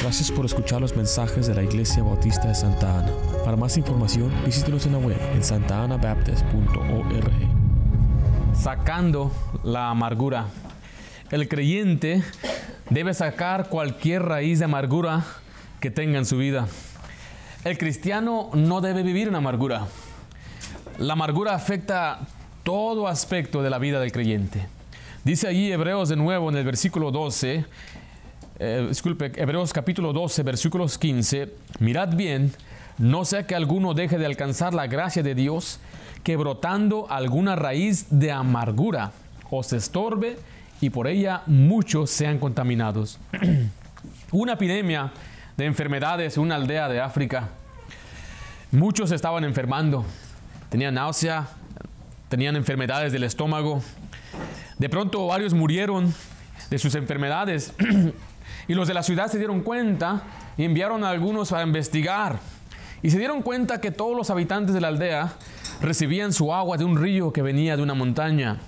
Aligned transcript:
Gracias 0.00 0.30
por 0.30 0.46
escuchar 0.46 0.80
los 0.80 0.94
mensajes 0.94 1.48
de 1.48 1.54
la 1.56 1.64
Iglesia 1.64 2.04
Bautista 2.04 2.46
de 2.46 2.54
Santa 2.54 3.00
Ana. 3.00 3.10
Para 3.44 3.56
más 3.56 3.76
información, 3.76 4.32
visítenos 4.46 4.86
en 4.86 4.92
la 4.92 4.98
web 4.98 5.18
en 5.34 5.42
santaanabaptist.org. 5.42 7.32
Sacando 8.54 9.32
la 9.64 9.90
amargura. 9.90 10.46
El 11.32 11.48
creyente 11.48 12.22
debe 12.90 13.12
sacar 13.12 13.68
cualquier 13.70 14.22
raíz 14.22 14.60
de 14.60 14.66
amargura 14.66 15.24
que 15.80 15.90
tenga 15.90 16.18
en 16.18 16.26
su 16.26 16.38
vida. 16.38 16.68
El 17.64 17.76
cristiano 17.76 18.50
no 18.54 18.80
debe 18.80 19.02
vivir 19.02 19.26
en 19.26 19.34
amargura. 19.34 19.88
La 20.98 21.14
amargura 21.14 21.56
afecta 21.56 22.20
todo 22.62 23.08
aspecto 23.08 23.64
de 23.64 23.70
la 23.70 23.80
vida 23.80 23.98
del 23.98 24.12
creyente. 24.12 24.64
Dice 25.24 25.48
allí 25.48 25.72
Hebreos 25.72 26.08
de 26.08 26.14
nuevo 26.14 26.50
en 26.50 26.56
el 26.56 26.64
versículo 26.64 27.10
12, 27.10 27.64
eh, 28.58 28.86
disculpe, 28.88 29.32
Hebreos 29.36 29.72
capítulo 29.72 30.12
12, 30.12 30.42
versículos 30.42 30.98
15, 30.98 31.54
mirad 31.78 32.14
bien, 32.14 32.52
no 32.98 33.24
sea 33.24 33.46
que 33.46 33.54
alguno 33.54 33.94
deje 33.94 34.18
de 34.18 34.26
alcanzar 34.26 34.74
la 34.74 34.86
gracia 34.86 35.22
de 35.22 35.34
Dios, 35.34 35.78
que 36.24 36.36
brotando 36.36 37.06
alguna 37.08 37.54
raíz 37.54 38.06
de 38.10 38.32
amargura 38.32 39.12
os 39.50 39.72
estorbe 39.72 40.36
y 40.80 40.90
por 40.90 41.06
ella 41.06 41.42
muchos 41.46 42.10
sean 42.10 42.38
contaminados. 42.38 43.18
una 44.32 44.54
epidemia 44.54 45.12
de 45.56 45.64
enfermedades 45.64 46.36
en 46.36 46.42
una 46.42 46.56
aldea 46.56 46.88
de 46.88 47.00
África. 47.00 47.48
Muchos 48.70 49.12
estaban 49.12 49.44
enfermando, 49.44 50.04
tenían 50.68 50.94
náusea, 50.94 51.48
tenían 52.28 52.56
enfermedades 52.56 53.12
del 53.12 53.24
estómago. 53.24 53.82
De 54.78 54.88
pronto 54.88 55.26
varios 55.26 55.54
murieron 55.54 56.12
de 56.70 56.78
sus 56.78 56.94
enfermedades 56.94 57.72
y 58.68 58.74
los 58.74 58.86
de 58.86 58.94
la 58.94 59.02
ciudad 59.02 59.28
se 59.28 59.38
dieron 59.38 59.62
cuenta 59.62 60.22
y 60.56 60.64
enviaron 60.64 61.02
a 61.02 61.10
algunos 61.10 61.52
a 61.52 61.62
investigar. 61.62 62.38
Y 63.02 63.10
se 63.10 63.18
dieron 63.18 63.42
cuenta 63.42 63.80
que 63.80 63.90
todos 63.90 64.16
los 64.16 64.28
habitantes 64.30 64.74
de 64.74 64.80
la 64.80 64.88
aldea 64.88 65.32
recibían 65.80 66.32
su 66.32 66.52
agua 66.52 66.76
de 66.76 66.84
un 66.84 67.00
río 67.00 67.32
que 67.32 67.42
venía 67.42 67.76
de 67.76 67.82
una 67.82 67.94
montaña. 67.94 68.58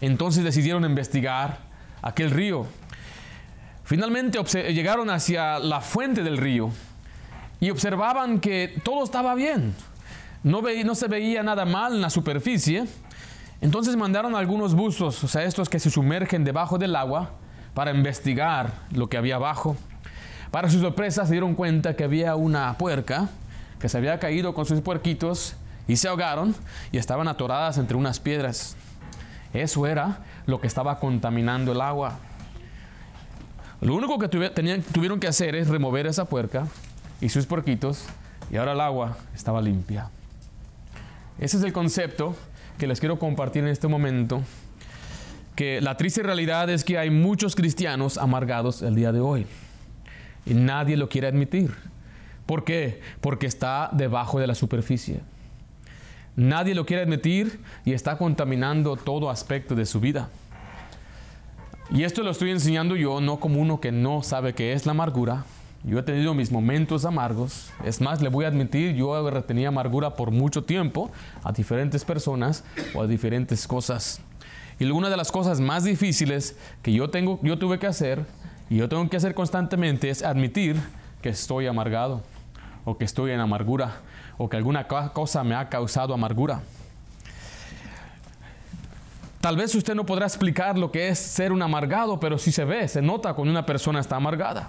Entonces 0.00 0.44
decidieron 0.44 0.84
investigar 0.84 1.58
aquel 2.02 2.30
río. 2.30 2.66
Finalmente 3.84 4.38
llegaron 4.72 5.10
hacia 5.10 5.58
la 5.58 5.80
fuente 5.80 6.22
del 6.22 6.38
río 6.38 6.70
y 7.60 7.70
observaban 7.70 8.40
que 8.40 8.80
todo 8.84 9.02
estaba 9.04 9.34
bien. 9.34 9.74
No, 10.44 10.62
no 10.62 10.94
se 10.94 11.08
veía 11.08 11.42
nada 11.42 11.64
mal 11.64 11.94
en 11.94 12.00
la 12.00 12.10
superficie. 12.10 12.84
Entonces 13.60 13.96
mandaron 13.96 14.34
algunos 14.34 14.74
buzos, 14.74 15.22
o 15.22 15.28
sea, 15.28 15.44
estos 15.44 15.68
que 15.68 15.78
se 15.78 15.88
sumergen 15.88 16.42
debajo 16.42 16.78
del 16.78 16.96
agua, 16.96 17.30
para 17.74 17.92
investigar 17.92 18.72
lo 18.90 19.08
que 19.08 19.16
había 19.16 19.36
abajo. 19.36 19.76
Para 20.50 20.68
su 20.68 20.80
sorpresa 20.80 21.24
se 21.24 21.32
dieron 21.32 21.54
cuenta 21.54 21.96
que 21.96 22.04
había 22.04 22.36
una 22.36 22.76
puerca 22.78 23.28
que 23.78 23.88
se 23.88 23.98
había 23.98 24.18
caído 24.20 24.54
con 24.54 24.66
sus 24.66 24.80
puerquitos 24.80 25.56
y 25.88 25.96
se 25.96 26.08
ahogaron 26.08 26.54
y 26.92 26.98
estaban 26.98 27.26
atoradas 27.26 27.78
entre 27.78 27.96
unas 27.96 28.20
piedras. 28.20 28.76
Eso 29.52 29.86
era 29.86 30.20
lo 30.46 30.60
que 30.60 30.66
estaba 30.66 31.00
contaminando 31.00 31.72
el 31.72 31.80
agua. 31.80 32.18
Lo 33.80 33.94
único 33.94 34.18
que 34.18 34.28
tuvieron 34.28 35.18
que 35.18 35.26
hacer 35.26 35.56
es 35.56 35.68
remover 35.68 36.06
esa 36.06 36.26
puerca 36.26 36.66
y 37.20 37.28
sus 37.28 37.46
puerquitos 37.46 38.04
y 38.50 38.56
ahora 38.56 38.72
el 38.72 38.80
agua 38.80 39.16
estaba 39.34 39.60
limpia. 39.60 40.08
Ese 41.38 41.56
es 41.56 41.64
el 41.64 41.72
concepto 41.72 42.36
que 42.78 42.86
les 42.86 43.00
quiero 43.00 43.18
compartir 43.18 43.64
en 43.64 43.70
este 43.70 43.88
momento, 43.88 44.42
que 45.54 45.80
la 45.80 45.96
triste 45.96 46.22
realidad 46.22 46.70
es 46.70 46.84
que 46.84 46.98
hay 46.98 47.10
muchos 47.10 47.54
cristianos 47.54 48.18
amargados 48.18 48.82
el 48.82 48.94
día 48.94 49.12
de 49.12 49.20
hoy 49.20 49.46
y 50.46 50.54
nadie 50.54 50.96
lo 50.96 51.08
quiere 51.08 51.28
admitir. 51.28 51.72
¿Por 52.46 52.64
qué? 52.64 53.00
Porque 53.20 53.46
está 53.46 53.90
debajo 53.92 54.40
de 54.40 54.46
la 54.46 54.54
superficie. 54.54 55.20
Nadie 56.34 56.74
lo 56.74 56.86
quiere 56.86 57.02
admitir 57.02 57.60
y 57.84 57.92
está 57.92 58.16
contaminando 58.16 58.96
todo 58.96 59.30
aspecto 59.30 59.74
de 59.74 59.86
su 59.86 60.00
vida. 60.00 60.30
Y 61.90 62.04
esto 62.04 62.22
lo 62.22 62.30
estoy 62.30 62.50
enseñando 62.50 62.96
yo 62.96 63.20
no 63.20 63.38
como 63.38 63.60
uno 63.60 63.80
que 63.80 63.92
no 63.92 64.22
sabe 64.22 64.54
qué 64.54 64.72
es 64.72 64.86
la 64.86 64.92
amargura, 64.92 65.44
yo 65.84 65.98
he 65.98 66.02
tenido 66.02 66.32
mis 66.32 66.52
momentos 66.52 67.04
amargos. 67.04 67.72
Es 67.84 68.00
más, 68.00 68.22
le 68.22 68.28
voy 68.28 68.44
a 68.44 68.48
admitir, 68.48 68.94
yo 68.94 69.42
tenía 69.42 69.68
amargura 69.68 70.14
por 70.14 70.30
mucho 70.30 70.62
tiempo 70.62 71.10
a 71.42 71.52
diferentes 71.52 72.04
personas 72.04 72.64
o 72.94 73.02
a 73.02 73.06
diferentes 73.06 73.66
cosas. 73.66 74.20
Y 74.82 74.90
una 74.90 75.08
de 75.10 75.16
las 75.16 75.30
cosas 75.30 75.60
más 75.60 75.84
difíciles 75.84 76.56
que 76.82 76.92
yo, 76.92 77.08
tengo, 77.08 77.38
yo 77.40 77.56
tuve 77.56 77.78
que 77.78 77.86
hacer 77.86 78.26
y 78.68 78.78
yo 78.78 78.88
tengo 78.88 79.08
que 79.08 79.16
hacer 79.16 79.32
constantemente 79.32 80.10
es 80.10 80.24
admitir 80.24 80.74
que 81.22 81.28
estoy 81.28 81.68
amargado 81.68 82.24
o 82.84 82.98
que 82.98 83.04
estoy 83.04 83.30
en 83.30 83.38
amargura 83.38 84.00
o 84.38 84.48
que 84.48 84.56
alguna 84.56 84.88
cosa 84.88 85.44
me 85.44 85.54
ha 85.54 85.68
causado 85.68 86.12
amargura. 86.12 86.62
Tal 89.40 89.56
vez 89.56 89.72
usted 89.76 89.94
no 89.94 90.04
podrá 90.04 90.26
explicar 90.26 90.76
lo 90.76 90.90
que 90.90 91.06
es 91.06 91.18
ser 91.20 91.52
un 91.52 91.62
amargado, 91.62 92.18
pero 92.18 92.36
sí 92.36 92.50
se 92.50 92.64
ve, 92.64 92.88
se 92.88 93.00
nota 93.00 93.34
cuando 93.34 93.52
una 93.52 93.64
persona 93.64 94.00
está 94.00 94.16
amargada. 94.16 94.68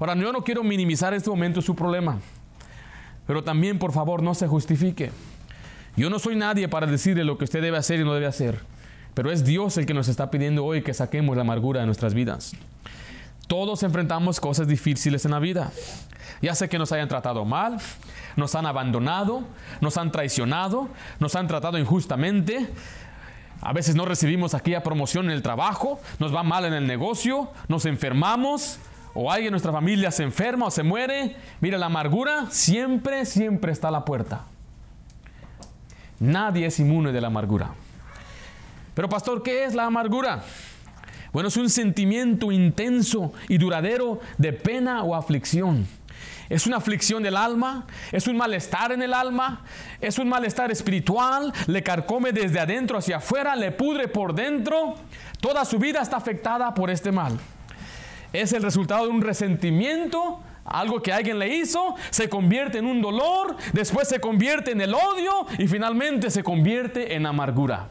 Ahora, 0.00 0.14
yo 0.14 0.32
no 0.32 0.42
quiero 0.44 0.64
minimizar 0.64 1.12
en 1.12 1.18
este 1.18 1.28
momento 1.28 1.60
su 1.60 1.76
problema, 1.76 2.20
pero 3.26 3.44
también, 3.44 3.78
por 3.78 3.92
favor, 3.92 4.22
no 4.22 4.32
se 4.32 4.46
justifique. 4.46 5.10
Yo 5.94 6.08
no 6.08 6.18
soy 6.18 6.36
nadie 6.36 6.68
para 6.68 6.86
decirle 6.86 7.22
lo 7.22 7.36
que 7.36 7.44
usted 7.44 7.60
debe 7.60 7.76
hacer 7.76 8.00
y 8.00 8.04
no 8.04 8.14
debe 8.14 8.24
hacer, 8.24 8.72
pero 9.14 9.30
es 9.30 9.44
Dios 9.44 9.76
el 9.76 9.86
que 9.86 9.94
nos 9.94 10.08
está 10.08 10.30
pidiendo 10.30 10.64
hoy 10.64 10.82
que 10.82 10.94
saquemos 10.94 11.36
la 11.36 11.42
amargura 11.42 11.80
de 11.80 11.86
nuestras 11.86 12.14
vidas. 12.14 12.54
Todos 13.46 13.82
enfrentamos 13.82 14.40
cosas 14.40 14.66
difíciles 14.66 15.24
en 15.24 15.32
la 15.32 15.38
vida. 15.38 15.72
Ya 16.40 16.54
sé 16.54 16.68
que 16.68 16.78
nos 16.78 16.90
hayan 16.92 17.08
tratado 17.08 17.44
mal, 17.44 17.78
nos 18.36 18.54
han 18.54 18.66
abandonado, 18.66 19.44
nos 19.80 19.96
han 19.96 20.10
traicionado, 20.10 20.88
nos 21.20 21.36
han 21.36 21.46
tratado 21.46 21.78
injustamente. 21.78 22.68
A 23.60 23.72
veces 23.72 23.94
no 23.94 24.06
recibimos 24.06 24.54
aquella 24.54 24.82
promoción 24.82 25.26
en 25.26 25.32
el 25.32 25.42
trabajo, 25.42 26.00
nos 26.18 26.34
va 26.34 26.42
mal 26.42 26.64
en 26.64 26.72
el 26.72 26.86
negocio, 26.86 27.50
nos 27.68 27.86
enfermamos, 27.86 28.78
o 29.14 29.30
alguien 29.30 29.48
en 29.48 29.52
nuestra 29.52 29.72
familia 29.72 30.10
se 30.10 30.22
enferma 30.22 30.66
o 30.66 30.70
se 30.70 30.82
muere, 30.82 31.36
mira, 31.60 31.78
la 31.78 31.86
amargura 31.86 32.46
siempre, 32.50 33.26
siempre 33.26 33.70
está 33.70 33.88
a 33.88 33.92
la 33.92 34.04
puerta. 34.04 34.46
Nadie 36.18 36.66
es 36.66 36.80
inmune 36.80 37.12
de 37.12 37.20
la 37.20 37.26
amargura. 37.26 37.74
Pero 38.94 39.08
pastor, 39.08 39.42
¿qué 39.42 39.64
es 39.64 39.74
la 39.74 39.86
amargura? 39.86 40.42
Bueno, 41.32 41.48
es 41.48 41.56
un 41.56 41.70
sentimiento 41.70 42.52
intenso 42.52 43.32
y 43.48 43.58
duradero 43.58 44.20
de 44.38 44.52
pena 44.52 45.02
o 45.02 45.14
aflicción. 45.14 45.86
Es 46.50 46.66
una 46.66 46.76
aflicción 46.76 47.22
del 47.22 47.36
alma, 47.36 47.86
es 48.10 48.26
un 48.26 48.36
malestar 48.36 48.92
en 48.92 49.02
el 49.02 49.14
alma, 49.14 49.64
es 50.00 50.18
un 50.18 50.28
malestar 50.28 50.70
espiritual, 50.70 51.52
le 51.66 51.82
carcome 51.82 52.32
desde 52.32 52.60
adentro 52.60 52.98
hacia 52.98 53.16
afuera, 53.16 53.56
le 53.56 53.72
pudre 53.72 54.08
por 54.08 54.34
dentro. 54.34 54.94
Toda 55.40 55.64
su 55.64 55.78
vida 55.78 56.02
está 56.02 56.18
afectada 56.18 56.74
por 56.74 56.90
este 56.90 57.10
mal 57.10 57.38
es 58.32 58.52
el 58.52 58.62
resultado 58.62 59.04
de 59.04 59.10
un 59.10 59.20
resentimiento, 59.20 60.40
algo 60.64 61.02
que 61.02 61.12
alguien 61.12 61.38
le 61.38 61.54
hizo, 61.54 61.94
se 62.10 62.28
convierte 62.28 62.78
en 62.78 62.86
un 62.86 63.02
dolor, 63.02 63.56
después 63.72 64.08
se 64.08 64.20
convierte 64.20 64.72
en 64.72 64.80
el 64.80 64.94
odio 64.94 65.46
y 65.58 65.66
finalmente 65.68 66.30
se 66.30 66.42
convierte 66.42 67.14
en 67.14 67.26
amargura. 67.26 67.90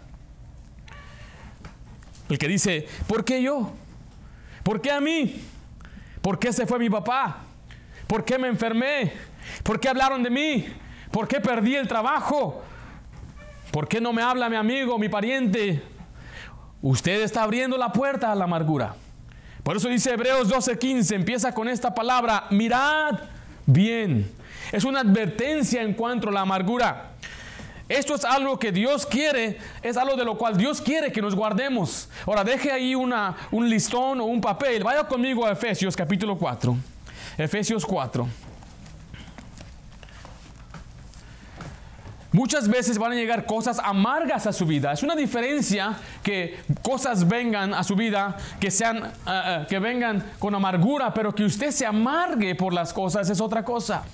El 2.32 2.38
que 2.38 2.48
dice, 2.48 2.88
¿por 3.08 3.26
qué 3.26 3.44
yo? 3.44 3.74
¿Por 4.64 4.80
qué 4.80 4.90
a 4.90 5.02
mí? 5.02 5.42
¿Por 6.22 6.40
qué 6.40 6.54
se 6.54 6.66
fue 6.66 6.80
mi 6.80 6.90
papá? 6.90 7.40
¿Por 8.08 8.24
qué 8.24 8.38
me 8.38 8.48
enfermé? 8.48 9.12
¿Por 9.64 9.82
qué 9.82 9.90
hablaron 9.90 10.24
de 10.24 10.30
mí? 10.30 10.66
¿Por 11.12 11.28
qué 11.28 11.42
perdí 11.42 11.76
el 11.76 11.90
trabajo? 11.90 12.64
¿Por 13.74 13.90
qué 13.90 14.00
no 14.00 14.14
me 14.14 14.22
habla 14.22 14.48
mi 14.48 14.56
amigo, 14.56 14.98
mi 14.98 15.10
pariente? 15.10 15.84
Usted 16.82 17.22
está 17.22 17.44
abriendo 17.44 17.78
la 17.78 17.92
puerta 17.92 18.32
a 18.32 18.36
la 18.36 18.46
amargura. 18.46 18.96
Por 19.62 19.76
eso 19.76 19.90
dice 19.90 20.14
Hebreos 20.14 20.48
12:15, 20.48 21.14
empieza 21.16 21.54
con 21.54 21.68
esta 21.68 21.94
palabra, 21.94 22.46
mirad 22.50 23.20
bien. 23.66 24.32
Es 24.72 24.86
una 24.86 25.02
advertencia 25.02 25.82
en 25.82 25.96
cuanto 25.96 26.30
a 26.30 26.32
la 26.32 26.42
amargura. 26.42 27.12
Esto 27.92 28.16
es 28.16 28.24
algo 28.24 28.58
que 28.58 28.72
Dios 28.72 29.06
quiere, 29.06 29.58
es 29.84 29.98
algo 29.98 30.16
de 30.16 30.24
lo 30.24 30.38
cual 30.38 30.56
Dios 30.56 30.80
quiere 30.80 31.12
que 31.12 31.22
nos 31.22 31.36
guardemos. 31.36 32.08
Ahora 32.26 32.42
deje 32.42 32.72
ahí 32.72 32.96
una, 32.96 33.36
un 33.52 33.70
listón 33.70 34.22
o 34.22 34.26
un 34.26 34.40
papel. 34.40 34.82
Vaya 34.82 35.04
conmigo 35.04 35.46
a 35.46 35.52
Efesios 35.52 35.94
capítulo 35.94 36.38
4. 36.38 36.74
Efesios 37.38 37.86
4. 37.86 38.26
Muchas 42.32 42.70
veces 42.70 42.98
van 42.98 43.12
a 43.12 43.16
llegar 43.16 43.46
cosas 43.46 43.78
amargas 43.84 44.48
a 44.48 44.54
su 44.54 44.66
vida. 44.66 44.94
Es 44.94 45.04
una 45.04 45.16
diferencia 45.18 45.98
que 46.24 46.62
cosas 46.82 47.28
vengan 47.28 47.74
a 47.74 47.84
su 47.84 47.98
vida 47.98 48.38
que 48.62 48.72
sean 48.72 49.12
eh, 49.28 49.66
que 49.68 49.80
vengan 49.80 50.32
con 50.40 50.56
amargura, 50.56 51.14
pero 51.14 51.36
que 51.36 51.44
usted 51.44 51.72
se 51.72 51.86
amargue 51.86 52.56
por 52.56 52.74
las 52.74 52.94
cosas 52.94 53.30
es 53.30 53.42
otra 53.42 53.66
cosa. 53.66 54.06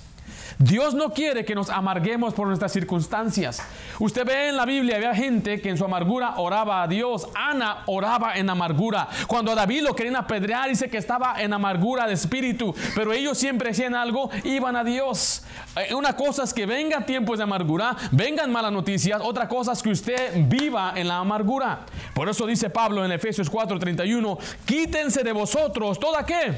Dios 0.58 0.94
no 0.94 1.12
quiere 1.12 1.44
que 1.44 1.54
nos 1.54 1.70
amarguemos 1.70 2.34
por 2.34 2.46
nuestras 2.46 2.72
circunstancias. 2.72 3.60
Usted 3.98 4.24
ve 4.24 4.48
en 4.48 4.56
la 4.56 4.64
Biblia, 4.64 4.96
había 4.96 5.14
gente 5.14 5.60
que 5.60 5.70
en 5.70 5.76
su 5.76 5.84
amargura 5.84 6.34
oraba 6.36 6.82
a 6.82 6.88
Dios. 6.88 7.28
Ana 7.34 7.82
oraba 7.86 8.36
en 8.36 8.48
amargura. 8.48 9.08
Cuando 9.26 9.52
a 9.52 9.54
David 9.54 9.82
lo 9.82 9.94
querían 9.94 10.16
apedrear, 10.16 10.68
dice 10.68 10.88
que 10.88 10.98
estaba 10.98 11.40
en 11.40 11.52
amargura 11.52 12.06
de 12.06 12.14
espíritu. 12.14 12.74
Pero 12.94 13.12
ellos 13.12 13.38
siempre 13.38 13.70
hacían 13.70 13.94
algo, 13.94 14.30
iban 14.44 14.76
a 14.76 14.84
Dios. 14.84 15.42
Eh, 15.76 15.94
una 15.94 16.14
cosa 16.16 16.44
es 16.44 16.54
que 16.54 16.66
vengan 16.66 17.06
tiempos 17.06 17.38
de 17.38 17.44
amargura, 17.44 17.96
vengan 18.10 18.50
malas 18.50 18.72
noticias. 18.72 19.20
Otra 19.22 19.48
cosa 19.48 19.72
es 19.72 19.82
que 19.82 19.90
usted 19.90 20.32
viva 20.48 20.92
en 20.96 21.08
la 21.08 21.18
amargura. 21.18 21.80
Por 22.18 22.28
eso 22.28 22.46
dice 22.46 22.68
Pablo 22.68 23.04
en 23.04 23.12
Efesios 23.12 23.48
4:31, 23.48 24.36
quítense 24.66 25.22
de 25.22 25.30
vosotros 25.30 26.00
toda 26.00 26.26
qué? 26.26 26.52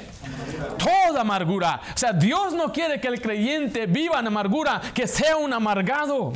Toda 0.79 1.21
amargura. 1.21 1.83
O 1.95 1.99
sea, 1.99 2.15
Dios 2.15 2.55
no 2.55 2.73
quiere 2.73 2.99
que 2.99 3.09
el 3.09 3.21
creyente 3.21 3.85
viva 3.85 4.21
en 4.21 4.27
amargura, 4.29 4.81
que 4.95 5.07
sea 5.07 5.37
un 5.37 5.53
amargado. 5.53 6.33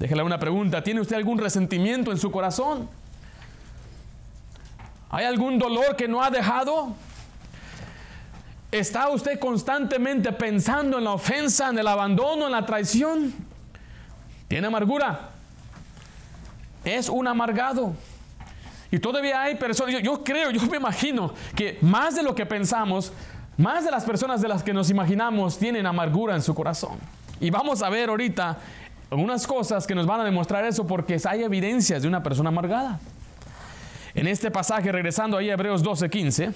Déjale 0.00 0.24
una 0.24 0.40
pregunta, 0.40 0.82
¿tiene 0.82 1.00
usted 1.00 1.14
algún 1.14 1.38
resentimiento 1.38 2.10
en 2.10 2.18
su 2.18 2.32
corazón? 2.32 2.90
¿Hay 5.10 5.26
algún 5.26 5.56
dolor 5.56 5.94
que 5.94 6.08
no 6.08 6.20
ha 6.20 6.28
dejado? 6.28 6.96
¿Está 8.72 9.10
usted 9.10 9.38
constantemente 9.38 10.32
pensando 10.32 10.98
en 10.98 11.04
la 11.04 11.12
ofensa, 11.12 11.68
en 11.68 11.78
el 11.78 11.86
abandono, 11.86 12.46
en 12.46 12.52
la 12.52 12.66
traición? 12.66 13.32
¿Tiene 14.48 14.66
amargura? 14.66 15.30
Es 16.84 17.08
un 17.08 17.28
amargado. 17.28 17.94
Y 18.90 18.98
todavía 18.98 19.42
hay 19.42 19.54
personas, 19.54 20.02
yo, 20.02 20.24
creo, 20.24 20.50
yo 20.50 20.60
me 20.66 20.76
imagino 20.76 21.32
que 21.54 21.78
más 21.80 22.16
de 22.16 22.22
lo 22.22 22.34
que 22.34 22.44
pensamos, 22.44 23.12
más 23.56 23.84
de 23.84 23.90
las 23.90 24.04
personas 24.04 24.40
de 24.40 24.48
las 24.48 24.62
que 24.62 24.72
nos 24.72 24.90
imaginamos 24.90 25.58
tienen 25.58 25.86
amargura 25.86 26.34
en 26.34 26.42
su 26.42 26.54
corazón. 26.54 26.98
Y 27.40 27.50
vamos 27.50 27.82
a 27.82 27.88
ver 27.88 28.08
ahorita 28.08 28.58
algunas 29.10 29.46
cosas 29.46 29.86
que 29.86 29.94
nos 29.94 30.06
van 30.06 30.20
a 30.20 30.24
demostrar 30.24 30.64
eso 30.64 30.86
porque 30.86 31.18
hay 31.24 31.42
evidencias 31.42 32.02
de 32.02 32.08
una 32.08 32.22
persona 32.22 32.48
amargada. 32.48 32.98
En 34.14 34.26
este 34.26 34.50
pasaje, 34.50 34.90
regresando 34.90 35.36
ahí 35.36 35.50
a 35.50 35.52
Hebreos 35.52 35.84
12:15, 35.84 36.52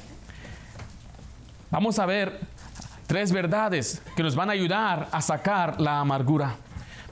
vamos 1.70 1.98
a 2.00 2.06
ver 2.06 2.40
tres 3.06 3.30
verdades 3.32 4.02
que 4.16 4.22
nos 4.22 4.34
van 4.34 4.50
a 4.50 4.52
ayudar 4.52 5.08
a 5.12 5.20
sacar 5.20 5.80
la 5.80 6.00
amargura. 6.00 6.56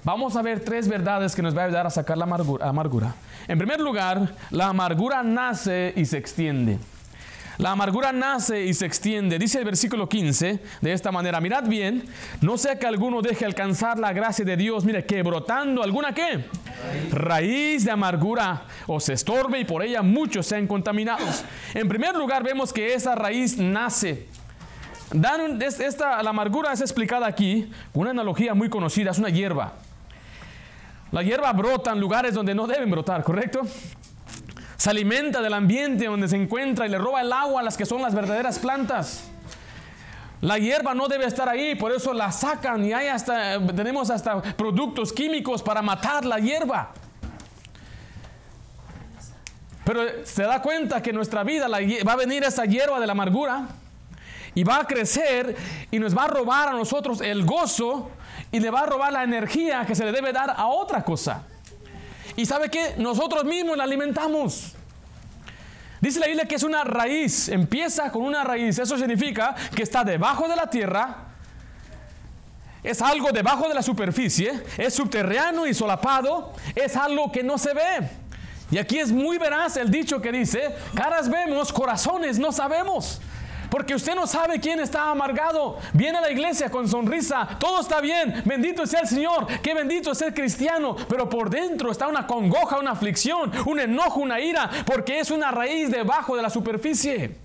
Vamos 0.04 0.34
a 0.34 0.42
ver 0.42 0.58
tres 0.58 0.88
verdades 0.88 1.32
que 1.36 1.42
nos 1.42 1.54
van 1.54 1.62
a 1.62 1.66
ayudar 1.66 1.86
a 1.86 1.90
sacar 1.90 2.18
la 2.18 2.24
amargura. 2.24 3.14
En 3.46 3.56
primer 3.56 3.78
lugar, 3.78 4.34
la 4.50 4.66
amargura 4.66 5.22
nace 5.22 5.92
y 5.96 6.04
se 6.04 6.18
extiende. 6.18 6.80
La 7.58 7.70
amargura 7.70 8.10
nace 8.10 8.64
y 8.64 8.74
se 8.74 8.84
extiende. 8.84 9.38
Dice 9.38 9.60
el 9.60 9.64
versículo 9.64 10.08
15 10.08 10.58
de 10.80 10.92
esta 10.92 11.12
manera, 11.12 11.40
mirad 11.40 11.68
bien, 11.68 12.02
no 12.40 12.58
sea 12.58 12.80
que 12.80 12.86
alguno 12.88 13.22
deje 13.22 13.44
alcanzar 13.44 14.00
la 14.00 14.12
gracia 14.12 14.44
de 14.44 14.56
Dios, 14.56 14.84
mire, 14.84 15.04
que 15.04 15.22
brotando 15.22 15.84
alguna 15.84 16.12
qué? 16.12 16.46
Raíz, 17.12 17.84
de 17.84 17.92
amargura 17.92 18.64
o 18.88 18.98
se 18.98 19.12
estorbe 19.12 19.60
y 19.60 19.64
por 19.64 19.84
ella 19.84 20.02
muchos 20.02 20.46
sean 20.46 20.66
contaminados. 20.66 21.44
En 21.74 21.88
primer 21.88 22.16
lugar 22.16 22.42
vemos 22.42 22.72
que 22.72 22.92
esa 22.92 23.14
raíz 23.14 23.56
nace. 23.56 24.26
Dan, 25.12 25.62
esta, 25.62 26.20
la 26.24 26.30
amargura 26.30 26.72
es 26.72 26.80
explicada 26.80 27.28
aquí 27.28 27.70
con 27.92 28.02
una 28.02 28.10
analogía 28.10 28.54
muy 28.54 28.68
conocida, 28.68 29.12
es 29.12 29.18
una 29.18 29.28
hierba. 29.28 29.74
La 31.12 31.22
hierba 31.22 31.52
brota 31.52 31.92
en 31.92 32.00
lugares 32.00 32.34
donde 32.34 32.54
no 32.54 32.66
deben 32.66 32.90
brotar, 32.90 33.22
¿correcto? 33.22 33.62
se 34.82 34.90
alimenta 34.90 35.40
del 35.40 35.54
ambiente 35.54 36.06
donde 36.06 36.26
se 36.26 36.34
encuentra 36.34 36.88
y 36.88 36.88
le 36.88 36.98
roba 36.98 37.20
el 37.20 37.32
agua 37.32 37.60
a 37.60 37.62
las 37.62 37.76
que 37.76 37.86
son 37.86 38.02
las 38.02 38.16
verdaderas 38.16 38.58
plantas. 38.58 39.30
La 40.40 40.58
hierba 40.58 40.92
no 40.92 41.06
debe 41.06 41.24
estar 41.24 41.48
ahí, 41.48 41.76
por 41.76 41.92
eso 41.92 42.12
la 42.12 42.32
sacan 42.32 42.84
y 42.84 42.92
hay 42.92 43.06
hasta, 43.06 43.64
tenemos 43.64 44.10
hasta 44.10 44.42
productos 44.42 45.12
químicos 45.12 45.62
para 45.62 45.82
matar 45.82 46.24
la 46.24 46.40
hierba. 46.40 46.90
Pero 49.84 50.02
se 50.24 50.42
da 50.42 50.60
cuenta 50.60 51.00
que 51.00 51.12
nuestra 51.12 51.44
vida 51.44 51.68
va 51.68 52.12
a 52.12 52.16
venir 52.16 52.42
esa 52.42 52.64
hierba 52.64 52.98
de 52.98 53.06
la 53.06 53.12
amargura 53.12 53.68
y 54.52 54.64
va 54.64 54.80
a 54.80 54.84
crecer 54.84 55.54
y 55.92 56.00
nos 56.00 56.18
va 56.18 56.24
a 56.24 56.26
robar 56.26 56.70
a 56.70 56.72
nosotros 56.72 57.20
el 57.20 57.44
gozo 57.44 58.10
y 58.52 58.60
le 58.60 58.70
va 58.70 58.80
a 58.80 58.86
robar 58.86 59.12
la 59.12 59.24
energía 59.24 59.84
que 59.86 59.94
se 59.94 60.04
le 60.04 60.12
debe 60.12 60.32
dar 60.32 60.54
a 60.56 60.66
otra 60.66 61.02
cosa. 61.02 61.42
Y 62.36 62.46
sabe 62.46 62.70
que 62.70 62.94
nosotros 62.98 63.44
mismos 63.44 63.76
la 63.76 63.84
alimentamos. 63.84 64.74
Dice 66.00 66.20
la 66.20 66.26
Biblia 66.26 66.46
que 66.46 66.56
es 66.56 66.62
una 66.62 66.84
raíz, 66.84 67.48
empieza 67.48 68.12
con 68.12 68.22
una 68.22 68.44
raíz. 68.44 68.78
Eso 68.78 68.98
significa 68.98 69.54
que 69.74 69.82
está 69.82 70.04
debajo 70.04 70.48
de 70.48 70.56
la 70.56 70.68
tierra, 70.68 71.32
es 72.82 73.00
algo 73.00 73.30
debajo 73.30 73.68
de 73.68 73.74
la 73.74 73.82
superficie, 73.82 74.64
es 74.76 74.94
subterráneo 74.94 75.66
y 75.66 75.74
solapado, 75.74 76.52
es 76.74 76.96
algo 76.96 77.30
que 77.30 77.42
no 77.42 77.56
se 77.56 77.72
ve. 77.72 78.08
Y 78.72 78.78
aquí 78.78 78.98
es 78.98 79.12
muy 79.12 79.38
veraz 79.38 79.76
el 79.76 79.90
dicho 79.90 80.20
que 80.20 80.32
dice, 80.32 80.74
caras 80.94 81.30
vemos, 81.30 81.72
corazones 81.72 82.38
no 82.38 82.50
sabemos. 82.50 83.20
Porque 83.72 83.94
usted 83.94 84.14
no 84.14 84.26
sabe 84.26 84.60
quién 84.60 84.80
está 84.80 85.08
amargado. 85.08 85.78
Viene 85.94 86.18
a 86.18 86.20
la 86.20 86.30
iglesia 86.30 86.68
con 86.68 86.86
sonrisa. 86.86 87.48
Todo 87.58 87.80
está 87.80 88.02
bien. 88.02 88.42
Bendito 88.44 88.86
sea 88.86 89.00
el 89.00 89.08
Señor. 89.08 89.46
Qué 89.62 89.72
bendito 89.72 90.12
es 90.12 90.18
ser 90.18 90.34
cristiano. 90.34 90.94
Pero 91.08 91.26
por 91.26 91.48
dentro 91.48 91.90
está 91.90 92.06
una 92.06 92.26
congoja, 92.26 92.78
una 92.78 92.90
aflicción, 92.90 93.50
un 93.64 93.80
enojo, 93.80 94.20
una 94.20 94.38
ira. 94.40 94.68
Porque 94.84 95.20
es 95.20 95.30
una 95.30 95.50
raíz 95.50 95.90
debajo 95.90 96.36
de 96.36 96.42
la 96.42 96.50
superficie. 96.50 97.38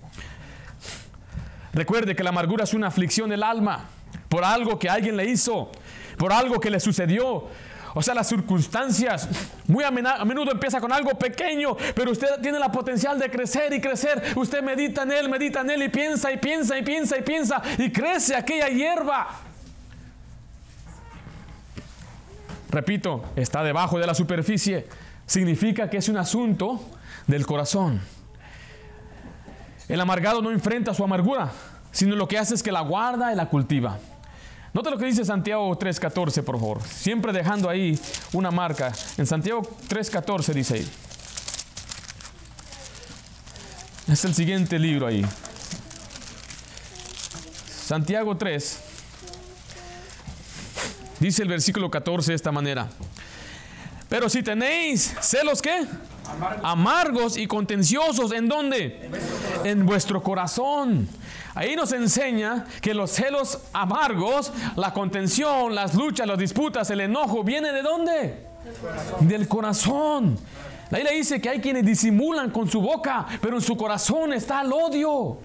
Recuerde 1.72 2.14
que 2.14 2.22
la 2.22 2.28
amargura 2.28 2.64
es 2.64 2.74
una 2.74 2.88
aflicción 2.88 3.30
del 3.30 3.42
alma. 3.42 3.86
Por 4.28 4.44
algo 4.44 4.78
que 4.78 4.90
alguien 4.90 5.16
le 5.16 5.24
hizo. 5.24 5.70
Por 6.18 6.34
algo 6.34 6.60
que 6.60 6.68
le 6.68 6.78
sucedió 6.78 7.46
o 7.94 8.02
sea, 8.02 8.14
las 8.14 8.28
circunstancias 8.28 9.28
muy 9.66 9.84
a 9.84 9.90
menudo 9.90 10.52
empieza 10.52 10.80
con 10.80 10.92
algo 10.92 11.10
pequeño, 11.18 11.76
pero 11.94 12.10
usted 12.10 12.40
tiene 12.42 12.58
la 12.58 12.70
potencial 12.70 13.18
de 13.18 13.30
crecer 13.30 13.72
y 13.72 13.80
crecer. 13.80 14.32
Usted 14.36 14.62
medita 14.62 15.02
en 15.02 15.12
él, 15.12 15.28
medita 15.28 15.60
en 15.60 15.70
él 15.70 15.82
y 15.84 15.88
piensa 15.88 16.30
y 16.32 16.36
piensa 16.36 16.78
y 16.78 16.82
piensa 16.82 17.18
y 17.18 17.22
piensa 17.22 17.62
y 17.78 17.90
crece 17.90 18.36
aquella 18.36 18.68
hierba. 18.68 19.28
Repito, 22.70 23.24
está 23.34 23.62
debajo 23.62 23.98
de 23.98 24.06
la 24.06 24.14
superficie. 24.14 24.86
Significa 25.26 25.88
que 25.88 25.98
es 25.98 26.08
un 26.08 26.18
asunto 26.18 26.80
del 27.26 27.46
corazón. 27.46 28.00
El 29.88 30.00
amargado 30.00 30.42
no 30.42 30.50
enfrenta 30.50 30.92
su 30.92 31.02
amargura, 31.02 31.50
sino 31.92 32.14
lo 32.14 32.28
que 32.28 32.38
hace 32.38 32.54
es 32.54 32.62
que 32.62 32.72
la 32.72 32.82
guarda 32.82 33.32
y 33.32 33.36
la 33.36 33.46
cultiva. 33.46 33.98
Nota 34.72 34.90
lo 34.90 34.98
que 34.98 35.06
dice 35.06 35.24
Santiago 35.24 35.76
3.14, 35.78 36.42
por 36.42 36.58
favor. 36.58 36.82
Siempre 36.82 37.32
dejando 37.32 37.68
ahí 37.68 37.98
una 38.32 38.50
marca. 38.50 38.92
En 39.16 39.26
Santiago 39.26 39.62
3.14 39.88 40.52
dice 40.52 40.74
ahí. 40.74 40.88
Es 44.08 44.24
el 44.24 44.34
siguiente 44.34 44.78
libro 44.78 45.06
ahí. 45.06 45.24
Santiago 47.86 48.36
3. 48.36 48.78
Dice 51.20 51.42
el 51.42 51.48
versículo 51.48 51.90
14 51.90 52.32
de 52.32 52.36
esta 52.36 52.52
manera. 52.52 52.88
Pero 54.08 54.28
si 54.28 54.42
tenéis 54.42 55.14
celos, 55.20 55.60
¿qué? 55.60 55.86
Amargos, 56.62 57.36
y 57.36 57.46
contenciosos, 57.46 58.32
¿en 58.32 58.48
dónde? 58.48 59.10
En 59.64 59.84
vuestro 59.84 60.22
corazón. 60.22 61.08
Ahí 61.58 61.74
nos 61.74 61.90
enseña 61.90 62.66
que 62.80 62.94
los 62.94 63.10
celos 63.10 63.58
amargos, 63.72 64.52
la 64.76 64.92
contención, 64.92 65.74
las 65.74 65.92
luchas, 65.92 66.24
las 66.24 66.38
disputas, 66.38 66.88
el 66.90 67.00
enojo, 67.00 67.42
viene 67.42 67.72
de 67.72 67.82
dónde? 67.82 68.46
Del 69.22 69.48
corazón. 69.48 70.38
Ahí 70.92 71.02
le 71.02 71.14
dice 71.14 71.40
que 71.40 71.48
hay 71.48 71.60
quienes 71.60 71.84
disimulan 71.84 72.52
con 72.52 72.70
su 72.70 72.80
boca, 72.80 73.26
pero 73.40 73.56
en 73.56 73.60
su 73.60 73.76
corazón 73.76 74.32
está 74.32 74.60
el 74.60 74.72
odio. 74.72 75.38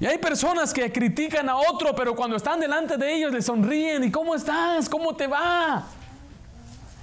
Y 0.00 0.06
hay 0.06 0.16
personas 0.16 0.72
que 0.72 0.90
critican 0.90 1.50
a 1.50 1.58
otro, 1.58 1.94
pero 1.94 2.16
cuando 2.16 2.36
están 2.36 2.58
delante 2.58 2.96
de 2.96 3.16
ellos 3.16 3.34
le 3.34 3.42
sonríen. 3.42 4.02
¿Y 4.04 4.10
cómo 4.10 4.34
estás? 4.34 4.88
¿Cómo 4.88 5.14
te 5.14 5.26
va? 5.26 5.84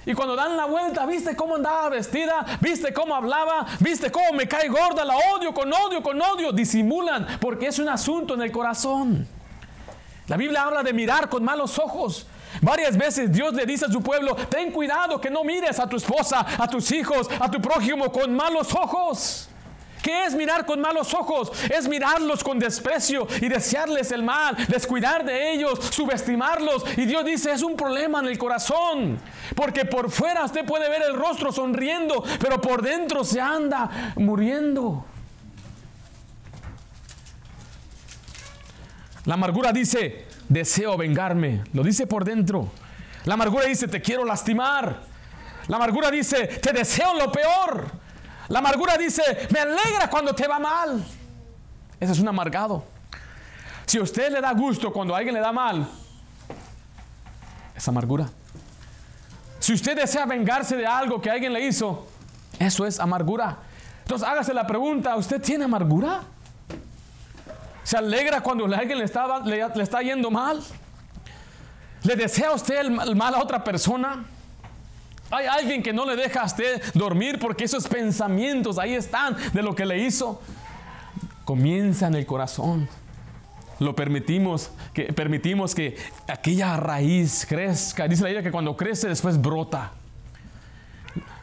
Y 0.08 0.14
cuando 0.14 0.34
dan 0.34 0.56
la 0.56 0.64
vuelta, 0.64 1.04
¿viste 1.04 1.36
cómo 1.36 1.56
andaba 1.56 1.90
vestida? 1.90 2.42
¿Viste 2.62 2.94
cómo 2.94 3.14
hablaba? 3.14 3.66
¿Viste 3.78 4.10
cómo 4.10 4.32
me 4.32 4.48
cae 4.48 4.66
gorda? 4.68 5.04
La 5.04 5.14
odio 5.34 5.52
con 5.52 5.70
odio, 5.70 6.02
con 6.02 6.18
odio. 6.18 6.50
Disimulan 6.50 7.26
porque 7.38 7.66
es 7.66 7.78
un 7.78 7.90
asunto 7.90 8.32
en 8.32 8.40
el 8.40 8.50
corazón. 8.50 9.28
La 10.26 10.38
Biblia 10.38 10.62
habla 10.62 10.82
de 10.82 10.94
mirar 10.94 11.28
con 11.28 11.44
malos 11.44 11.78
ojos. 11.78 12.26
Varias 12.62 12.96
veces 12.96 13.30
Dios 13.30 13.52
le 13.52 13.66
dice 13.66 13.84
a 13.84 13.90
su 13.90 14.02
pueblo, 14.02 14.34
ten 14.34 14.72
cuidado 14.72 15.20
que 15.20 15.28
no 15.28 15.44
mires 15.44 15.78
a 15.78 15.86
tu 15.86 15.98
esposa, 15.98 16.46
a 16.56 16.66
tus 16.66 16.90
hijos, 16.90 17.28
a 17.38 17.50
tu 17.50 17.60
prójimo 17.60 18.10
con 18.10 18.34
malos 18.34 18.74
ojos. 18.74 19.47
¿Qué 20.02 20.24
es 20.24 20.34
mirar 20.34 20.64
con 20.64 20.80
malos 20.80 21.12
ojos? 21.14 21.52
Es 21.70 21.88
mirarlos 21.88 22.44
con 22.44 22.58
desprecio 22.58 23.26
y 23.40 23.48
desearles 23.48 24.12
el 24.12 24.22
mal, 24.22 24.56
descuidar 24.68 25.24
de 25.24 25.52
ellos, 25.52 25.78
subestimarlos. 25.90 26.84
Y 26.96 27.04
Dios 27.04 27.24
dice, 27.24 27.52
es 27.52 27.62
un 27.62 27.76
problema 27.76 28.20
en 28.20 28.26
el 28.26 28.38
corazón. 28.38 29.18
Porque 29.54 29.84
por 29.84 30.10
fuera 30.10 30.44
usted 30.44 30.64
puede 30.64 30.88
ver 30.88 31.02
el 31.02 31.14
rostro 31.14 31.52
sonriendo, 31.52 32.24
pero 32.40 32.60
por 32.60 32.82
dentro 32.82 33.24
se 33.24 33.40
anda 33.40 34.12
muriendo. 34.16 35.04
La 39.24 39.34
amargura 39.34 39.72
dice, 39.72 40.26
deseo 40.48 40.96
vengarme. 40.96 41.62
Lo 41.72 41.82
dice 41.82 42.06
por 42.06 42.24
dentro. 42.24 42.70
La 43.24 43.34
amargura 43.34 43.66
dice, 43.66 43.88
te 43.88 44.00
quiero 44.00 44.24
lastimar. 44.24 45.02
La 45.66 45.76
amargura 45.76 46.10
dice, 46.10 46.46
te 46.46 46.72
deseo 46.72 47.14
lo 47.14 47.30
peor. 47.30 47.90
La 48.48 48.60
amargura 48.60 48.96
dice, 48.96 49.22
me 49.50 49.60
alegra 49.60 50.08
cuando 50.10 50.34
te 50.34 50.46
va 50.46 50.58
mal. 50.58 51.04
Ese 52.00 52.12
es 52.12 52.18
un 52.18 52.28
amargado. 52.28 52.84
Si 53.86 53.98
a 53.98 54.02
usted 54.02 54.30
le 54.30 54.40
da 54.40 54.52
gusto 54.52 54.92
cuando 54.92 55.14
a 55.14 55.18
alguien 55.18 55.34
le 55.34 55.40
da 55.40 55.52
mal, 55.52 55.86
es 57.74 57.88
amargura. 57.88 58.28
Si 59.58 59.72
usted 59.72 59.96
desea 59.96 60.24
vengarse 60.26 60.76
de 60.76 60.86
algo 60.86 61.20
que 61.20 61.30
alguien 61.30 61.52
le 61.52 61.66
hizo, 61.66 62.06
eso 62.58 62.86
es 62.86 63.00
amargura. 63.00 63.58
Entonces 64.02 64.26
hágase 64.26 64.54
la 64.54 64.66
pregunta, 64.66 65.16
¿usted 65.16 65.40
tiene 65.40 65.64
amargura? 65.64 66.22
¿Se 67.84 67.96
alegra 67.96 68.42
cuando 68.42 68.64
alguien 68.66 68.98
le 68.98 69.04
está, 69.04 69.40
le, 69.40 69.82
está 69.82 70.02
yendo 70.02 70.30
mal? 70.30 70.62
¿Le 72.02 72.16
desea 72.16 72.50
a 72.50 72.54
usted 72.54 72.78
el, 72.80 73.16
mal 73.16 73.34
a 73.34 73.38
otra 73.38 73.64
persona? 73.64 74.24
Hay 75.30 75.46
alguien 75.46 75.82
que 75.82 75.92
no 75.92 76.06
le 76.06 76.16
deja 76.16 76.42
a 76.42 76.46
usted 76.46 76.82
dormir 76.94 77.38
porque 77.38 77.64
esos 77.64 77.86
pensamientos 77.86 78.78
ahí 78.78 78.94
están 78.94 79.36
de 79.52 79.62
lo 79.62 79.74
que 79.74 79.84
le 79.84 79.98
hizo. 79.98 80.40
Comienza 81.44 82.06
en 82.06 82.14
el 82.14 82.26
corazón. 82.26 82.88
Lo 83.78 83.94
permitimos 83.94 84.70
que, 84.92 85.12
permitimos 85.12 85.74
que 85.74 85.96
aquella 86.26 86.76
raíz 86.76 87.46
crezca. 87.48 88.08
Dice 88.08 88.22
la 88.22 88.28
Biblia 88.28 88.42
que 88.42 88.50
cuando 88.50 88.76
crece 88.76 89.08
después 89.08 89.40
brota. 89.40 89.92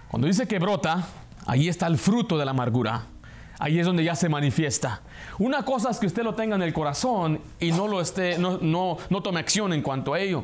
Cuando 0.09 0.27
dice 0.27 0.47
que 0.47 0.59
brota, 0.59 1.07
ahí 1.45 1.69
está 1.69 1.87
el 1.87 1.97
fruto 1.97 2.37
de 2.37 2.45
la 2.45 2.51
amargura. 2.51 3.03
Ahí 3.57 3.79
es 3.79 3.85
donde 3.85 4.03
ya 4.03 4.15
se 4.15 4.27
manifiesta. 4.27 5.01
Una 5.39 5.63
cosa 5.63 5.89
es 5.89 5.97
que 5.97 6.07
usted 6.07 6.23
lo 6.23 6.35
tenga 6.35 6.55
en 6.55 6.61
el 6.61 6.73
corazón 6.73 7.39
y 7.59 7.71
no 7.71 7.87
lo 7.87 8.01
esté, 8.01 8.37
no, 8.37 8.57
no, 8.57 8.97
no 9.09 9.21
tome 9.21 9.39
acción 9.39 9.71
en 9.71 9.81
cuanto 9.81 10.13
a 10.13 10.19
ello. 10.19 10.43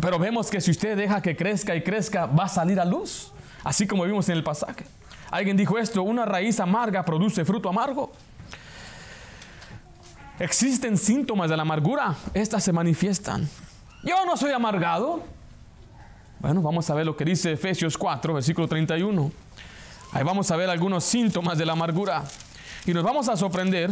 Pero 0.00 0.18
vemos 0.18 0.50
que 0.50 0.60
si 0.60 0.70
usted 0.70 0.96
deja 0.96 1.20
que 1.20 1.36
crezca 1.36 1.74
y 1.74 1.82
crezca, 1.82 2.26
va 2.26 2.44
a 2.44 2.48
salir 2.48 2.80
a 2.80 2.84
luz. 2.84 3.32
Así 3.62 3.86
como 3.86 4.04
vimos 4.04 4.28
en 4.28 4.36
el 4.36 4.42
pasaje. 4.42 4.86
Alguien 5.30 5.56
dijo 5.56 5.78
esto, 5.78 6.02
una 6.02 6.24
raíz 6.24 6.58
amarga 6.58 7.04
produce 7.04 7.44
fruto 7.44 7.68
amargo. 7.68 8.10
Existen 10.38 10.96
síntomas 10.96 11.50
de 11.50 11.56
la 11.56 11.62
amargura, 11.62 12.16
estas 12.32 12.64
se 12.64 12.72
manifiestan. 12.72 13.46
Yo 14.02 14.24
no 14.24 14.36
soy 14.36 14.52
amargado. 14.52 15.22
Bueno, 16.38 16.62
vamos 16.62 16.88
a 16.88 16.94
ver 16.94 17.04
lo 17.04 17.14
que 17.14 17.26
dice 17.26 17.52
Efesios 17.52 17.98
4, 17.98 18.32
versículo 18.32 18.66
31. 18.66 19.30
Ahí 20.12 20.24
vamos 20.24 20.50
a 20.50 20.56
ver 20.56 20.70
algunos 20.70 21.04
síntomas 21.04 21.58
de 21.58 21.66
la 21.66 21.72
amargura. 21.72 22.24
Y 22.86 22.94
nos 22.94 23.04
vamos 23.04 23.28
a 23.28 23.36
sorprender 23.36 23.90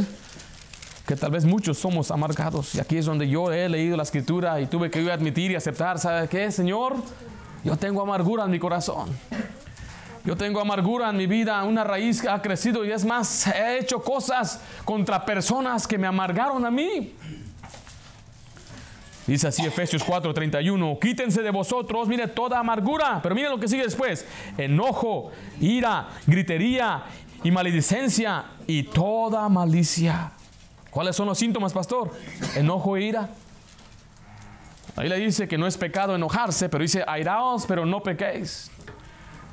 que 1.09 1.17
tal 1.17 1.31
vez 1.31 1.47
muchos 1.47 1.79
somos 1.79 2.11
amargados. 2.11 2.75
Y 2.75 2.81
aquí 2.81 2.99
es 2.99 3.07
donde 3.07 3.27
yo 3.27 3.51
he 3.51 3.67
leído 3.67 3.97
la 3.97 4.03
escritura 4.03 4.61
y 4.61 4.67
tuve 4.67 4.91
que 4.91 5.11
admitir 5.11 5.51
y 5.51 5.55
aceptar, 5.55 5.99
¿sabe 5.99 6.29
qué, 6.29 6.53
Señor? 6.53 6.97
Yo 7.65 7.79
tengo 7.79 8.03
amargura 8.03 8.45
en 8.45 8.51
mi 8.51 8.59
corazón. 8.59 9.09
Yo 10.27 10.37
tengo 10.37 10.61
amargura 10.61 11.09
en 11.09 11.17
mi 11.17 11.27
vida, 11.27 11.65
una 11.65 11.83
raíz 11.83 12.27
ha 12.27 12.43
crecido 12.43 12.85
y 12.85 12.93
es 12.93 13.07
más, 13.07 13.47
he 13.47 13.79
hecho 13.79 14.03
cosas 14.03 14.61
contra 14.85 15.25
personas 15.25 15.87
que 15.87 15.97
me 15.97 16.07
amargaron 16.07 16.67
a 16.67 16.71
mí. 16.71 17.15
Dice 19.27 19.49
así 19.49 19.65
Efesios 19.65 20.05
4:31, 20.05 20.99
quítense 21.01 21.41
de 21.41 21.51
vosotros, 21.51 22.07
mire, 22.07 22.29
toda 22.29 22.59
amargura, 22.59 23.21
pero 23.23 23.35
mire 23.35 23.49
lo 23.49 23.59
que 23.59 23.67
sigue 23.67 23.85
después, 23.85 24.27
enojo, 24.59 25.33
ira, 25.59 26.09
gritería 26.27 27.05
y 27.43 27.51
maledicencia 27.51 28.45
y 28.67 28.83
toda 28.83 29.49
malicia. 29.49 30.33
¿Cuáles 30.91 31.17
son 31.17 31.27
los 31.27 31.39
síntomas, 31.39 31.73
pastor? 31.73 32.13
Enojo 32.57 32.97
e 32.97 33.05
ira. 33.05 33.29
Ahí 34.97 35.09
le 35.09 35.17
dice 35.17 35.47
que 35.47 35.59
no 35.59 35.67
es 35.67 35.77
pecado 35.77 36.15
enojarse, 36.17 36.69
pero 36.69 36.83
dice 36.83 37.05
airaos, 37.07 37.67
pero 37.67 37.87
no 37.87 38.03
pequéis 38.03 38.71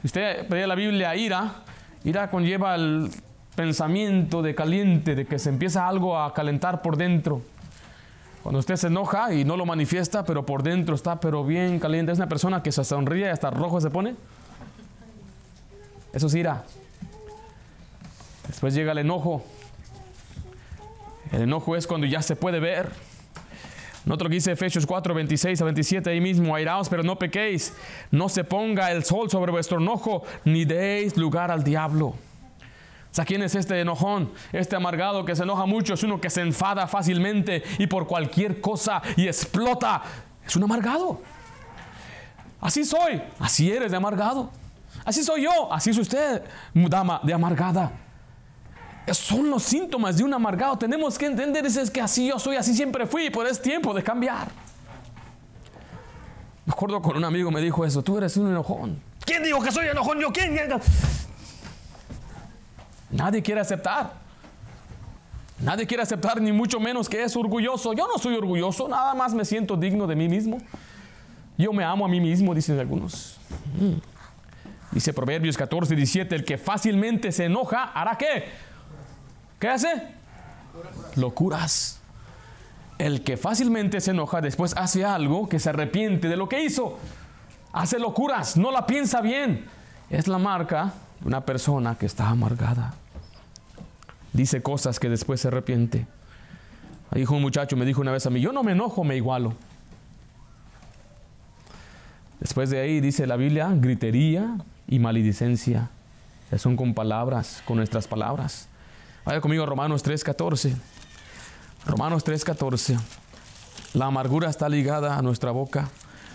usted 0.05 0.47
pedía 0.47 0.67
la 0.67 0.75
Biblia 0.75 1.15
ira, 1.15 1.63
ira 2.03 2.29
conlleva 2.29 2.75
el 2.75 3.09
pensamiento 3.55 4.41
de 4.41 4.53
caliente, 4.53 5.15
de 5.15 5.25
que 5.25 5.39
se 5.39 5.49
empieza 5.49 5.87
algo 5.87 6.17
a 6.19 6.33
calentar 6.33 6.81
por 6.81 6.95
dentro. 6.95 7.41
Cuando 8.43 8.59
usted 8.59 8.75
se 8.75 8.87
enoja 8.87 9.33
y 9.33 9.43
no 9.43 9.57
lo 9.57 9.65
manifiesta, 9.65 10.23
pero 10.23 10.45
por 10.45 10.61
dentro 10.61 10.93
está 10.93 11.19
pero 11.19 11.43
bien 11.43 11.79
caliente, 11.79 12.11
es 12.11 12.19
una 12.19 12.29
persona 12.29 12.61
que 12.61 12.71
se 12.71 12.83
sonríe 12.83 13.25
y 13.25 13.29
hasta 13.29 13.49
rojo 13.49 13.81
se 13.81 13.89
pone. 13.89 14.15
Eso 16.13 16.27
es 16.27 16.35
ira. 16.35 16.63
Después 18.47 18.75
llega 18.75 18.91
el 18.91 18.99
enojo. 18.99 19.43
El 21.31 21.43
enojo 21.43 21.75
es 21.75 21.87
cuando 21.87 22.07
ya 22.07 22.21
se 22.21 22.35
puede 22.35 22.59
ver. 22.59 22.91
Nota 24.05 24.23
lo 24.23 24.29
que 24.29 24.35
dice 24.35 24.51
Efesios 24.51 24.85
4, 24.85 25.13
26 25.15 25.61
a 25.61 25.65
27, 25.65 26.09
ahí 26.11 26.21
mismo, 26.21 26.55
airaos, 26.55 26.89
pero 26.89 27.01
no 27.01 27.17
pequéis, 27.17 27.73
no 28.11 28.29
se 28.29 28.43
ponga 28.43 28.91
el 28.91 29.03
sol 29.03 29.31
sobre 29.31 29.51
vuestro 29.51 29.79
enojo, 29.79 30.23
ni 30.43 30.63
deis 30.63 31.17
lugar 31.17 31.49
al 31.49 31.63
diablo. 31.63 32.07
O 32.07 33.15
sea, 33.15 33.25
¿quién 33.25 33.41
es 33.41 33.55
este 33.55 33.79
enojón? 33.79 34.31
Este 34.51 34.75
amargado 34.75 35.25
que 35.25 35.35
se 35.35 35.43
enoja 35.43 35.65
mucho 35.65 35.95
es 35.95 36.03
uno 36.03 36.21
que 36.21 36.29
se 36.29 36.41
enfada 36.41 36.85
fácilmente 36.85 37.63
y 37.79 37.87
por 37.87 38.05
cualquier 38.05 38.61
cosa 38.61 39.01
y 39.15 39.25
explota. 39.25 40.03
Es 40.45 40.55
un 40.55 40.63
amargado. 40.63 41.21
Así 42.61 42.83
soy, 42.83 43.21
así 43.39 43.71
eres 43.71 43.89
de 43.89 43.97
amargado. 43.97 44.51
Así 45.03 45.23
soy 45.23 45.43
yo, 45.43 45.73
así 45.73 45.89
es 45.89 45.97
usted, 45.97 46.43
dama 46.73 47.21
de 47.23 47.33
amargada 47.33 48.04
son 49.13 49.49
los 49.49 49.63
síntomas 49.63 50.17
de 50.17 50.23
un 50.23 50.33
amargado. 50.33 50.77
Tenemos 50.77 51.17
que 51.17 51.25
entender 51.25 51.65
es 51.65 51.91
que 51.91 52.01
así 52.01 52.27
yo 52.27 52.39
soy, 52.39 52.55
así 52.55 52.73
siempre 52.73 53.05
fui, 53.05 53.29
pero 53.29 53.47
es 53.47 53.61
tiempo 53.61 53.93
de 53.93 54.03
cambiar. 54.03 54.47
Me 56.65 56.71
acuerdo 56.71 57.01
con 57.01 57.15
un 57.15 57.23
amigo 57.23 57.51
me 57.51 57.61
dijo 57.61 57.85
eso, 57.85 58.01
tú 58.01 58.17
eres 58.17 58.35
un 58.37 58.47
enojón. 58.47 58.99
¿Quién 59.23 59.43
dijo 59.43 59.61
que 59.61 59.71
soy 59.71 59.87
enojón? 59.87 60.19
Yo, 60.19 60.31
¿quién? 60.31 60.57
Nadie 63.11 63.41
quiere 63.43 63.61
aceptar. 63.61 64.13
Nadie 65.59 65.85
quiere 65.85 66.03
aceptar, 66.03 66.41
ni 66.41 66.51
mucho 66.51 66.79
menos 66.79 67.07
que 67.07 67.23
es 67.23 67.35
orgulloso. 67.35 67.93
Yo 67.93 68.07
no 68.07 68.17
soy 68.17 68.35
orgulloso, 68.35 68.87
nada 68.87 69.13
más 69.13 69.33
me 69.33 69.45
siento 69.45 69.77
digno 69.77 70.05
de 70.05 70.15
mí 70.15 70.27
mismo. 70.27 70.57
Yo 71.57 71.71
me 71.71 71.83
amo 71.83 72.05
a 72.05 72.09
mí 72.09 72.19
mismo, 72.19 72.53
dicen 72.53 72.79
algunos. 72.79 73.39
Mm. 73.79 73.93
Dice 74.91 75.13
Proverbios 75.13 75.57
14, 75.57 75.95
17, 75.95 76.35
el 76.35 76.45
que 76.45 76.57
fácilmente 76.57 77.31
se 77.31 77.45
enoja, 77.45 77.83
¿hará 77.83 78.17
qué? 78.17 78.45
¿Qué 79.59 79.67
hace? 79.67 79.87
Locuras. 81.15 81.99
El 82.97 83.23
que 83.23 83.37
fácilmente 83.37 83.99
se 83.99 84.11
enoja 84.11 84.41
después 84.41 84.73
hace 84.77 85.03
algo 85.03 85.49
que 85.49 85.59
se 85.59 85.69
arrepiente 85.69 86.27
de 86.27 86.37
lo 86.37 86.47
que 86.47 86.63
hizo. 86.63 86.97
Hace 87.73 87.99
locuras, 87.99 88.55
no 88.55 88.71
la 88.71 88.85
piensa 88.85 89.21
bien. 89.21 89.65
Es 90.09 90.27
la 90.27 90.37
marca 90.37 90.93
de 91.19 91.27
una 91.27 91.41
persona 91.41 91.95
que 91.95 92.05
está 92.05 92.29
amargada. 92.29 92.93
Dice 94.31 94.61
cosas 94.61 94.99
que 94.99 95.09
después 95.09 95.41
se 95.41 95.49
arrepiente. 95.49 96.07
Dijo 97.11 97.35
un 97.35 97.41
muchacho, 97.41 97.77
me 97.77 97.85
dijo 97.85 98.01
una 98.01 98.11
vez 98.11 98.25
a 98.25 98.29
mí, 98.29 98.41
yo 98.41 98.51
no 98.51 98.63
me 98.63 98.73
enojo, 98.73 99.03
me 99.03 99.15
igualo. 99.15 99.53
Después 102.39 102.69
de 102.69 102.81
ahí 102.81 102.99
dice 102.99 103.25
la 103.25 103.37
Biblia, 103.37 103.69
gritería 103.73 104.57
y 104.87 104.99
maledicencia. 104.99 105.89
Son 106.57 106.75
con 106.75 106.93
palabras, 106.93 107.63
con 107.65 107.77
nuestras 107.77 108.07
palabras. 108.07 108.67
Vaya 109.25 109.41
conmigo 109.41 109.63
a 109.63 109.65
Romanos 109.65 110.03
3:14. 110.03 110.75
Romanos 111.87 112.23
3:14. 112.23 112.99
La 113.93 114.05
amargura 114.05 114.49
está 114.49 114.69
ligada 114.69 115.17
a 115.17 115.21
nuestra 115.23 115.49
boca. 115.49 115.89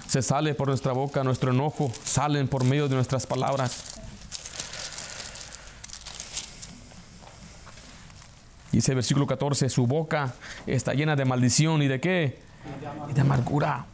Se 0.09 0.23
sale 0.23 0.55
por 0.55 0.67
nuestra 0.67 0.93
boca, 0.93 1.23
nuestro 1.23 1.53
enojo 1.53 1.93
salen 2.05 2.49
por 2.49 2.65
medio 2.65 2.89
de 2.89 2.97
nuestras 2.97 3.27
palabras. 3.27 3.85
Dice 8.73 8.93
el 8.93 8.97
versículo 8.97 9.27
14, 9.27 9.69
su 9.69 9.87
boca 9.87 10.35
está 10.67 10.93
llena 10.95 11.15
de 11.15 11.25
maldición 11.25 11.83
y 11.83 11.89
de 11.89 12.01
qué? 12.01 12.41
Y 13.09 13.13
de 13.13 13.21
amargura. 13.21 13.87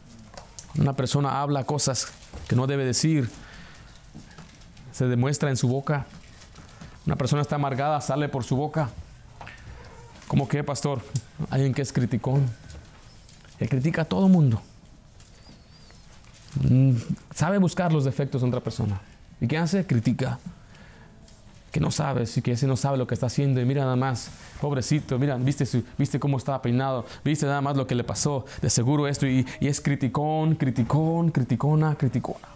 Una 0.75 0.93
persona 0.93 1.41
habla 1.41 1.65
cosas 1.65 2.07
que 2.47 2.55
no 2.55 2.65
debe 2.65 2.83
decir. 2.83 3.29
Se 4.91 5.05
demuestra 5.05 5.49
en 5.49 5.57
su 5.57 5.67
boca. 5.67 6.07
Una 7.07 7.15
persona 7.15 7.41
está 7.41 7.55
amargada, 7.55 8.01
sale 8.01 8.27
por 8.27 8.43
su 8.43 8.57
boca. 8.57 8.89
¿Cómo 10.27 10.45
que, 10.45 10.61
pastor? 10.61 11.01
Alguien 11.49 11.73
que 11.73 11.81
es 11.81 11.93
criticón. 11.93 12.45
Que 13.57 13.69
critica 13.69 14.01
a 14.01 14.05
todo 14.05 14.27
mundo. 14.27 14.61
Mm, 16.69 16.97
sabe 17.33 17.59
buscar 17.59 17.93
los 17.93 18.03
defectos 18.03 18.41
de 18.41 18.47
otra 18.49 18.59
persona. 18.59 18.99
¿Y 19.39 19.47
qué 19.47 19.57
hace? 19.57 19.87
Critica. 19.87 20.37
Que 21.71 21.79
no 21.79 21.91
sabe, 21.91 22.25
y 22.35 22.41
que 22.41 22.51
ese 22.51 22.67
no 22.67 22.75
sabe 22.75 22.97
lo 22.97 23.07
que 23.07 23.13
está 23.13 23.27
haciendo. 23.27 23.61
Y 23.61 23.65
mira 23.65 23.83
nada 23.83 23.95
más, 23.95 24.29
pobrecito, 24.59 25.17
mira, 25.17 25.37
viste, 25.37 25.63
viste 25.97 26.19
cómo 26.19 26.35
estaba 26.35 26.61
peinado, 26.61 27.05
viste 27.23 27.45
nada 27.45 27.61
más 27.61 27.77
lo 27.77 27.87
que 27.87 27.95
le 27.95 28.03
pasó. 28.03 28.43
De 28.61 28.69
seguro 28.69 29.07
esto. 29.07 29.25
Y, 29.25 29.47
y 29.61 29.67
es 29.69 29.79
criticón, 29.79 30.55
criticón, 30.55 31.31
criticona, 31.31 31.95
criticona. 31.95 32.49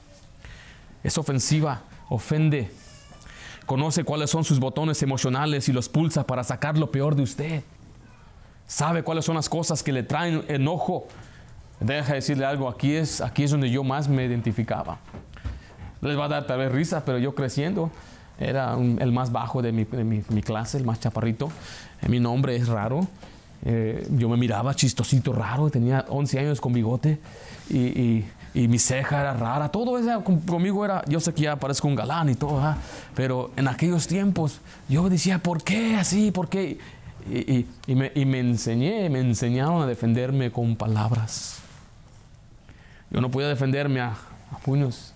Es 1.06 1.18
ofensiva, 1.18 1.84
ofende 2.10 2.81
conoce 3.72 4.04
cuáles 4.04 4.30
son 4.30 4.44
sus 4.44 4.60
botones 4.60 5.02
emocionales 5.02 5.70
y 5.70 5.72
los 5.72 5.88
pulsa 5.88 6.28
para 6.28 6.44
sacar 6.44 6.78
lo 6.78 6.92
peor 6.92 7.16
de 7.16 7.24
usted. 7.24 7.64
sabe 8.68 9.02
cuáles 9.02 9.24
son 9.24 9.36
las 9.36 9.48
cosas 9.48 9.82
que 9.82 9.94
le 9.94 10.04
traen 10.04 10.44
enojo. 10.50 11.08
Deja 11.80 12.16
decirle 12.16 12.44
algo, 12.44 12.68
aquí 12.68 12.94
es, 12.94 13.22
aquí 13.22 13.44
es 13.44 13.52
donde 13.52 13.70
yo 13.70 13.86
más 13.86 14.10
me 14.10 14.26
identificaba. 14.26 14.98
Les 16.02 16.20
va 16.20 16.26
a 16.26 16.28
dar 16.28 16.48
tal 16.48 16.60
vez 16.60 16.70
risa, 16.70 17.06
pero 17.06 17.18
yo 17.18 17.34
creciendo 17.34 17.92
era 18.38 18.74
el 18.74 19.14
más 19.14 19.32
bajo 19.32 19.62
de 19.62 19.72
mi, 19.72 19.86
mi, 19.86 20.42
clase, 20.42 20.78
el 20.78 20.84
más 20.84 21.00
chaparrito. 21.00 21.50
Eh, 22.02 22.10
mi 22.10 22.20
nombre 22.20 22.58
es 22.58 22.68
raro. 22.68 23.08
Eh, 23.64 24.06
yo 24.18 24.28
me 24.28 24.36
miraba 24.36 24.76
chistosito, 24.76 25.32
raro. 25.32 25.70
Tenía 25.70 26.04
11 26.10 26.40
años 26.40 26.60
con 26.60 26.74
bigote 26.74 27.20
y, 27.70 27.78
y, 27.78 28.26
mi 28.54 28.80
ceja 28.80 29.22
era 29.22 29.34
rara. 29.34 29.70
Todo 29.70 29.98
eso 29.98 30.24
conmigo 30.24 30.84
era, 30.84 31.04
yo 31.08 31.20
sé 31.20 31.34
que 31.34 31.44
ya 31.44 31.56
parezco 31.56 31.88
un 31.88 31.96
galán 31.96 32.30
y 32.30 32.36
todo, 32.36 32.76
pero 33.16 33.52
en 33.56 33.68
aquellos 33.68 34.08
tiempos 34.08 34.60
yo 34.90 35.10
decía, 35.10 35.40
¿por 35.40 35.64
qué 35.64 35.96
así? 35.96 36.32
¿Por 36.32 36.50
qué? 36.50 36.78
Y, 37.30 37.66
y, 37.88 37.96
me, 37.96 38.12
y, 38.16 38.26
me, 38.26 38.40
enseñé, 38.40 39.10
me 39.10 39.20
enseñaron 39.20 39.82
a 39.82 39.86
defenderme 39.86 40.52
con 40.52 40.76
palabras. 40.76 41.60
Yo 43.10 43.22
no 43.22 43.30
podía 43.30 43.48
defenderme 43.48 44.02
a, 44.02 44.16
a 44.52 44.58
puños, 44.58 45.14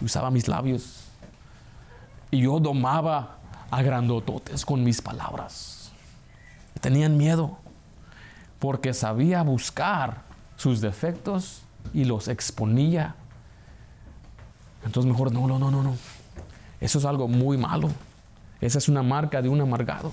usaba 0.00 0.30
mis 0.30 0.48
labios. 0.48 1.04
Y 2.30 2.42
yo 2.42 2.58
domaba 2.58 3.36
a 3.70 3.82
grandototes 3.82 4.64
con 4.66 4.82
mis 4.82 5.00
palabras. 5.00 5.92
Tenían 6.80 7.16
miedo 7.16 7.58
porque 8.58 8.92
sabía 8.92 9.42
buscar 9.42 10.22
sus 10.56 10.80
defectos 10.80 11.62
y 11.94 12.04
los 12.04 12.28
exponía. 12.28 13.14
Entonces 14.84 15.10
mejor, 15.10 15.32
no, 15.32 15.46
no, 15.46 15.58
no, 15.58 15.70
no, 15.70 15.82
no. 15.82 15.96
Eso 16.80 16.98
es 16.98 17.04
algo 17.04 17.28
muy 17.28 17.58
malo. 17.58 17.90
Esa 18.60 18.78
es 18.78 18.88
una 18.88 19.02
marca 19.02 19.42
de 19.42 19.48
un 19.48 19.60
amargado. 19.60 20.12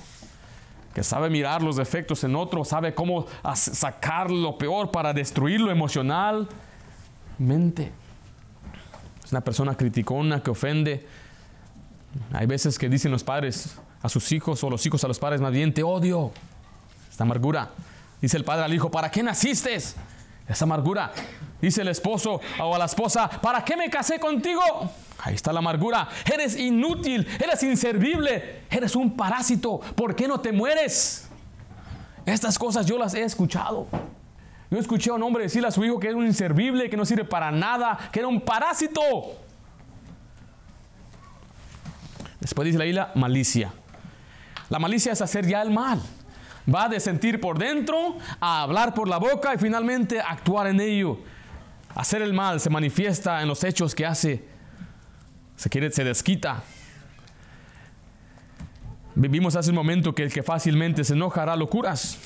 Que 0.93 1.03
sabe 1.03 1.29
mirar 1.29 1.63
los 1.63 1.75
defectos 1.75 2.23
en 2.23 2.35
otro, 2.35 2.63
sabe 2.63 2.93
cómo 2.93 3.25
sacar 3.55 4.29
lo 4.29 4.57
peor 4.57 4.91
para 4.91 5.13
destruirlo 5.13 5.71
emocionalmente. 5.71 7.91
Es 9.23 9.31
una 9.31 9.41
persona 9.41 9.75
criticona 9.75 10.41
que 10.41 10.51
ofende. 10.51 11.07
Hay 12.31 12.45
veces 12.45 12.77
que 12.77 12.89
dicen 12.89 13.11
los 13.11 13.23
padres 13.23 13.75
a 14.03 14.09
sus 14.09 14.31
hijos 14.31 14.63
o 14.63 14.69
los 14.69 14.85
hijos 14.85 15.03
a 15.03 15.07
los 15.07 15.17
padres 15.17 15.41
más 15.41 15.51
bien, 15.51 15.73
te 15.73 15.81
odio. 15.81 16.31
Esta 17.09 17.23
amargura. 17.23 17.71
Dice 18.21 18.37
el 18.37 18.43
padre 18.43 18.65
al 18.65 18.73
hijo, 18.73 18.91
¿para 18.91 19.09
qué 19.09 19.23
naciste? 19.23 19.77
Esa 20.47 20.65
amargura. 20.65 21.11
Dice 21.61 21.81
el 21.81 21.87
esposo 21.87 22.41
o 22.59 22.75
a 22.75 22.77
la 22.77 22.85
esposa, 22.85 23.29
¿para 23.29 23.63
qué 23.63 23.77
me 23.77 23.89
casé 23.89 24.19
contigo? 24.19 24.61
Ahí 25.19 25.35
está 25.35 25.53
la 25.53 25.59
amargura. 25.59 26.09
Eres 26.31 26.57
inútil, 26.57 27.25
eres 27.39 27.63
inservible, 27.63 28.63
eres 28.69 28.95
un 28.95 29.15
parásito. 29.15 29.79
¿Por 29.95 30.15
qué 30.15 30.27
no 30.27 30.41
te 30.41 30.51
mueres? 30.51 31.29
Estas 32.25 32.59
cosas 32.59 32.85
yo 32.85 32.97
las 32.97 33.13
he 33.13 33.23
escuchado. 33.23 33.87
Yo 34.69 34.79
escuché 34.79 35.11
a 35.11 35.13
un 35.13 35.23
hombre 35.23 35.43
decirle 35.43 35.67
a 35.67 35.71
su 35.71 35.83
hijo 35.85 35.99
que 35.99 36.07
era 36.07 36.17
un 36.17 36.25
inservible, 36.25 36.89
que 36.89 36.97
no 36.97 37.05
sirve 37.05 37.25
para 37.25 37.51
nada, 37.51 38.09
que 38.11 38.19
era 38.19 38.27
un 38.27 38.41
parásito. 38.41 39.01
Después 42.39 42.65
dice 42.65 42.77
la 42.77 42.85
isla, 42.85 43.11
malicia. 43.15 43.71
La 44.69 44.79
malicia 44.79 45.13
es 45.13 45.21
hacer 45.21 45.47
ya 45.47 45.61
el 45.61 45.71
mal. 45.71 46.01
Va 46.71 46.87
de 46.87 46.99
sentir 46.99 47.41
por 47.41 47.57
dentro 47.57 48.17
a 48.39 48.61
hablar 48.61 48.93
por 48.93 49.07
la 49.07 49.17
boca 49.17 49.53
y 49.53 49.57
finalmente 49.57 50.19
actuar 50.21 50.67
en 50.67 50.79
ello. 50.79 51.19
Hacer 51.95 52.21
el 52.21 52.33
mal 52.33 52.59
se 52.59 52.69
manifiesta 52.69 53.41
en 53.41 53.47
los 53.47 53.63
hechos 53.63 53.93
que 53.93 54.05
hace. 54.05 54.43
Se 55.55 55.69
quiere, 55.69 55.91
se 55.91 56.03
desquita. 56.03 56.63
Vivimos 59.15 59.55
hace 59.55 59.69
un 59.69 59.75
momento 59.75 60.15
que 60.15 60.23
el 60.23 60.33
que 60.33 60.41
fácilmente 60.41 61.03
se 61.03 61.13
enoja 61.13 61.43
hará 61.43 61.55
locuras. 61.55 62.17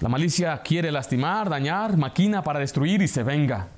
La 0.00 0.08
malicia 0.08 0.62
quiere 0.62 0.90
lastimar, 0.92 1.48
dañar, 1.50 1.96
maquina 1.96 2.42
para 2.42 2.58
destruir 2.58 3.02
y 3.02 3.08
se 3.08 3.22
venga. 3.22 3.68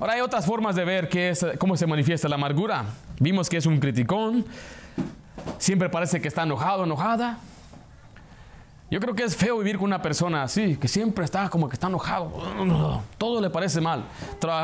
Ahora 0.00 0.14
hay 0.14 0.20
otras 0.20 0.46
formas 0.46 0.76
de 0.76 0.84
ver 0.84 1.08
qué 1.08 1.30
es, 1.30 1.44
cómo 1.58 1.76
se 1.76 1.86
manifiesta 1.86 2.28
la 2.28 2.36
amargura. 2.36 2.84
Vimos 3.18 3.48
que 3.48 3.56
es 3.56 3.66
un 3.66 3.80
criticón, 3.80 4.44
siempre 5.58 5.88
parece 5.88 6.20
que 6.20 6.28
está 6.28 6.44
enojado, 6.44 6.84
enojada. 6.84 7.38
Yo 8.90 9.00
creo 9.00 9.14
que 9.14 9.22
es 9.22 9.36
feo 9.36 9.58
vivir 9.58 9.76
con 9.76 9.84
una 9.84 10.00
persona 10.00 10.42
así, 10.42 10.76
que 10.76 10.88
siempre 10.88 11.22
está 11.24 11.50
como 11.50 11.68
que 11.68 11.74
está 11.74 11.88
enojado. 11.88 12.32
Todo 13.18 13.40
le 13.40 13.50
parece 13.50 13.82
mal. 13.82 14.04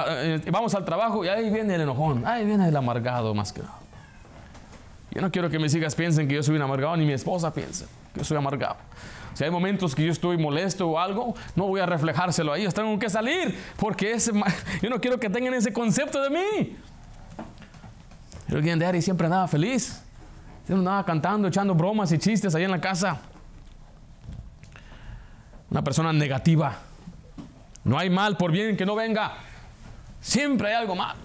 Eh, 0.08 0.40
vamos 0.50 0.74
al 0.74 0.84
trabajo 0.84 1.24
y 1.24 1.28
ahí 1.28 1.50
viene 1.50 1.74
el 1.74 1.82
enojón, 1.82 2.26
ahí 2.26 2.46
viene 2.46 2.66
el 2.66 2.76
amargado 2.76 3.34
más 3.34 3.52
que 3.52 3.60
nada. 3.60 3.74
Yo 5.10 5.20
no 5.20 5.30
quiero 5.30 5.50
que 5.50 5.58
mis 5.58 5.74
hijas 5.74 5.94
piensen 5.94 6.26
que 6.26 6.34
yo 6.36 6.42
soy 6.42 6.56
un 6.56 6.62
amargado, 6.62 6.96
ni 6.96 7.04
mi 7.04 7.12
esposa 7.12 7.52
piense 7.52 7.84
que 8.14 8.20
yo 8.20 8.24
soy 8.24 8.38
amargado. 8.38 8.76
Si 9.34 9.44
hay 9.44 9.50
momentos 9.50 9.94
que 9.94 10.04
yo 10.04 10.12
estoy 10.12 10.38
molesto 10.38 10.88
o 10.88 10.98
algo, 10.98 11.34
no 11.54 11.66
voy 11.66 11.80
a 11.80 11.86
reflejárselo 11.86 12.52
a 12.52 12.58
ellos, 12.58 12.72
tengo 12.72 12.98
que 12.98 13.10
salir, 13.10 13.58
porque 13.76 14.12
ese, 14.12 14.32
yo 14.82 14.88
no 14.88 15.00
quiero 15.00 15.20
que 15.20 15.28
tengan 15.28 15.52
ese 15.52 15.72
concepto 15.72 16.22
de 16.22 16.30
mí. 16.30 16.76
Yo 18.48 18.86
Ari 18.86 19.02
siempre 19.02 19.26
andaba 19.26 19.48
feliz, 19.48 20.02
siempre 20.64 20.78
andaba 20.78 21.04
cantando, 21.04 21.46
echando 21.46 21.74
bromas 21.74 22.10
y 22.12 22.18
chistes 22.18 22.54
ahí 22.54 22.64
en 22.64 22.70
la 22.70 22.80
casa 22.80 23.20
una 25.74 25.82
persona 25.82 26.12
negativa. 26.12 26.76
No 27.82 27.98
hay 27.98 28.08
mal 28.08 28.36
por 28.36 28.52
bien 28.52 28.76
que 28.76 28.86
no 28.86 28.94
venga. 28.94 29.32
Siempre 30.20 30.68
hay 30.68 30.74
algo 30.74 30.94
mal. 30.94 31.16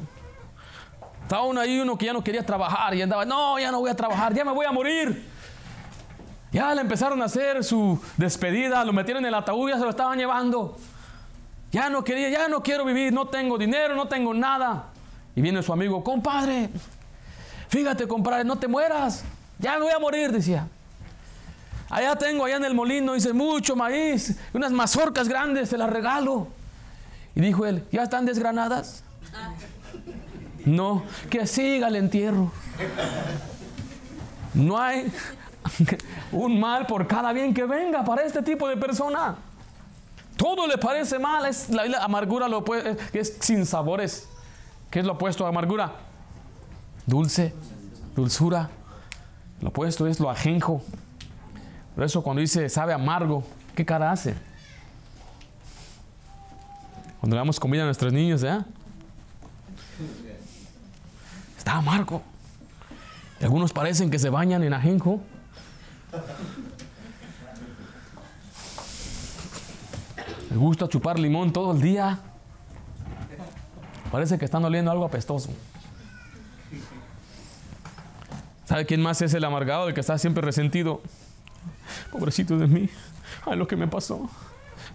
Estaba 1.21 1.43
uno 1.43 1.61
ahí, 1.61 1.79
uno 1.79 1.95
que 1.95 2.07
ya 2.07 2.13
no 2.13 2.23
quería 2.23 2.43
trabajar 2.43 2.95
y 2.95 3.01
andaba, 3.03 3.25
no, 3.25 3.59
ya 3.59 3.71
no 3.71 3.79
voy 3.79 3.91
a 3.91 3.95
trabajar, 3.95 4.33
ya 4.33 4.43
me 4.43 4.51
voy 4.51 4.65
a 4.65 4.71
morir. 4.71 5.23
Ya 6.51 6.73
le 6.73 6.81
empezaron 6.81 7.21
a 7.21 7.25
hacer 7.25 7.63
su 7.63 8.01
despedida, 8.17 8.83
lo 8.83 8.91
metieron 8.91 9.23
en 9.23 9.27
el 9.27 9.35
ataúd, 9.35 9.69
ya 9.69 9.77
se 9.77 9.83
lo 9.83 9.91
estaban 9.91 10.17
llevando. 10.17 10.79
Ya 11.71 11.91
no 11.91 12.03
quería, 12.03 12.29
ya 12.29 12.47
no 12.47 12.63
quiero 12.63 12.85
vivir, 12.85 13.13
no 13.13 13.27
tengo 13.27 13.55
dinero, 13.55 13.93
no 13.93 14.07
tengo 14.07 14.33
nada. 14.33 14.85
Y 15.35 15.41
viene 15.41 15.61
su 15.61 15.71
amigo, 15.71 16.03
compadre, 16.03 16.71
fíjate, 17.67 18.07
compadre, 18.07 18.43
no 18.45 18.57
te 18.57 18.67
mueras, 18.67 19.23
ya 19.59 19.73
me 19.73 19.83
voy 19.83 19.93
a 19.95 19.99
morir, 19.99 20.31
decía. 20.31 20.67
Allá 21.89 22.15
tengo, 22.15 22.45
allá 22.45 22.57
en 22.57 22.65
el 22.65 22.75
molino, 22.75 23.13
dice, 23.13 23.33
mucho 23.33 23.75
maíz, 23.75 24.37
unas 24.53 24.71
mazorcas 24.71 25.27
grandes, 25.27 25.69
se 25.69 25.77
las 25.77 25.89
regalo. 25.89 26.47
Y 27.35 27.41
dijo 27.41 27.65
él, 27.65 27.83
¿ya 27.91 28.03
están 28.03 28.25
desgranadas? 28.25 29.03
No, 30.65 31.03
que 31.29 31.47
siga 31.47 31.87
el 31.87 31.95
entierro. 31.95 32.51
No 34.53 34.77
hay 34.77 35.11
un 36.31 36.59
mal 36.59 36.85
por 36.85 37.07
cada 37.07 37.33
bien 37.33 37.53
que 37.53 37.65
venga 37.65 38.03
para 38.03 38.23
este 38.23 38.41
tipo 38.43 38.67
de 38.67 38.77
persona. 38.77 39.35
Todo 40.37 40.67
le 40.67 40.77
parece 40.77 41.19
mal, 41.19 41.45
es 41.45 41.69
la, 41.69 42.03
amargura 42.03 42.47
lo 42.47 42.63
es 43.13 43.37
sin 43.39 43.65
sabores. 43.65 44.27
¿Qué 44.89 44.99
es 44.99 45.05
lo 45.05 45.13
opuesto 45.13 45.45
a 45.45 45.49
amargura? 45.49 45.91
Dulce, 47.05 47.53
dulzura. 48.15 48.69
Lo 49.61 49.69
opuesto 49.69 50.07
es 50.07 50.19
lo 50.19 50.29
ajenjo, 50.29 50.81
por 51.99 52.05
eso 52.05 52.23
cuando 52.23 52.39
dice 52.39 52.69
sabe 52.69 52.93
amargo, 52.93 53.43
¿qué 53.75 53.85
cara 53.85 54.09
hace? 54.09 54.33
Cuando 57.19 57.35
le 57.35 57.39
damos 57.39 57.59
comida 57.59 57.81
a 57.81 57.85
nuestros 57.85 58.13
niños, 58.13 58.41
¿eh? 58.41 58.57
Está 61.57 61.73
amargo. 61.73 62.21
algunos 63.41 63.73
parecen 63.73 64.09
que 64.09 64.17
se 64.17 64.29
bañan 64.29 64.63
en 64.63 64.73
ajenjo. 64.73 65.19
Les 70.49 70.57
gusta 70.57 70.87
chupar 70.87 71.19
limón 71.19 71.51
todo 71.51 71.73
el 71.73 71.81
día. 71.81 72.17
Parece 74.09 74.37
que 74.37 74.45
están 74.45 74.63
oliendo 74.63 74.89
algo 74.89 75.03
apestoso. 75.03 75.49
¿Sabe 78.63 78.85
quién 78.85 79.01
más 79.01 79.21
es 79.21 79.33
el 79.33 79.43
amargado, 79.43 79.89
el 79.89 79.93
que 79.93 79.99
está 79.99 80.17
siempre 80.17 80.41
resentido? 80.41 81.01
Pobrecito 82.11 82.57
de 82.57 82.67
mí. 82.67 82.89
Ay, 83.45 83.57
lo 83.57 83.67
que 83.67 83.75
me 83.75 83.87
pasó. 83.87 84.29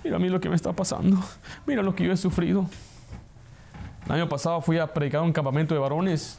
Mira 0.02 0.16
a 0.16 0.18
mí 0.18 0.28
lo 0.28 0.40
que 0.40 0.48
me 0.48 0.56
está 0.56 0.72
pasando. 0.72 1.18
Mira 1.66 1.82
lo 1.82 1.94
que 1.94 2.04
yo 2.04 2.12
he 2.12 2.16
sufrido. 2.16 2.66
El 4.06 4.12
año 4.12 4.28
pasado 4.28 4.60
fui 4.60 4.78
a 4.78 4.92
predicar 4.92 5.22
un 5.22 5.32
campamento 5.32 5.74
de 5.74 5.80
varones. 5.80 6.38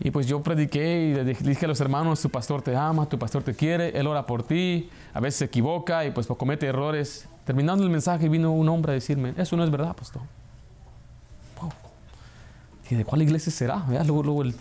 Y 0.00 0.10
pues 0.10 0.26
yo 0.26 0.42
prediqué 0.42 1.00
y 1.00 1.14
le 1.14 1.24
dije 1.24 1.64
a 1.64 1.68
los 1.68 1.80
hermanos, 1.80 2.20
tu 2.20 2.28
pastor 2.28 2.62
te 2.62 2.74
ama, 2.74 3.08
tu 3.08 3.18
pastor 3.18 3.42
te 3.42 3.54
quiere, 3.54 3.96
él 3.96 4.06
ora 4.08 4.26
por 4.26 4.42
ti, 4.42 4.90
a 5.14 5.20
veces 5.20 5.38
se 5.38 5.44
equivoca 5.44 6.04
y 6.04 6.10
pues 6.10 6.26
comete 6.26 6.66
errores. 6.66 7.28
Terminando 7.44 7.84
el 7.84 7.90
mensaje 7.90 8.28
vino 8.28 8.52
un 8.52 8.68
hombre 8.68 8.92
a 8.92 8.94
decirme, 8.94 9.34
eso 9.36 9.56
no 9.56 9.62
es 9.62 9.70
verdad, 9.70 9.94
pastor. 9.94 10.22
¿Y 12.90 12.94
de 12.94 13.04
cuál 13.04 13.22
iglesia 13.22 13.50
será? 13.50 13.84
Luego, 13.88 14.22
luego 14.22 14.42
el, 14.42 14.54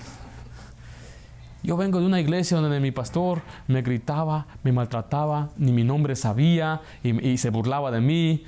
yo 1.64 1.78
vengo 1.78 2.00
de 2.00 2.06
una 2.06 2.20
iglesia 2.20 2.58
donde 2.58 2.80
mi 2.80 2.92
pastor 2.92 3.42
me 3.68 3.82
gritaba, 3.82 4.48
me 4.64 4.72
maltrataba, 4.72 5.50
ni 5.58 5.72
mi 5.72 5.84
nombre 5.84 6.16
sabía 6.16 6.82
y, 7.04 7.38
se 7.38 7.50
burlaba 7.52 7.92
de 7.92 8.02
mí. 8.02 8.44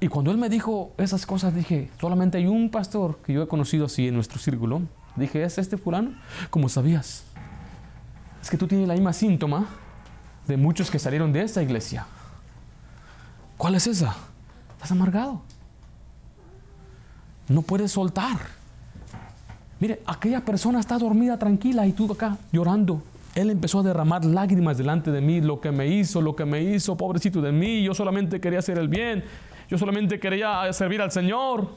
Y 0.00 0.08
cuando 0.08 0.32
él 0.32 0.38
me 0.38 0.48
dijo 0.48 0.92
esas 0.98 1.26
cosas, 1.26 1.54
dije, 1.54 1.90
solamente 2.00 2.38
hay 2.38 2.46
un 2.46 2.70
pastor 2.70 3.18
que 3.24 3.32
yo 3.32 3.42
he 3.42 3.48
conocido 3.48 3.86
así 3.86 4.08
en 4.08 4.14
nuestro 4.14 4.38
círculo. 4.38 4.82
Dije, 5.14 5.44
¿es 5.44 5.58
este 5.58 5.76
fulano? 5.76 6.14
¿Cómo 6.48 6.68
sabías? 6.68 7.24
Es 8.42 8.50
que 8.50 8.56
tú 8.56 8.66
tienes 8.66 8.88
la 8.88 8.94
misma 8.94 9.12
síntoma 9.12 9.66
de 10.48 10.56
muchos 10.56 10.90
que 10.90 10.98
salieron 10.98 11.32
de 11.32 11.42
esta 11.42 11.62
iglesia. 11.62 12.06
¿Cuál 13.56 13.76
es 13.76 13.86
esa? 13.86 14.16
Estás 14.74 14.90
amargado. 14.90 15.42
No 17.48 17.62
puedes 17.62 17.92
soltar. 17.92 18.59
Mire, 19.80 20.02
aquella 20.06 20.44
persona 20.44 20.78
está 20.78 20.98
dormida 20.98 21.38
tranquila 21.38 21.86
y 21.86 21.92
tú 21.92 22.10
acá 22.12 22.36
llorando. 22.52 23.02
Él 23.34 23.50
empezó 23.50 23.80
a 23.80 23.82
derramar 23.82 24.24
lágrimas 24.24 24.76
delante 24.76 25.10
de 25.10 25.20
mí, 25.20 25.40
lo 25.40 25.60
que 25.60 25.70
me 25.70 25.86
hizo, 25.86 26.20
lo 26.20 26.36
que 26.36 26.44
me 26.44 26.62
hizo, 26.62 26.96
pobrecito 26.96 27.40
de 27.40 27.52
mí. 27.52 27.82
Yo 27.82 27.94
solamente 27.94 28.40
quería 28.40 28.58
hacer 28.58 28.78
el 28.78 28.88
bien. 28.88 29.24
Yo 29.68 29.78
solamente 29.78 30.20
quería 30.20 30.72
servir 30.72 31.00
al 31.00 31.10
Señor. 31.10 31.70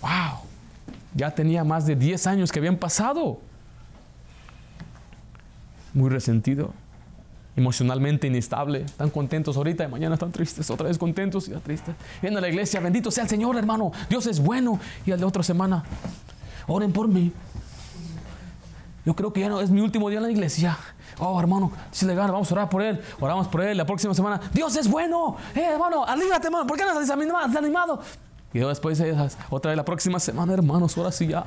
Wow. 0.00 0.40
Ya 1.14 1.32
tenía 1.32 1.64
más 1.64 1.86
de 1.86 1.96
10 1.96 2.26
años 2.28 2.52
que 2.52 2.60
habían 2.60 2.76
pasado. 2.76 3.40
Muy 5.92 6.08
resentido 6.08 6.72
emocionalmente 7.58 8.28
inestable, 8.28 8.82
están 8.82 9.10
contentos 9.10 9.56
ahorita 9.56 9.84
y 9.84 9.88
mañana 9.88 10.14
están 10.14 10.30
tristes, 10.30 10.70
otra 10.70 10.86
vez 10.86 10.96
contentos 10.96 11.48
y 11.48 11.50
ya 11.50 11.58
tristes. 11.58 11.94
Vienen 12.22 12.38
a 12.38 12.40
la 12.40 12.48
iglesia, 12.48 12.78
bendito 12.80 13.10
sea 13.10 13.24
el 13.24 13.30
Señor, 13.30 13.56
hermano, 13.56 13.90
Dios 14.08 14.26
es 14.26 14.40
bueno. 14.40 14.78
Y 15.04 15.10
al 15.10 15.18
de 15.18 15.26
otra 15.26 15.42
semana, 15.42 15.84
oren 16.68 16.92
por 16.92 17.08
mí. 17.08 17.32
Yo 19.04 19.14
creo 19.14 19.32
que 19.32 19.40
ya 19.40 19.48
no 19.48 19.60
es 19.60 19.70
mi 19.70 19.80
último 19.80 20.08
día 20.08 20.18
en 20.18 20.24
la 20.24 20.30
iglesia. 20.30 20.78
Oh, 21.18 21.40
hermano, 21.40 21.72
si 21.90 22.06
le 22.06 22.14
gana, 22.14 22.30
vamos 22.30 22.50
a 22.52 22.54
orar 22.54 22.68
por 22.68 22.80
él. 22.80 23.00
Oramos 23.18 23.48
por 23.48 23.62
él. 23.62 23.76
La 23.76 23.86
próxima 23.86 24.14
semana, 24.14 24.40
Dios 24.52 24.76
es 24.76 24.88
bueno. 24.88 25.36
Eh, 25.54 25.64
hermano, 25.72 26.04
alígrate, 26.04 26.46
hermano. 26.46 26.66
¿Por 26.66 26.76
qué 26.76 26.84
no 26.84 27.00
estás 27.00 27.08
desanimado? 27.48 28.00
Y 28.52 28.60
después, 28.60 29.02
otra 29.50 29.70
vez 29.70 29.76
la 29.76 29.84
próxima 29.84 30.20
semana, 30.20 30.52
hermanos, 30.52 30.96
ahora 30.96 31.10
sí 31.10 31.26
ya. 31.26 31.44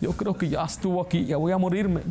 Yo 0.00 0.12
creo 0.12 0.38
que 0.38 0.48
ya 0.48 0.64
estuvo 0.64 1.02
aquí, 1.02 1.26
ya 1.26 1.36
voy 1.36 1.52
a 1.52 1.58
morirme. 1.58 2.02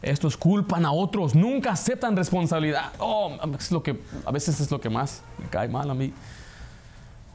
Estos 0.00 0.36
culpan 0.36 0.84
a 0.84 0.92
otros, 0.92 1.34
nunca 1.34 1.72
aceptan 1.72 2.16
responsabilidad. 2.16 2.92
Oh, 2.98 3.36
es 3.58 3.72
lo 3.72 3.82
que, 3.82 4.00
a 4.24 4.30
veces 4.30 4.60
es 4.60 4.70
lo 4.70 4.80
que 4.80 4.88
más 4.88 5.22
me 5.38 5.48
cae 5.48 5.68
mal 5.68 5.90
a 5.90 5.94
mí. 5.94 6.12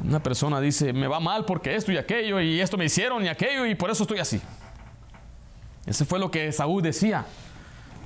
Una 0.03 0.21
persona 0.21 0.59
dice, 0.61 0.93
me 0.93 1.07
va 1.07 1.19
mal 1.19 1.45
porque 1.45 1.75
esto 1.75 1.91
y 1.91 1.97
aquello, 1.97 2.39
y 2.39 2.61
esto 2.61 2.77
me 2.77 2.85
hicieron 2.85 3.23
y 3.25 3.27
aquello, 3.27 3.65
y 3.65 3.75
por 3.75 3.89
eso 3.89 4.03
estoy 4.03 4.19
así. 4.19 4.41
Ese 5.85 6.05
fue 6.05 6.19
lo 6.19 6.31
que 6.31 6.47
Esaú 6.47 6.81
decía. 6.81 7.25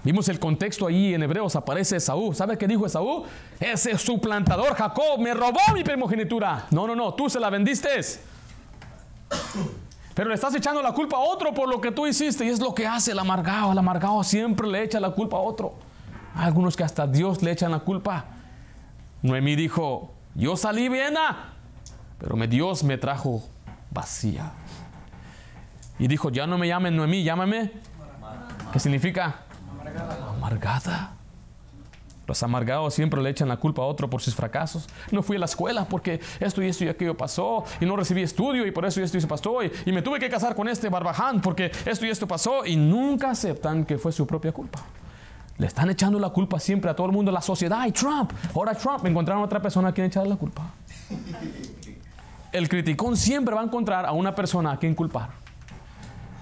Vimos 0.03 0.27
el 0.29 0.39
contexto 0.39 0.87
ahí 0.87 1.13
en 1.13 1.23
Hebreos, 1.23 1.55
aparece 1.55 1.97
Esaú. 1.97 2.33
¿Sabe 2.33 2.57
qué 2.57 2.67
dijo 2.67 2.85
Esaú? 2.85 3.25
Ese 3.59 3.97
suplantador 3.97 4.73
Jacob 4.73 5.19
me 5.19 5.33
robó 5.33 5.59
mi 5.73 5.83
primogenitura. 5.83 6.65
No, 6.71 6.87
no, 6.87 6.95
no, 6.95 7.13
tú 7.13 7.29
se 7.29 7.39
la 7.39 7.49
vendiste. 7.49 7.89
Pero 10.17 10.29
le 10.29 10.33
estás 10.33 10.55
echando 10.55 10.81
la 10.81 10.93
culpa 10.93 11.15
a 11.17 11.19
otro 11.19 11.53
por 11.53 11.69
lo 11.69 11.79
que 11.79 11.91
tú 11.91 12.07
hiciste. 12.07 12.43
Y 12.43 12.49
es 12.49 12.59
lo 12.59 12.73
que 12.73 12.87
hace 12.87 13.11
el 13.11 13.19
amargado. 13.19 13.71
El 13.71 13.77
amargado 13.77 14.23
siempre 14.23 14.67
le 14.67 14.81
echa 14.81 14.99
la 14.99 15.11
culpa 15.11 15.37
a 15.37 15.41
otro. 15.41 15.75
Hay 16.33 16.47
algunos 16.47 16.75
que 16.75 16.83
hasta 16.83 17.05
Dios 17.05 17.43
le 17.43 17.51
echan 17.51 17.69
la 17.69 17.81
culpa. 17.81 18.25
Noemí 19.21 19.55
dijo, 19.55 20.11
yo 20.33 20.57
salí 20.57 20.89
bien, 20.89 21.13
pero 22.17 22.35
Dios 22.47 22.83
me 22.83 22.97
trajo 22.97 23.43
vacía. 23.91 24.53
Y 25.99 26.07
dijo, 26.07 26.31
ya 26.31 26.47
no 26.47 26.57
me 26.57 26.67
llamen 26.67 26.95
Noemí, 26.95 27.23
llámame. 27.23 27.73
¿Qué 28.73 28.79
significa? 28.79 29.41
Amargada. 29.69 30.29
Amargada. 30.31 31.16
Los 32.27 32.43
amargados 32.43 32.93
siempre 32.93 33.21
le 33.21 33.29
echan 33.29 33.47
la 33.47 33.57
culpa 33.57 33.81
a 33.81 33.85
otro 33.85 34.09
por 34.09 34.21
sus 34.21 34.35
fracasos. 34.35 34.87
No 35.11 35.23
fui 35.23 35.37
a 35.37 35.39
la 35.39 35.45
escuela 35.45 35.85
porque 35.85 36.19
esto 36.39 36.61
y 36.61 36.67
esto 36.67 36.83
y 36.83 36.89
aquello 36.89 37.15
pasó 37.15 37.63
y 37.79 37.85
no 37.85 37.95
recibí 37.95 38.21
estudio 38.21 38.67
y 38.67 38.71
por 38.71 38.85
eso 38.85 38.99
y 38.99 39.03
esto 39.03 39.17
y 39.17 39.19
eso 39.19 39.27
pasó 39.27 39.63
y, 39.63 39.91
me 39.91 40.01
tuve 40.01 40.19
que 40.19 40.29
casar 40.29 40.53
con 40.53 40.67
este 40.67 40.89
barbaján 40.89 41.41
porque 41.41 41.71
esto 41.85 42.05
y 42.05 42.09
esto 42.09 42.27
pasó 42.27 42.65
y 42.65 42.75
nunca 42.75 43.31
aceptan 43.31 43.85
que 43.85 43.97
fue 43.97 44.11
su 44.11 44.27
propia 44.27 44.51
culpa. 44.51 44.79
Le 45.57 45.65
están 45.65 45.89
echando 45.89 46.19
la 46.19 46.29
culpa 46.29 46.59
siempre 46.59 46.91
a 46.91 46.95
todo 46.95 47.07
el 47.07 47.13
mundo, 47.13 47.31
la 47.31 47.41
sociedad 47.41 47.87
y 47.87 47.91
Trump. 47.91 48.31
Ahora 48.53 48.75
Trump 48.75 49.05
encontraron 49.05 49.41
a 49.41 49.45
otra 49.45 49.61
persona 49.61 49.87
a 49.87 49.91
quien 49.93 50.07
echarle 50.07 50.29
la 50.29 50.35
culpa. 50.35 50.69
El 52.51 52.69
criticón 52.69 53.15
siempre 53.15 53.55
va 53.55 53.61
a 53.61 53.63
encontrar 53.63 54.05
a 54.05 54.11
una 54.11 54.35
persona 54.35 54.73
a 54.73 54.77
quien 54.77 54.93
culpar. 54.93 55.46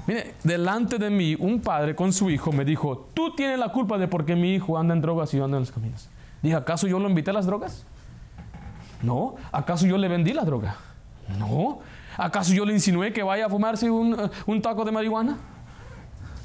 Mire, 0.07 0.35
delante 0.43 0.97
de 0.97 1.09
mí 1.09 1.35
un 1.39 1.61
padre 1.61 1.95
con 1.95 2.13
su 2.13 2.29
hijo 2.29 2.51
me 2.51 2.63
dijo, 2.63 3.09
tú 3.13 3.33
tienes 3.35 3.57
la 3.57 3.69
culpa 3.69 3.97
de 3.97 4.07
por 4.07 4.25
qué 4.25 4.35
mi 4.35 4.53
hijo 4.53 4.77
anda 4.77 4.93
en 4.93 5.01
drogas 5.01 5.33
y 5.33 5.39
anda 5.39 5.57
en 5.57 5.63
los 5.63 5.71
caminos. 5.71 6.09
Dije, 6.43 6.55
¿acaso 6.55 6.87
yo 6.87 6.99
lo 6.99 7.09
invité 7.09 7.31
a 7.31 7.33
las 7.33 7.47
drogas? 7.47 7.85
No. 9.01 9.35
¿Acaso 9.51 9.85
yo 9.87 9.97
le 9.97 10.07
vendí 10.07 10.33
la 10.33 10.43
droga? 10.43 10.75
No. 11.39 11.79
¿Acaso 12.17 12.53
yo 12.53 12.65
le 12.65 12.73
insinué 12.73 13.11
que 13.11 13.23
vaya 13.23 13.47
a 13.47 13.49
fumarse 13.49 13.89
un, 13.89 14.29
un 14.45 14.61
taco 14.61 14.85
de 14.85 14.91
marihuana? 14.91 15.37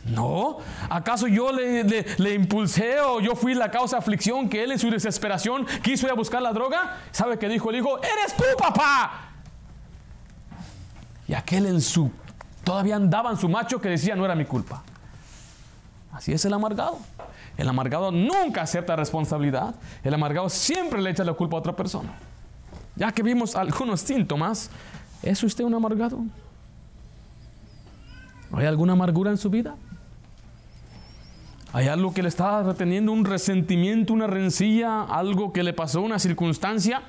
No. 0.07 0.59
¿Acaso 0.89 1.27
yo 1.27 1.53
le, 1.53 1.85
le, 1.85 2.35
impulsé 2.35 3.01
o 3.01 3.21
yo 3.21 3.35
fui 3.37 3.55
la 3.55 3.71
causa 3.71 3.97
de 3.97 4.01
aflicción 4.01 4.49
que 4.49 4.65
él 4.65 4.73
en 4.73 4.79
su 4.79 4.91
desesperación 4.91 5.67
quiso 5.83 6.07
ir 6.07 6.13
a 6.13 6.15
buscar 6.15 6.41
la 6.41 6.53
droga? 6.53 6.97
¿Sabe 7.11 7.39
qué 7.39 7.49
dijo 7.49 7.71
el 7.71 7.77
hijo? 7.77 7.99
¡Eres 7.99 8.35
tú, 8.37 8.45
papá! 8.59 9.29
Y 11.29 11.35
aquel 11.35 11.67
en 11.67 11.81
su 11.81 12.11
Todavía 12.65 12.97
andaban 12.97 13.37
su 13.37 13.49
macho 13.49 13.81
que 13.81 13.89
decía 13.89 14.15
no 14.17 14.25
era 14.25 14.35
mi 14.35 14.45
culpa. 14.45 14.83
Así 16.13 16.33
es 16.33 16.45
el 16.45 16.53
amargado. 16.53 16.99
El 17.57 17.69
amargado 17.69 18.11
nunca 18.11 18.63
acepta 18.63 18.97
responsabilidad. 18.97 19.75
El 20.03 20.15
amargado 20.15 20.49
siempre 20.49 21.01
le 21.01 21.11
echa 21.11 21.25
la 21.25 21.35
culpa 21.35 21.57
a 21.57 21.61
otra 21.61 21.77
persona. 21.77 22.13
Ya 22.97 23.13
que 23.13 23.23
vimos 23.23 23.55
algunos 23.57 24.01
síntomas, 24.01 24.71
¿es 25.23 25.43
usted 25.43 25.65
un 25.65 25.75
amargado? 25.75 26.19
¿Hay 28.53 28.67
alguna 28.67 28.95
amargura 28.95 29.31
en 29.31 29.39
su 29.39 29.49
vida? 29.49 29.77
¿Hay 31.73 31.87
algo 31.87 32.13
que 32.13 32.23
le 32.23 32.29
está 32.29 32.63
reteniendo, 32.65 33.13
un 33.13 33.25
resentimiento, 33.25 34.13
una 34.13 34.27
rencilla, 34.27 35.05
algo 35.05 35.53
que 35.53 35.63
le 35.63 35.73
pasó, 35.73 36.03
una 36.03 36.19
circunstancia? 36.19 37.03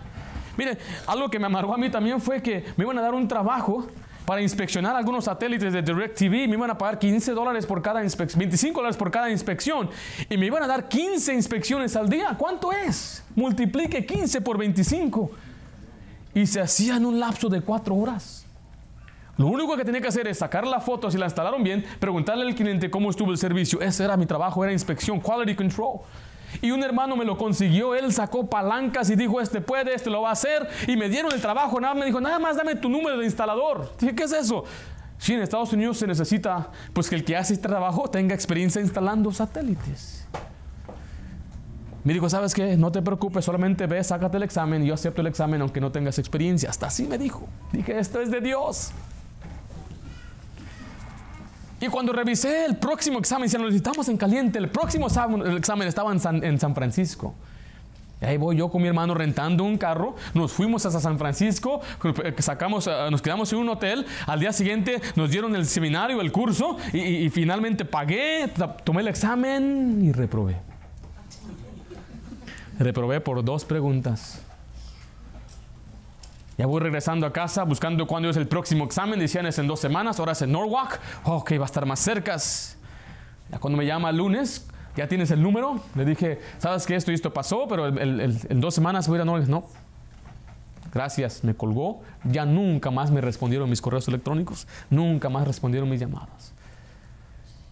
Mire, 0.56 0.78
algo 1.08 1.30
que 1.30 1.40
me 1.40 1.48
amargó 1.48 1.74
a 1.74 1.78
mí 1.78 1.90
también 1.90 2.22
fue 2.22 2.44
que 2.44 2.66
me 2.78 2.84
iban 2.84 2.98
a 3.00 3.02
dar 3.02 3.16
un 3.16 3.28
trabajo 3.28 3.88
para 4.26 4.42
inspeccionar 4.42 4.96
algunos 4.96 5.26
satélites 5.26 5.74
de 5.74 5.82
DirecTV. 5.82 6.48
Me 6.48 6.56
iban 6.56 6.70
a 6.70 6.78
pagar 6.78 7.00
15 7.00 7.32
dólares 7.32 7.66
por 7.66 7.82
cada 7.82 8.04
inspección, 8.04 8.40
25 8.40 8.80
dólares 8.80 8.98
por 8.98 9.12
cada 9.12 9.30
inspección. 9.30 9.90
Y 10.30 10.38
me 10.38 10.46
iban 10.46 10.64
a 10.64 10.68
dar 10.68 10.88
15 10.88 11.34
inspecciones 11.34 11.96
al 11.96 12.10
día. 12.10 12.36
¿Cuánto 12.38 12.72
es? 12.72 13.24
Multiplique 13.36 14.06
15 14.06 14.42
por 14.42 14.58
25. 14.58 15.32
Y 16.34 16.46
se 16.46 16.62
hacía 16.62 16.98
en 16.98 17.06
un 17.06 17.20
lapso 17.20 17.50
de 17.50 17.62
4 17.62 17.96
horas. 17.96 18.46
Lo 19.38 19.48
único 19.48 19.76
que 19.76 19.84
tenía 19.84 20.02
que 20.02 20.08
hacer 20.08 20.28
es 20.28 20.38
sacar 20.38 20.68
la 20.68 20.80
foto, 20.80 21.10
si 21.10 21.18
la 21.18 21.26
instalaron 21.26 21.64
bien, 21.64 21.84
preguntarle 22.00 22.46
al 22.46 22.54
cliente 22.54 22.92
cómo 22.92 23.10
estuvo 23.10 23.32
el 23.32 23.38
servicio. 23.38 23.82
Ese 23.82 24.04
era 24.04 24.16
mi 24.16 24.26
trabajo, 24.26 24.64
era 24.64 24.72
inspección, 24.72 25.20
quality 25.20 25.56
control. 25.56 26.02
Y 26.62 26.72
un 26.72 26.84
hermano 26.84 27.16
me 27.16 27.26
lo 27.26 27.38
consiguió, 27.38 27.96
él 27.96 28.12
sacó 28.12 28.50
palancas 28.50 29.10
y 29.10 29.16
dijo, 29.16 29.40
este 29.40 29.62
puede, 29.62 29.94
este 29.94 30.10
lo 30.10 30.22
va 30.22 30.30
a 30.30 30.34
hacer. 30.34 30.68
Y 30.88 30.98
me 30.98 31.10
dieron 31.10 31.32
el 31.32 31.42
trabajo, 31.42 31.80
nada, 31.80 31.94
me 31.94 32.06
dijo, 32.06 32.20
nada 32.20 32.40
más 32.40 32.58
dame 32.58 32.76
tu 32.76 32.90
número 32.90 33.18
de 33.18 33.26
instalador. 33.26 33.92
Dije, 34.00 34.16
¿qué 34.16 34.24
es 34.24 34.34
eso? 34.34 34.64
Sí, 35.18 35.34
en 35.34 35.42
Estados 35.42 35.72
Unidos 35.72 35.98
se 35.98 36.08
necesita, 36.08 36.72
pues 36.94 37.10
que 37.10 37.16
el 37.16 37.24
que 37.24 37.38
hace 37.38 37.54
este 37.54 37.68
trabajo 37.68 38.10
tenga 38.10 38.34
experiencia 38.34 38.82
instalando 38.82 39.32
satélites. 39.32 40.26
Me 42.04 42.14
dijo, 42.14 42.28
¿sabes 42.28 42.56
qué? 42.56 42.76
No 42.78 42.92
te 42.92 43.02
preocupes, 43.04 43.46
solamente 43.46 43.86
ve, 43.86 44.04
sácate 44.04 44.38
el 44.38 44.44
examen 44.44 44.84
yo 44.84 44.96
acepto 44.96 45.22
el 45.22 45.28
examen 45.28 45.62
aunque 45.62 45.80
no 45.80 45.92
tengas 45.92 46.18
experiencia. 46.18 46.70
Hasta 46.70 46.88
así 46.88 47.06
me 47.06 47.20
dijo. 47.20 47.48
Dije, 47.72 48.00
esto 48.00 48.20
es 48.20 48.32
de 48.32 48.42
Dios. 48.42 48.92
Y 51.82 51.88
cuando 51.88 52.14
revisé 52.14 52.66
el 52.66 52.78
próximo 52.78 53.18
examen, 53.18 53.50
si 53.50 53.58
lo 53.58 53.64
necesitamos 53.64 54.08
en 54.08 54.16
caliente, 54.16 54.60
el 54.60 54.70
próximo 54.70 55.08
examen 55.08 55.88
estaba 55.88 56.12
en 56.12 56.20
San, 56.20 56.44
en 56.44 56.60
San 56.60 56.76
Francisco. 56.76 57.34
Y 58.22 58.26
ahí 58.26 58.38
voy 58.38 58.56
yo 58.56 58.70
con 58.70 58.84
mi 58.84 58.88
hermano 58.88 59.16
rentando 59.16 59.64
un 59.64 59.80
carro, 59.80 60.16
nos 60.36 60.52
fuimos 60.52 60.86
hasta 60.86 61.00
San 61.00 61.18
Francisco, 61.18 61.82
sacamos, 62.38 62.86
eh, 62.86 62.92
nos 63.10 63.24
quedamos 63.24 63.52
en 63.52 63.58
un 63.58 63.70
hotel, 63.70 64.06
al 64.28 64.40
día 64.40 64.54
siguiente 64.54 65.02
nos 65.16 65.32
dieron 65.32 65.56
el 65.56 65.66
seminario, 65.66 66.22
el 66.22 66.32
curso, 66.32 66.78
y, 66.94 67.00
y 67.00 67.30
finalmente 67.32 67.84
pagué, 67.84 68.48
tomé 68.84 69.02
el 69.02 69.08
examen 69.08 70.04
y 70.04 70.12
reprobé. 70.12 70.58
Reprobé 72.78 73.22
por 73.22 73.44
dos 73.44 73.66
preguntas. 73.66 74.44
Ya 76.62 76.68
voy 76.68 76.80
regresando 76.80 77.26
a 77.26 77.34
casa 77.34 77.64
buscando 77.64 78.06
cuándo 78.06 78.30
es 78.30 78.38
el 78.38 78.48
próximo 78.48 78.86
examen. 78.86 79.18
Decían 79.20 79.48
es 79.48 79.58
en 79.58 79.66
dos 79.66 79.80
semanas, 79.80 80.20
ahora 80.20 80.34
es 80.34 80.44
en 80.44 80.52
Norwalk. 80.52 81.00
Ok, 81.24 81.54
va 81.54 81.64
a 81.64 81.66
estar 81.66 81.88
más 81.88 82.00
cerca. 82.00 82.38
Ya 83.50 83.58
cuando 83.58 83.78
me 83.78 83.86
llama 83.88 84.12
el 84.12 84.18
lunes, 84.18 84.68
ya 84.96 85.08
tienes 85.08 85.32
el 85.32 85.42
número. 85.42 85.82
Le 85.96 86.06
dije, 86.06 86.40
sabes 86.60 86.86
que 86.86 86.96
esto 86.96 87.10
y 87.10 87.16
esto 87.16 87.34
pasó, 87.34 87.68
pero 87.68 87.88
en 87.88 88.62
dos 88.62 88.76
semanas 88.76 89.08
voy 89.08 89.16
a 89.16 89.18
ir 89.18 89.22
a 89.24 89.26
Norwalk. 89.26 89.50
No. 89.50 89.66
Gracias, 90.94 91.44
me 91.44 91.56
colgó. 91.56 92.04
Ya 92.26 92.46
nunca 92.46 92.92
más 92.92 93.10
me 93.10 93.22
respondieron 93.22 93.68
mis 93.68 93.82
correos 93.82 94.08
electrónicos. 94.08 94.68
Nunca 94.92 95.30
más 95.30 95.48
respondieron 95.48 95.90
mis 95.90 96.00
llamadas. 96.00 96.54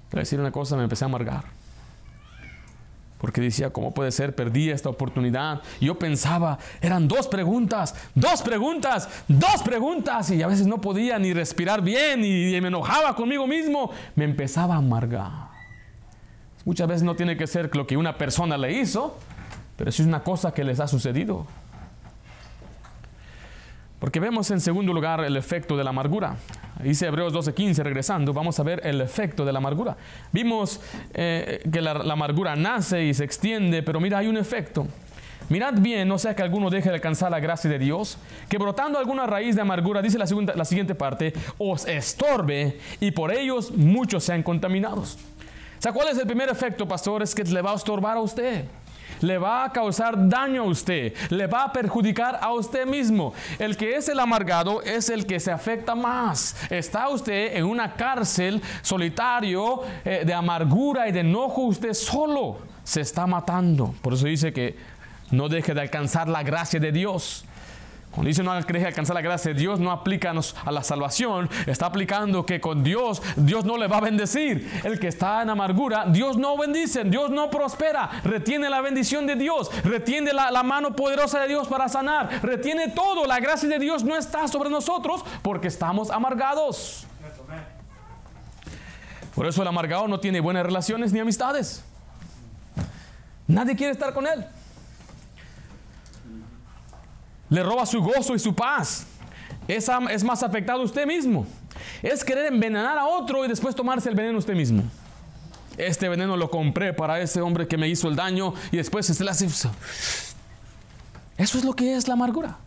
Para 0.10 0.22
decir 0.22 0.40
una 0.40 0.52
cosa, 0.52 0.76
me 0.76 0.82
empecé 0.82 1.06
a 1.06 1.10
amargar. 1.10 1.44
Porque 3.20 3.42
decía, 3.42 3.72
¿cómo 3.72 3.94
puede 3.94 4.12
ser? 4.12 4.34
Perdí 4.34 4.70
esta 4.70 4.90
oportunidad. 4.90 5.62
Y 5.82 5.88
yo 5.88 6.00
pensaba, 6.00 6.58
eran 6.82 7.08
dos 7.08 7.28
preguntas, 7.28 7.94
dos 8.16 8.42
preguntas, 8.42 9.10
dos 9.28 9.62
preguntas. 9.62 10.32
Y 10.32 10.42
a 10.42 10.48
veces 10.48 10.66
no 10.66 10.80
podía 10.80 11.20
ni 11.20 11.34
respirar 11.34 11.82
bien 11.82 12.24
y, 12.24 12.60
me 12.62 12.70
enojaba 12.70 13.16
conmigo 13.16 13.46
mismo. 13.46 13.92
Me 14.16 14.24
empezaba 14.24 14.76
a 14.76 14.78
amargar. 14.78 15.50
Muchas 16.64 16.88
veces 16.88 17.04
no 17.04 17.16
tiene 17.16 17.36
que 17.36 17.46
ser 17.46 17.76
lo 17.76 17.86
que 17.86 17.98
una 17.98 18.18
persona 18.18 18.58
le 18.58 18.80
hizo, 18.80 19.18
pero 19.76 19.92
sí 19.92 20.02
es 20.02 20.08
una 20.08 20.24
cosa 20.24 20.54
que 20.54 20.64
les 20.64 20.80
ha 20.80 20.88
sucedido. 20.88 21.46
Porque 24.00 24.22
vemos 24.22 24.50
en 24.52 24.62
segundo 24.62 24.94
lugar 24.94 25.24
el 25.26 25.36
efecto 25.36 25.76
de 25.76 25.84
la 25.84 25.90
amargura. 25.90 26.38
Dice 26.82 27.08
Hebreos 27.08 27.34
12:15, 27.34 27.84
regresando, 27.84 28.34
vamos 28.34 28.58
a 28.60 28.64
ver 28.64 28.82
el 28.86 29.02
efecto 29.02 29.44
de 29.44 29.52
la 29.52 29.60
amargura. 29.60 29.98
Vimos 30.32 30.80
eh, 31.14 31.62
que 31.70 31.82
la, 31.82 31.92
amargura 31.92 32.56
nace 32.56 33.04
y 33.04 33.14
se 33.14 33.26
extiende, 33.26 33.84
pero 33.84 34.00
mira, 34.00 34.20
hay 34.20 34.28
un 34.28 34.38
efecto. 34.38 34.88
Mirad 35.50 35.74
bien, 35.80 36.08
no 36.08 36.18
sea 36.18 36.36
que 36.36 36.44
alguno 36.44 36.70
deje 36.70 36.90
de 36.90 36.96
alcanzar 36.96 37.32
la 37.32 37.40
gracia 37.40 37.70
de 37.70 37.80
Dios, 37.80 38.18
que 38.48 38.58
brotando 38.58 39.00
alguna 39.00 39.26
raíz 39.26 39.56
de 39.56 39.64
amargura, 39.64 40.02
dice 40.02 40.18
la, 40.18 40.28
segunda, 40.28 40.54
la 40.56 40.64
siguiente 40.64 40.96
parte, 40.96 41.34
os 41.58 41.88
estorbe 41.88 42.78
y 43.00 43.12
por 43.12 43.34
ellos 43.34 43.72
muchos 43.72 44.24
sean 44.24 44.44
contaminados. 44.44 45.18
O 45.80 45.82
sea, 45.82 45.92
¿cuál 45.92 46.10
es 46.10 46.18
el 46.18 46.28
primer 46.28 46.50
efecto, 46.50 46.88
pastor? 46.88 47.24
Es 47.24 47.34
que 47.34 47.44
le 47.44 47.62
va 47.62 47.72
a 47.72 47.76
estorbar 47.76 48.18
a 48.18 48.22
usted 48.22 48.66
le 49.22 49.38
va 49.38 49.66
a 49.66 49.72
causar 49.72 50.28
daño 50.30 50.64
a 50.64 50.66
usted, 50.66 51.14
le 51.30 51.48
va 51.48 51.66
a 51.66 51.74
perjudicar 51.74 52.40
a 52.42 52.54
usted 52.54 52.86
mismo. 52.86 53.34
El 53.58 53.78
que 53.78 53.96
es 53.96 54.10
el 54.10 54.20
amargado 54.20 54.82
es 54.82 55.10
el 55.10 55.26
que 55.26 55.40
se 55.40 55.52
afecta 55.52 55.96
más. 55.96 56.56
Está 56.70 57.10
usted 57.10 57.56
en 57.56 57.66
una 57.66 57.94
cárcel 57.94 58.62
solitario 58.82 59.82
eh, 60.04 60.24
de 60.26 60.34
amargura 60.34 61.08
y 61.08 61.12
de 61.12 61.22
enojo, 61.22 61.64
usted 61.64 61.94
solo 61.94 62.58
se 62.84 63.02
está 63.02 63.28
matando. 63.28 63.94
Por 64.02 64.14
eso 64.14 64.26
dice 64.26 64.54
que 64.54 64.76
no 65.32 65.48
deje 65.48 65.74
de 65.74 65.82
alcanzar 65.82 66.28
la 66.28 66.44
gracia 66.44 66.80
de 66.80 66.92
Dios. 66.92 67.46
Cuando 68.12 68.28
dice 68.28 68.42
no 68.42 68.60
que 68.66 68.86
alcanzar 68.86 69.14
la 69.14 69.22
gracia 69.22 69.54
Dios, 69.54 69.80
no 69.80 69.92
aplica 69.92 70.34
a 70.66 70.72
la 70.72 70.82
salvación, 70.82 71.48
está 71.68 71.86
aplicando 71.86 72.44
que 72.44 72.60
con 72.60 72.84
Dios, 72.84 73.22
Dios 73.36 73.66
no 73.66 73.78
le 73.78 73.88
va 73.88 73.98
a 73.98 74.02
bendecir. 74.02 74.68
El 74.84 75.00
que 75.00 75.08
está 75.08 75.44
en 75.44 75.52
amargura, 75.52 76.06
Dios 76.08 76.36
no 76.36 76.58
bendice, 76.58 77.04
Dios 77.04 77.30
no 77.30 77.52
prospera, 77.52 78.10
retiene 78.24 78.70
la 78.70 78.82
bendición 78.82 79.28
de 79.28 79.36
Dios, 79.36 79.70
retiene 79.84 80.34
la 80.34 80.64
mano 80.64 80.96
poderosa 80.96 81.40
de 81.42 81.50
Dios 81.50 81.68
para 81.68 81.88
sanar, 81.88 82.40
retiene 82.42 82.90
todo. 82.90 83.26
La 83.26 83.40
gracia 83.40 83.70
de 83.70 83.78
Dios 83.78 84.04
no 84.04 84.18
está 84.18 84.48
sobre 84.48 84.72
nosotros 84.72 85.24
porque 85.44 85.68
estamos 85.68 86.10
amargados. 86.10 87.06
Por 89.36 89.46
eso 89.46 89.62
el 89.62 89.68
amargado 89.68 90.08
no 90.08 90.20
tiene 90.20 90.40
buenas 90.40 90.66
relaciones 90.66 91.14
ni 91.14 91.20
amistades. 91.20 91.84
Nadie 93.48 93.76
quiere 93.76 93.94
estar 93.94 94.14
con 94.14 94.26
él 94.26 94.46
le 97.50 97.64
roba 97.64 97.86
su 97.86 98.02
gozo 98.02 98.36
y 98.36 98.40
su 98.40 98.54
paz. 98.54 99.06
Es, 99.68 99.90
es 100.10 100.24
más 100.24 100.44
afectado 100.44 100.82
usted 100.82 101.06
mismo. 101.06 101.46
Es 102.02 102.24
querer 102.24 102.48
envenenar 102.48 102.98
a 102.98 103.06
otro 103.06 103.46
y 103.46 103.48
después 103.48 103.76
tomarse 103.76 104.10
el 104.10 104.16
veneno 104.16 104.38
usted 104.38 104.56
mismo. 104.56 104.84
Este 105.78 106.10
veneno 106.10 106.36
lo 106.36 106.50
compré 106.50 106.94
para 106.94 107.22
ese 107.22 107.42
hombre 107.42 107.68
que 107.68 107.78
me 107.78 107.88
hizo 107.88 108.10
el 108.10 108.16
daño 108.16 108.54
y 108.72 108.78
después 108.78 109.06
se 109.06 109.24
le 109.24 109.32
hace... 109.32 109.48
Eso 111.38 111.58
es 111.58 111.64
lo 111.64 111.74
que 111.74 111.96
es 111.96 112.08
la 112.08 112.16
amargura. 112.16 112.58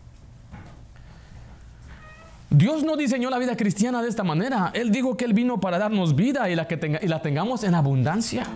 Dios 2.48 2.82
no 2.82 2.96
diseñó 2.96 3.30
la 3.30 3.38
vida 3.38 3.56
cristiana 3.56 4.02
de 4.02 4.08
esta 4.08 4.24
manera. 4.24 4.70
Él 4.74 4.90
dijo 4.90 5.16
que 5.16 5.24
Él 5.24 5.32
vino 5.32 5.60
para 5.60 5.78
darnos 5.78 6.14
vida 6.16 6.48
y 6.50 6.54
la, 6.54 6.66
que 6.66 6.76
tenga, 6.76 6.98
y 7.02 7.08
la 7.08 7.20
tengamos 7.20 7.64
en 7.64 7.74
abundancia. 7.74 8.46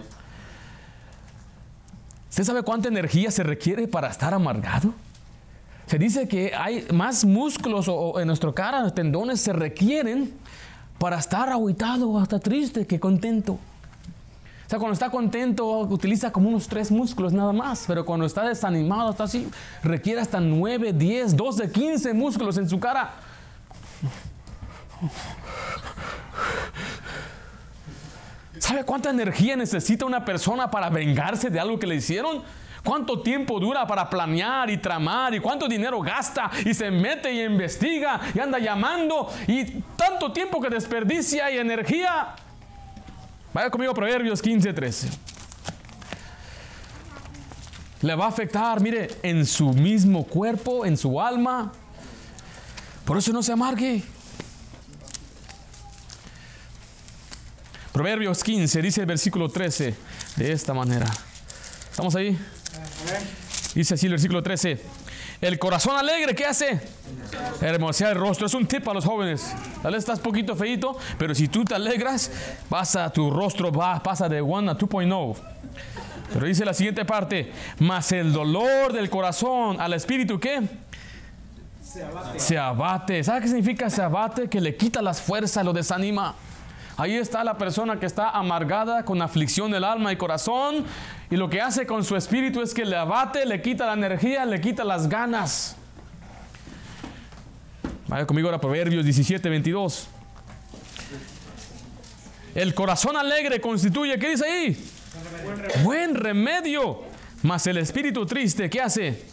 ¿Usted 2.30 2.44
sabe 2.44 2.62
cuánta 2.62 2.88
energía 2.88 3.30
se 3.30 3.42
requiere 3.42 3.88
para 3.88 4.08
estar 4.08 4.34
amargado? 4.34 4.92
Se 5.86 5.98
dice 5.98 6.26
que 6.26 6.52
hay 6.54 6.86
más 6.92 7.24
músculos 7.24 7.86
o, 7.88 8.18
en 8.18 8.26
nuestro 8.26 8.54
cara, 8.54 8.80
los 8.80 8.94
tendones 8.94 9.40
se 9.40 9.52
requieren 9.52 10.32
para 10.98 11.18
estar 11.18 11.48
aguitado 11.48 12.18
hasta 12.18 12.40
triste 12.40 12.86
que 12.86 12.98
contento. 12.98 13.52
O 13.52 14.68
sea, 14.68 14.80
cuando 14.80 14.94
está 14.94 15.10
contento 15.10 15.64
utiliza 15.78 16.32
como 16.32 16.48
unos 16.48 16.66
tres 16.66 16.90
músculos 16.90 17.32
nada 17.32 17.52
más, 17.52 17.84
pero 17.86 18.04
cuando 18.04 18.26
está 18.26 18.42
desanimado, 18.42 19.10
está 19.10 19.24
así, 19.24 19.48
requiere 19.84 20.20
hasta 20.20 20.40
9, 20.40 20.92
10, 20.92 21.36
12, 21.36 21.70
15 21.70 22.12
músculos 22.14 22.58
en 22.58 22.68
su 22.68 22.80
cara. 22.80 23.12
¿Sabe 28.58 28.82
cuánta 28.82 29.10
energía 29.10 29.54
necesita 29.54 30.04
una 30.04 30.24
persona 30.24 30.68
para 30.68 30.90
vengarse 30.90 31.48
de 31.48 31.60
algo 31.60 31.78
que 31.78 31.86
le 31.86 31.94
hicieron? 31.94 32.42
¿Cuánto 32.86 33.18
tiempo 33.20 33.58
dura 33.58 33.84
para 33.84 34.08
planear 34.08 34.70
y 34.70 34.78
tramar? 34.78 35.34
¿Y 35.34 35.40
cuánto 35.40 35.66
dinero 35.66 36.00
gasta? 36.00 36.52
Y 36.64 36.72
se 36.72 36.88
mete 36.88 37.32
y 37.32 37.42
investiga 37.42 38.20
y 38.32 38.38
anda 38.38 38.60
llamando. 38.60 39.28
Y 39.48 39.64
tanto 39.96 40.30
tiempo 40.30 40.60
que 40.60 40.70
desperdicia 40.70 41.50
y 41.50 41.58
energía. 41.58 42.36
Vaya 43.52 43.70
conmigo 43.70 43.92
Proverbios 43.92 44.40
15, 44.40 44.72
13. 44.72 45.08
Le 48.02 48.14
va 48.14 48.26
a 48.26 48.28
afectar, 48.28 48.80
mire, 48.80 49.10
en 49.24 49.44
su 49.46 49.72
mismo 49.72 50.24
cuerpo, 50.24 50.86
en 50.86 50.96
su 50.96 51.20
alma. 51.20 51.72
Por 53.04 53.18
eso 53.18 53.32
no 53.32 53.42
se 53.42 53.50
amargue. 53.50 54.04
Proverbios 57.92 58.44
15 58.44 58.80
dice 58.80 59.00
el 59.00 59.06
versículo 59.06 59.48
13 59.48 59.92
de 60.36 60.52
esta 60.52 60.72
manera. 60.72 61.06
¿Estamos 61.90 62.14
ahí? 62.14 62.38
Dice 63.74 63.94
así 63.94 64.06
el 64.06 64.12
versículo 64.12 64.42
13. 64.42 64.80
El 65.40 65.58
corazón 65.58 65.96
alegre, 65.96 66.34
¿qué 66.34 66.46
hace? 66.46 66.80
Hermosear 67.60 68.12
el 68.12 68.18
rostro. 68.18 68.46
Es 68.46 68.54
un 68.54 68.66
tip 68.66 68.82
para 68.82 68.94
los 68.94 69.04
jóvenes. 69.04 69.54
Tal 69.82 69.92
vez 69.92 69.98
estás 70.00 70.18
poquito 70.18 70.56
feito, 70.56 70.96
pero 71.18 71.34
si 71.34 71.48
tú 71.48 71.64
te 71.64 71.74
alegras, 71.74 72.30
pasa 72.70 73.10
tu 73.12 73.30
rostro, 73.30 73.70
va, 73.70 74.02
pasa 74.02 74.28
de 74.28 74.40
1 74.40 74.70
a 74.70 74.78
2.0. 74.78 75.36
Pero 76.32 76.46
dice 76.46 76.64
la 76.64 76.72
siguiente 76.72 77.04
parte, 77.04 77.52
más 77.78 78.10
el 78.12 78.32
dolor 78.32 78.92
del 78.92 79.10
corazón 79.10 79.80
al 79.80 79.92
espíritu, 79.92 80.40
¿qué? 80.40 80.62
Se 81.82 82.02
abate. 82.02 82.40
Se 82.40 82.58
abate. 82.58 83.24
¿Sabe 83.24 83.42
qué 83.42 83.48
significa 83.48 83.90
se 83.90 84.02
abate? 84.02 84.48
Que 84.48 84.60
le 84.60 84.74
quita 84.74 85.02
las 85.02 85.20
fuerzas, 85.20 85.64
lo 85.64 85.72
desanima. 85.72 86.34
Ahí 86.96 87.14
está 87.14 87.44
la 87.44 87.58
persona 87.58 88.00
que 88.00 88.06
está 88.06 88.30
amargada 88.30 89.04
con 89.04 89.20
aflicción 89.20 89.70
del 89.70 89.84
alma 89.84 90.12
y 90.12 90.16
corazón 90.16 90.86
y 91.30 91.36
lo 91.36 91.50
que 91.50 91.60
hace 91.60 91.86
con 91.86 92.04
su 92.04 92.16
espíritu 92.16 92.62
es 92.62 92.72
que 92.72 92.84
le 92.84 92.96
abate, 92.96 93.44
le 93.44 93.60
quita 93.60 93.86
la 93.86 93.94
energía, 93.94 94.44
le 94.44 94.60
quita 94.60 94.84
las 94.84 95.08
ganas. 95.08 95.76
Vaya 98.06 98.26
conmigo 98.26 98.48
ahora 98.48 98.60
Proverbios 98.60 99.04
17, 99.04 99.48
22. 99.48 100.08
El 102.54 102.74
corazón 102.74 103.16
alegre 103.16 103.60
constituye, 103.60 104.18
¿qué 104.18 104.30
dice 104.30 104.46
ahí? 104.46 104.90
Buen 105.82 106.14
remedio. 106.14 107.02
Mas 107.42 107.66
el 107.66 107.78
espíritu 107.78 108.24
triste, 108.24 108.70
¿qué 108.70 108.80
hace? 108.80 109.24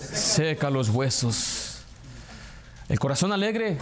Seca 0.00 0.70
los 0.70 0.88
huesos. 0.88 1.84
El 2.88 2.98
corazón 2.98 3.32
alegre 3.32 3.78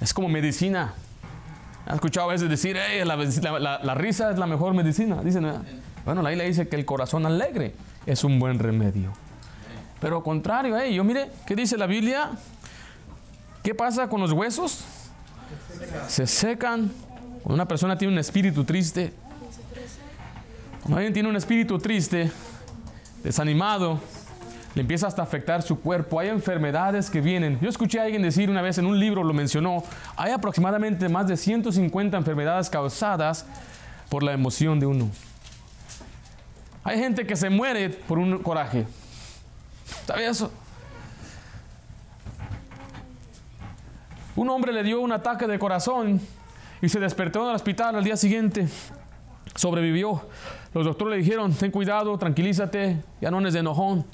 es 0.00 0.12
como 0.12 0.28
medicina. 0.28 0.94
¿Has 1.86 1.94
escuchado 1.94 2.28
a 2.28 2.32
veces 2.32 2.48
decir, 2.48 2.76
la, 2.76 3.94
risa 3.94 4.30
es 4.30 4.38
la 4.38 4.46
mejor 4.46 4.74
medicina? 4.74 5.22
Dicen, 5.22 5.46
bueno, 6.04 6.22
la 6.22 6.32
isla 6.32 6.44
dice 6.44 6.68
que 6.68 6.76
el 6.76 6.84
corazón 6.84 7.26
alegre 7.26 7.74
es 8.06 8.24
un 8.24 8.38
buen 8.38 8.58
remedio. 8.58 9.12
Pero 10.00 10.22
contrario, 10.22 10.78
eh, 10.78 10.94
yo 10.94 11.04
mire, 11.04 11.30
¿qué 11.46 11.54
dice 11.54 11.76
la 11.76 11.86
Biblia? 11.86 12.30
¿Qué 13.62 13.74
pasa 13.74 14.08
con 14.08 14.20
los 14.20 14.32
huesos? 14.32 14.84
Se 16.08 16.26
secan. 16.26 16.90
Cuando 17.42 17.54
una 17.54 17.68
persona 17.68 17.96
tiene 17.96 18.12
un 18.12 18.18
espíritu 18.18 18.64
triste, 18.64 19.12
cuando 20.82 20.96
alguien 20.96 21.12
tiene 21.12 21.28
un 21.28 21.36
espíritu 21.36 21.78
triste, 21.78 22.30
desanimado, 23.22 23.98
le 24.74 24.82
empieza 24.82 25.06
hasta 25.06 25.22
a 25.22 25.24
afectar 25.24 25.62
su 25.62 25.80
cuerpo. 25.80 26.20
Hay 26.20 26.28
enfermedades 26.28 27.10
que 27.10 27.20
vienen. 27.20 27.58
Yo 27.60 27.68
escuché 27.68 27.98
a 27.98 28.04
alguien 28.04 28.22
decir 28.22 28.50
una 28.50 28.62
vez 28.62 28.78
en 28.78 28.86
un 28.86 28.98
libro, 28.98 29.24
lo 29.24 29.34
mencionó, 29.34 29.82
hay 30.16 30.32
aproximadamente 30.32 31.08
más 31.08 31.26
de 31.28 31.36
150 31.36 32.16
enfermedades 32.16 32.70
causadas 32.70 33.46
por 34.08 34.22
la 34.22 34.32
emoción 34.32 34.80
de 34.80 34.86
uno. 34.86 35.10
Hay 36.84 36.98
gente 36.98 37.26
que 37.26 37.36
se 37.36 37.50
muere 37.50 37.90
por 37.90 38.18
un 38.18 38.38
coraje. 38.38 38.86
¿Sabes 40.06 40.30
eso? 40.30 40.52
Un 44.36 44.48
hombre 44.48 44.72
le 44.72 44.82
dio 44.82 45.00
un 45.00 45.12
ataque 45.12 45.46
de 45.46 45.58
corazón 45.58 46.20
y 46.80 46.88
se 46.88 46.98
despertó 47.00 47.42
en 47.42 47.50
el 47.50 47.56
hospital 47.56 47.96
al 47.96 48.04
día 48.04 48.16
siguiente. 48.16 48.68
Sobrevivió. 49.54 50.22
Los 50.72 50.86
doctores 50.86 51.18
le 51.18 51.22
dijeron, 51.24 51.52
ten 51.52 51.70
cuidado, 51.70 52.16
tranquilízate, 52.16 53.02
ya 53.20 53.30
no 53.30 53.40
eres 53.40 53.52
de 53.54 53.60
enojón 53.60 54.06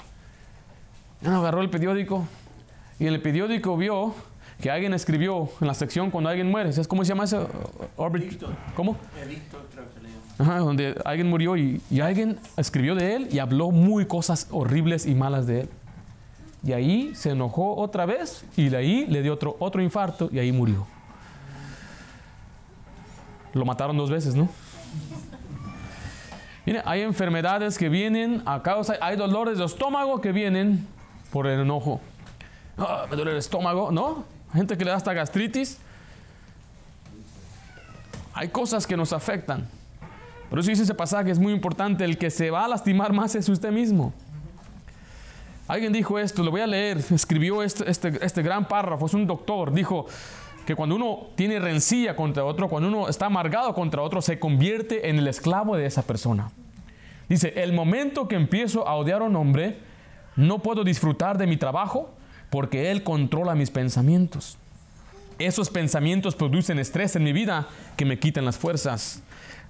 agarró 1.25 1.61
el 1.61 1.69
periódico 1.69 2.27
y 2.99 3.07
en 3.07 3.13
el 3.13 3.21
periódico 3.21 3.77
vio 3.77 4.13
que 4.61 4.71
alguien 4.71 4.93
escribió 4.93 5.49
en 5.61 5.67
la 5.67 5.73
sección 5.73 6.09
cuando 6.09 6.29
alguien 6.29 6.49
muere. 6.49 6.71
¿Sabes 6.71 6.87
cómo 6.87 7.03
se 7.03 7.09
llama 7.09 7.25
eso? 7.25 7.47
¿Cómo? 8.75 8.97
Donde 10.37 10.99
alguien 11.03 11.29
murió 11.29 11.57
y, 11.57 11.81
alguien 12.01 12.37
escribió 12.57 12.95
de 12.95 13.15
él 13.15 13.27
y 13.31 13.39
habló 13.39 13.71
muy 13.71 14.05
cosas 14.05 14.47
horribles 14.51 15.05
y 15.05 15.15
malas 15.15 15.47
de 15.47 15.61
él. 15.61 15.69
Y 16.63 16.73
ahí 16.73 17.15
se 17.15 17.31
enojó 17.31 17.75
otra 17.75 18.05
vez 18.05 18.43
y 18.55 18.69
de 18.69 18.77
ahí 18.77 19.05
le 19.07 19.21
dio 19.21 19.33
otro, 19.33 19.55
otro 19.59 19.81
infarto 19.81 20.29
y 20.31 20.39
ahí 20.39 20.51
murió. 20.51 20.85
Lo 23.53 23.65
mataron 23.65 23.97
dos 23.97 24.11
veces, 24.11 24.35
¿no? 24.35 24.47
Mire, 26.65 26.81
hay 26.85 27.01
enfermedades 27.01 27.77
que 27.77 27.89
vienen 27.89 28.43
a 28.45 28.61
causa, 28.61 28.95
hay 29.01 29.15
dolores 29.15 29.57
de 29.57 29.65
estómago 29.65 30.19
que 30.19 30.31
vienen 30.31 30.85
por 31.31 31.47
el 31.47 31.61
enojo. 31.61 32.01
Ah, 32.77 33.05
me 33.09 33.15
duele 33.15 33.31
el 33.31 33.37
estómago, 33.37 33.91
¿no? 33.91 34.25
Gente 34.53 34.77
que 34.77 34.83
le 34.83 34.91
da 34.91 34.97
hasta 34.97 35.13
gastritis. 35.13 35.79
Hay 38.33 38.49
cosas 38.49 38.85
que 38.85 38.95
nos 38.95 39.13
afectan. 39.13 39.67
Por 40.49 40.59
eso 40.59 40.69
dice 40.69 40.83
ese 40.83 40.93
pasaje, 40.93 41.31
es 41.31 41.39
muy 41.39 41.53
importante, 41.53 42.05
el 42.05 42.17
que 42.17 42.29
se 42.29 42.49
va 42.51 42.65
a 42.65 42.67
lastimar 42.67 43.13
más 43.13 43.35
es 43.35 43.49
usted 43.49 43.71
mismo. 43.71 44.13
Alguien 45.67 45.91
dijo 45.91 46.17
esto, 46.17 46.43
lo 46.43 46.51
voy 46.51 46.61
a 46.61 46.67
leer, 46.67 46.99
escribió 47.11 47.61
este, 47.61 47.89
este, 47.89 48.13
este 48.25 48.41
gran 48.41 48.67
párrafo, 48.67 49.05
es 49.05 49.13
un 49.13 49.27
doctor, 49.27 49.73
dijo 49.73 50.05
que 50.65 50.75
cuando 50.75 50.95
uno 50.95 51.27
tiene 51.35 51.59
rencilla 51.59 52.15
contra 52.15 52.45
otro, 52.45 52.69
cuando 52.69 52.89
uno 52.89 53.09
está 53.09 53.25
amargado 53.25 53.73
contra 53.73 54.01
otro, 54.01 54.21
se 54.21 54.39
convierte 54.39 55.09
en 55.09 55.17
el 55.17 55.27
esclavo 55.27 55.75
de 55.75 55.85
esa 55.85 56.03
persona. 56.03 56.51
Dice, 57.29 57.53
el 57.57 57.73
momento 57.73 58.27
que 58.27 58.35
empiezo 58.35 58.87
a 58.87 58.95
odiar 58.95 59.21
a 59.21 59.25
un 59.25 59.35
hombre, 59.35 59.79
no 60.35 60.59
puedo 60.59 60.83
disfrutar 60.83 61.37
de 61.37 61.47
mi 61.47 61.57
trabajo 61.57 62.13
porque 62.49 62.91
él 62.91 63.03
controla 63.03 63.55
mis 63.55 63.71
pensamientos. 63.71 64.57
Esos 65.39 65.69
pensamientos 65.69 66.35
producen 66.35 66.79
estrés 66.79 67.15
en 67.15 67.23
mi 67.23 67.33
vida 67.33 67.67
que 67.95 68.05
me 68.05 68.19
quitan 68.19 68.45
las 68.45 68.57
fuerzas. 68.57 69.21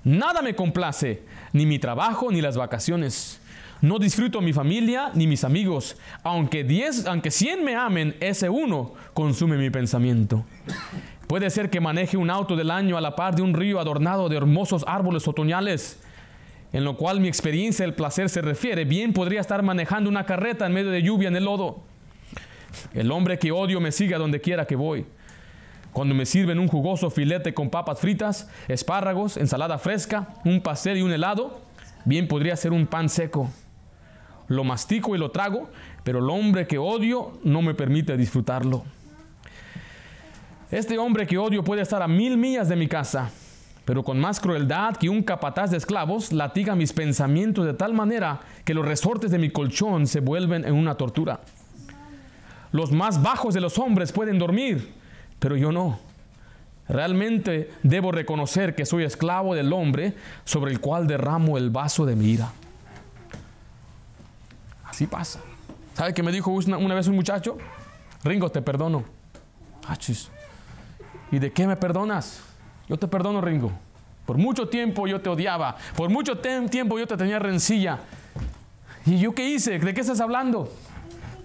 Nada 0.08 0.41
me 0.41 0.56
complace, 0.56 1.22
ni 1.52 1.65
mi 1.65 1.80
trabajo 1.80 2.32
ni 2.32 2.39
las 2.39 2.56
vacaciones. 2.56 3.41
No 3.82 4.00
disfruto 4.00 4.39
mi 4.39 4.54
familia 4.54 5.12
ni 5.13 5.28
mis 5.28 5.43
amigos. 5.43 5.98
Aunque, 6.24 6.63
diez, 6.63 7.06
aunque 7.06 7.30
100 7.30 7.65
me 7.65 7.76
amen, 7.76 8.15
ese 8.22 8.48
uno 8.48 8.93
consume 9.13 9.58
mi 9.58 9.70
pensamiento. 9.70 10.46
Puede 11.28 11.50
ser 11.50 11.70
que 11.70 11.82
maneje 11.82 12.15
un 12.15 12.30
auto 12.30 12.56
del 12.56 12.72
año 12.72 12.98
a 12.98 13.02
la 13.02 13.17
par 13.17 13.36
de 13.36 13.41
un 13.41 13.54
río 13.54 13.82
adornado 13.82 14.30
de 14.30 14.38
hermosos 14.38 14.86
árboles 14.88 15.28
otoñales, 15.28 16.00
en 16.72 16.86
lo 16.86 16.96
cual 16.96 17.20
mi 17.20 17.28
experiencia 17.28 17.84
del 17.84 17.93
placer 17.93 18.30
se 18.30 18.41
refiere. 18.41 18.86
Bien 18.86 19.12
podría 19.12 19.41
estar 19.41 19.62
manejando 19.62 20.10
una 20.10 20.26
carreta 20.26 20.65
en 20.67 20.72
medio 20.72 20.89
de 20.89 21.04
lluvia 21.04 21.28
en 21.28 21.36
el 21.36 21.43
lodo. 21.43 21.84
El 22.93 23.12
hombre 23.12 23.38
que 23.38 23.52
odio 23.52 23.82
me 23.82 23.91
sigue 23.91 24.15
a 24.15 24.20
donde 24.20 24.39
quiera 24.39 24.65
que 24.65 24.78
voy. 24.78 25.06
Cuando 25.97 26.13
me 26.13 26.27
sirven 26.27 26.60
un 26.60 26.67
jugoso 26.67 27.10
filete 27.10 27.55
con 27.55 27.71
papas 27.71 27.99
fritas, 27.99 28.47
espárragos, 28.67 29.36
ensalada 29.36 29.79
fresca, 29.79 30.27
un 30.45 30.62
pastel 30.62 30.97
y 30.97 31.01
un 31.01 31.12
helado, 31.12 31.60
bien 32.05 32.27
podría 32.27 32.55
ser 32.55 32.71
un 32.71 32.86
pan 32.86 33.10
seco. 33.10 33.49
Lo 34.47 34.63
mastico 34.63 35.15
y 35.15 35.17
lo 35.17 35.31
trago, 35.31 35.71
pero 36.03 36.19
el 36.19 36.29
hombre 36.29 36.67
que 36.67 36.77
odio 36.77 37.39
no 37.43 37.63
me 37.63 37.73
permite 37.73 38.15
disfrutarlo. 38.15 38.83
Este 40.69 40.99
hombre 40.99 41.25
que 41.25 41.39
odio 41.39 41.63
puede 41.63 41.81
estar 41.81 42.03
a 42.03 42.07
mil 42.07 42.38
millas 42.38 42.69
de 42.69 42.75
mi 42.75 42.88
casa, 42.88 43.31
pero 43.83 44.03
con 44.03 44.19
más 44.19 44.39
crueldad 44.39 44.97
que 44.97 45.10
un 45.10 45.23
capataz 45.23 45.71
de 45.71 45.77
esclavos 45.77 46.31
latiga 46.31 46.75
mis 46.75 46.93
pensamientos 46.93 47.65
de 47.65 47.73
tal 47.73 47.95
manera 47.95 48.41
que 48.65 48.75
los 48.75 48.86
resortes 48.86 49.31
de 49.31 49.39
mi 49.39 49.49
colchón 49.49 50.05
se 50.05 50.19
vuelven 50.19 50.63
en 50.63 50.75
una 50.75 50.93
tortura. 50.93 51.39
Los 52.71 52.91
más 52.91 53.23
bajos 53.23 53.55
de 53.55 53.62
los 53.62 53.79
hombres 53.79 54.12
pueden 54.12 54.38
dormir, 54.38 54.93
pero 55.39 55.56
yo 55.56 55.71
no. 55.71 56.00
Realmente 56.88 57.71
debo 57.84 58.12
reconocer 58.12 58.73
que 58.76 58.86
soy 58.86 59.04
esclavo 59.04 59.54
del 59.54 59.73
hombre 59.73 60.13
sobre 60.45 60.71
el 60.71 60.80
cual 60.80 61.06
derramo 61.06 61.58
el 61.58 61.69
vaso 61.69 62.06
de 62.06 62.15
mi 62.15 62.28
ira. 62.28 62.52
Así 64.86 65.06
pasa. 65.06 65.41
¿Sabe 65.93 66.13
qué 66.13 66.23
me 66.23 66.32
dijo 66.32 66.52
una, 66.52 66.95
vez 66.95 67.08
un 67.08 67.15
muchacho? 67.15 67.58
Ringo, 68.23 68.50
te 68.50 68.62
perdono. 68.62 69.04
Achis. 69.88 70.30
¿Y 71.32 71.39
de 71.39 71.52
qué 71.52 71.67
me 71.67 71.76
perdonas? 71.76 72.41
Yo 72.88 72.97
te 72.97 73.08
perdono, 73.08 73.41
Ringo. 73.41 73.71
Por 74.26 74.38
mucho 74.38 74.69
tiempo 74.69 75.08
yo 75.08 75.19
te 75.19 75.30
odiaba. 75.30 75.76
Por 75.95 76.10
mucho 76.10 76.38
tiempo 76.38 76.97
yo 76.97 77.08
te 77.08 77.17
tenía 77.17 77.39
rencilla. 77.39 78.00
¿Y 79.06 79.19
yo 79.19 79.34
qué 79.34 79.47
hice? 79.47 79.80
¿De 79.80 79.93
qué 79.93 80.02
estás 80.02 80.19
hablando? 80.19 80.71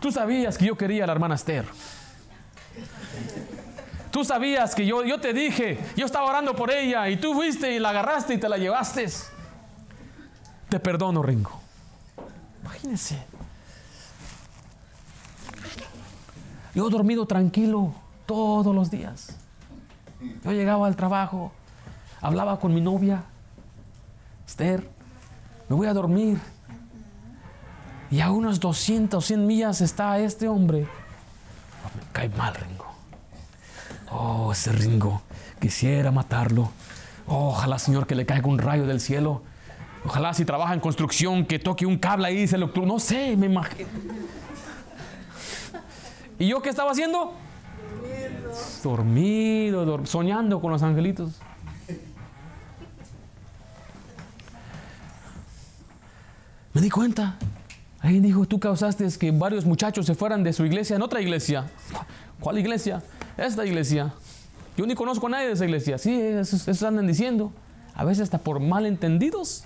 Tú 0.01 0.13
sabías 0.13 0.59
que 0.59 0.67
yo 0.67 0.77
quería 0.77 1.05
a 1.05 1.07
la 1.07 1.13
hermana 1.13 1.35
Esther. 1.35 1.65
Tú 4.13 4.25
sabías 4.27 4.75
que 4.75 4.85
yo, 4.85 5.05
yo 5.05 5.19
te 5.19 5.33
dije, 5.33 5.79
yo 5.97 6.05
estaba 6.05 6.27
orando 6.27 6.55
por 6.55 6.71
ella 6.71 7.09
y 7.09 7.17
tú 7.17 7.33
fuiste 7.33 7.75
y 7.75 7.79
la 7.79 7.89
agarraste 7.89 8.35
y 8.35 8.39
te 8.39 8.47
la 8.47 8.59
llevaste. 8.59 9.07
Te 10.69 10.79
perdono, 10.79 11.23
Ringo. 11.23 11.59
Imagínense. 12.61 13.25
Yo 16.75 16.87
he 16.87 16.91
dormido 16.91 17.25
tranquilo 17.25 17.95
todos 18.27 18.75
los 18.75 18.91
días. 18.91 19.39
Yo 20.45 20.53
llegaba 20.53 20.87
al 20.87 20.95
trabajo, 20.95 21.51
hablaba 22.21 22.61
con 22.61 22.75
mi 22.75 22.83
novia, 22.83 23.25
Esther, 24.47 24.89
me 25.71 25.77
voy 25.77 25.87
a 25.87 25.95
dormir. 25.95 26.39
Y 28.11 28.21
a 28.21 28.31
unos 28.31 28.61
200, 28.61 29.25
100 29.25 29.47
millas 29.47 29.81
está 29.81 30.19
este 30.19 30.49
hombre. 30.49 30.81
me 30.81 32.03
cae 32.13 32.29
mal, 32.29 32.55
Ringo. 32.55 32.72
Oh, 34.15 34.53
ese 34.53 34.73
Ringo, 34.73 35.23
quisiera 35.59 36.11
matarlo. 36.11 36.71
ojalá, 37.27 37.79
Señor, 37.79 38.07
que 38.07 38.15
le 38.15 38.27
caiga 38.27 38.47
un 38.47 38.59
rayo 38.59 38.87
del 38.87 39.01
cielo. 39.01 39.43
Ojalá 40.05 40.35
si 40.35 40.45
trabaja 40.45 40.75
en 40.75 40.81
construcción, 40.81 41.47
que 41.47 41.59
toque 41.59 41.87
un 41.87 41.97
cable 41.97 42.27
ahí 42.27 42.41
y 42.41 42.47
se 42.47 42.59
lo... 42.59 42.67
No 42.69 42.99
sé, 42.99 43.37
me 43.37 43.47
imagino. 43.47 43.89
¿Y 46.39 46.49
yo 46.49 46.61
qué 46.61 46.69
estaba 46.71 46.91
haciendo? 46.91 47.35
Dormido, 48.83 50.05
soñando 50.05 50.61
con 50.61 50.73
los 50.73 50.83
angelitos. 50.83 51.41
Me 56.75 56.81
di 56.81 56.91
cuenta. 56.91 57.37
Alguien 58.01 58.23
dijo, 58.25 58.45
tú 58.47 58.59
causaste 58.59 59.07
que 59.19 59.31
varios 59.31 59.65
muchachos 59.65 60.05
se 60.05 60.15
fueran 60.15 60.43
de 60.43 60.53
su 60.53 60.65
iglesia 60.67 60.97
en 60.97 61.03
otra 61.03 61.21
iglesia. 61.21 61.71
¿Cuál 62.41 62.59
iglesia? 62.59 63.03
Esta 63.37 63.65
iglesia. 63.65 64.13
Yo 64.77 64.87
ni 64.87 64.95
conozco 64.95 65.27
a 65.27 65.31
nadie 65.31 65.47
de 65.47 65.53
esa 65.53 65.65
iglesia. 65.65 65.99
Sí, 65.99 66.19
eso, 66.21 66.89
andan 66.89 67.07
diciendo. 67.07 67.53
A 67.95 68.05
veces 68.05 68.25
hasta 68.25 68.39
por 68.39 68.61
malentendidos, 68.61 69.65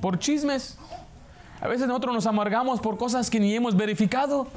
por 0.00 0.18
chismes. 0.18 0.78
A 1.60 1.68
veces 1.68 1.86
nosotros 1.86 2.14
nos 2.14 2.26
amargamos 2.26 2.80
por 2.80 2.96
cosas 2.96 3.30
que 3.30 3.38
ni 3.38 3.54
hemos 3.54 3.76
verificado. 3.76 4.48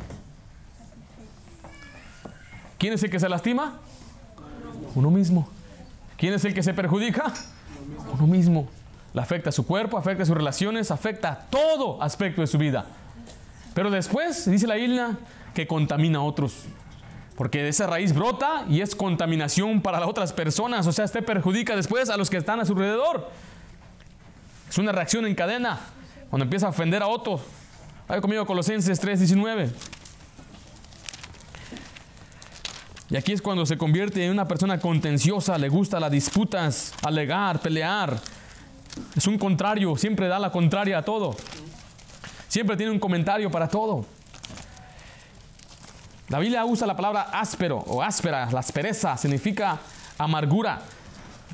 ¿Quién 2.79 2.93
es 2.93 3.03
el 3.03 3.11
que 3.11 3.19
se 3.19 3.29
lastima? 3.29 3.79
Uno 4.95 5.11
mismo. 5.11 5.47
¿Quién 6.17 6.33
es 6.33 6.43
el 6.45 6.53
que 6.53 6.63
se 6.63 6.73
perjudica? 6.73 7.31
Uno 8.13 8.25
mismo. 8.25 8.67
Le 9.13 9.21
afecta 9.21 9.49
a 9.49 9.53
su 9.53 9.65
cuerpo, 9.65 9.97
afecta 9.97 10.23
a 10.23 10.25
sus 10.25 10.35
relaciones, 10.35 10.89
afecta 10.89 11.31
a 11.31 11.39
todo 11.49 12.01
aspecto 12.01 12.41
de 12.41 12.47
su 12.47 12.57
vida. 12.57 12.85
Pero 13.73 13.91
después, 13.91 14.49
dice 14.49 14.67
la 14.67 14.77
isla, 14.77 15.17
que 15.53 15.67
contamina 15.67 16.19
a 16.19 16.21
otros. 16.23 16.65
Porque 17.35 17.61
de 17.63 17.69
esa 17.69 17.87
raíz 17.87 18.13
brota 18.13 18.65
y 18.69 18.81
es 18.81 18.95
contaminación 18.95 19.81
para 19.81 19.99
las 19.99 20.07
otras 20.07 20.31
personas. 20.31 20.87
O 20.87 20.91
sea, 20.91 21.05
usted 21.05 21.23
perjudica 21.23 21.75
después 21.75 22.09
a 22.09 22.17
los 22.17 22.29
que 22.29 22.37
están 22.37 22.59
a 22.59 22.65
su 22.65 22.73
alrededor. 22.73 23.29
Es 24.69 24.77
una 24.77 24.91
reacción 24.91 25.25
en 25.25 25.35
cadena. 25.35 25.79
Cuando 26.29 26.43
empieza 26.43 26.67
a 26.67 26.69
ofender 26.69 27.03
a 27.03 27.07
otros. 27.07 27.41
Vaya 28.07 28.21
conmigo 28.21 28.45
Colosenses 28.45 29.01
3:19. 29.01 29.69
Y 33.09 33.17
aquí 33.17 33.33
es 33.33 33.41
cuando 33.41 33.65
se 33.65 33.77
convierte 33.77 34.25
en 34.25 34.31
una 34.31 34.47
persona 34.47 34.79
contenciosa, 34.79 35.57
le 35.57 35.69
gusta 35.69 35.99
las 35.99 36.11
disputas, 36.11 36.93
alegar, 37.03 37.59
pelear. 37.59 38.19
Es 39.15 39.27
un 39.27 39.37
contrario, 39.37 39.95
siempre 39.95 40.27
da 40.27 40.39
la 40.39 40.51
contraria 40.51 40.97
a 40.97 41.01
todo. 41.03 41.35
Siempre 42.47 42.75
tiene 42.77 42.91
un 42.91 42.99
comentario 42.99 43.51
para 43.51 43.67
todo. 43.67 44.05
La 46.29 46.39
Biblia 46.39 46.65
usa 46.65 46.87
la 46.87 46.95
palabra 46.95 47.29
áspero 47.31 47.77
o 47.77 48.01
áspera, 48.01 48.49
la 48.51 48.59
aspereza 48.59 49.15
significa 49.15 49.77
amargura. 50.17 50.81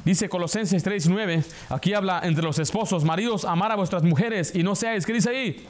Dice 0.03 0.29
Colosenses 0.29 0.83
3:9, 0.83 1.43
aquí 1.69 1.93
habla 1.93 2.21
entre 2.23 2.43
los 2.43 2.57
esposos, 2.57 3.03
maridos, 3.03 3.45
amar 3.45 3.71
a 3.71 3.75
vuestras 3.75 4.01
mujeres 4.03 4.51
y 4.55 4.63
no 4.63 4.75
seáis, 4.75 5.05
¿qué 5.05 5.13
dice 5.13 5.29
ahí? 5.29 5.67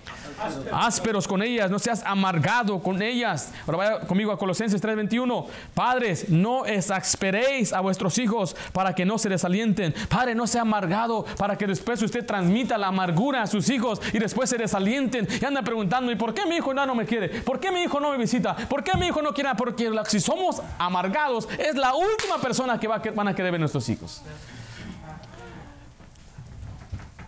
Ásperos 0.72 1.28
con 1.28 1.44
ellas, 1.44 1.70
no 1.70 1.80
seas 1.80 2.02
amargado 2.06 2.82
con 2.82 3.02
ellas. 3.02 3.52
Ahora 3.68 3.78
vaya 3.78 4.00
conmigo 4.08 4.32
a 4.32 4.40
Colosenses 4.40 4.82
3:21. 4.82 5.48
Padres, 5.74 6.30
no 6.30 6.66
exasperéis 6.66 7.74
a 7.74 7.82
vuestros 7.82 8.18
hijos 8.18 8.56
para 8.72 8.96
que 8.96 9.06
no 9.06 9.18
se 9.18 9.30
desalienten. 9.30 9.94
Padre, 10.10 10.34
no 10.34 10.48
sea 10.48 10.62
amargado 10.62 11.26
para 11.38 11.58
que 11.58 11.68
después 11.68 12.02
usted 12.02 12.26
transmita 12.26 12.78
la 12.78 12.88
amargura 12.88 13.44
a 13.44 13.48
sus 13.48 13.70
hijos 13.70 14.02
y 14.14 14.20
después 14.20 14.50
se 14.50 14.58
desalienten 14.58 15.28
y 15.42 15.46
anda 15.46 15.62
preguntando, 15.62 16.12
¿y 16.12 16.16
por 16.16 16.34
qué 16.34 16.46
mi 16.46 16.56
hijo 16.56 16.74
no, 16.74 16.86
no 16.86 16.96
me 16.96 17.06
quiere? 17.06 17.30
¿Por 17.42 17.60
qué 17.60 17.72
mi 17.72 17.84
hijo 17.84 18.00
no 18.00 18.12
me 18.12 18.18
visita? 18.18 18.56
¿Por 18.56 18.84
qué 18.84 18.98
mi 18.98 19.08
hijo 19.08 19.22
no 19.22 19.34
quiere? 19.34 19.50
Porque 19.58 19.92
si 20.08 20.20
somos 20.20 20.62
amargados, 20.78 21.48
es 21.58 21.76
la 21.76 21.94
última 21.94 22.38
persona 22.40 22.80
que, 22.80 22.88
va, 22.88 23.02
que 23.02 23.12
van 23.12 23.28
a 23.28 23.36
querer 23.36 23.52
ver 23.52 23.60
nuestros 23.60 23.88
hijos. 23.90 24.21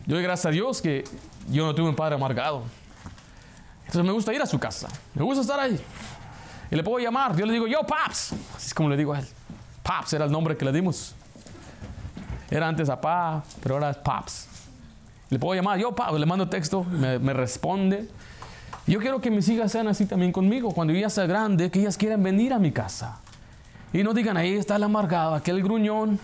Yo 0.06 0.18
gracias 0.22 0.46
a 0.46 0.50
Dios 0.50 0.82
que 0.82 1.04
yo 1.50 1.66
no 1.66 1.74
tuve 1.74 1.90
un 1.90 1.96
padre 1.96 2.16
amargado. 2.16 2.64
Entonces 3.82 4.04
me 4.04 4.12
gusta 4.12 4.34
ir 4.34 4.42
a 4.42 4.46
su 4.46 4.60
casa. 4.60 4.88
Me 5.14 5.24
gusta 5.24 5.42
estar 5.42 5.60
ahí. 5.60 5.80
Y 6.70 6.76
le 6.76 6.84
puedo 6.84 7.00
llamar. 7.00 7.36
Yo 7.36 7.46
le 7.46 7.54
digo, 7.54 7.68
yo, 7.68 7.84
Paps. 7.84 8.34
Así 8.56 8.68
es 8.68 8.74
como 8.74 8.90
le 8.90 8.98
digo 8.98 9.14
a 9.14 9.20
él. 9.20 9.28
Paps 9.84 10.14
era 10.14 10.26
el 10.26 10.32
nombre 10.32 10.58
que 10.58 10.66
le 10.66 10.72
dimos. 10.72 11.16
Era 12.50 12.68
antes 12.68 12.90
a 12.90 13.00
Pa, 13.00 13.44
pero 13.62 13.76
ahora 13.76 13.92
es 13.92 13.98
Paps. 13.98 14.48
Le 15.30 15.40
puedo 15.40 15.56
llamar, 15.56 15.80
yo 15.80 15.96
pa, 15.96 16.12
le 16.12 16.26
mando 16.28 16.48
texto, 16.48 16.84
me, 16.84 17.34
responde. 17.34 18.08
Yo 18.86 19.00
quiero 19.00 19.20
que 19.20 19.32
mis 19.32 19.50
hijas 19.50 19.72
sean 19.72 19.88
así 19.88 20.06
también 20.06 20.32
conmigo. 20.32 20.72
Cuando 20.72 20.94
ellas 20.94 21.14
sean 21.14 21.28
grandes, 21.28 21.72
que 21.72 21.80
ellas 21.80 21.98
quieran 21.98 22.22
venir 22.22 22.54
a 22.54 22.60
mi 22.60 22.72
casa. 22.72 23.20
Y 23.94 24.04
no 24.04 24.14
digan, 24.14 24.38
ahí 24.38 24.54
está 24.54 24.76
el 24.76 24.84
amargado, 24.84 25.34
aquel 25.34 25.64
gruñón. 25.64 26.20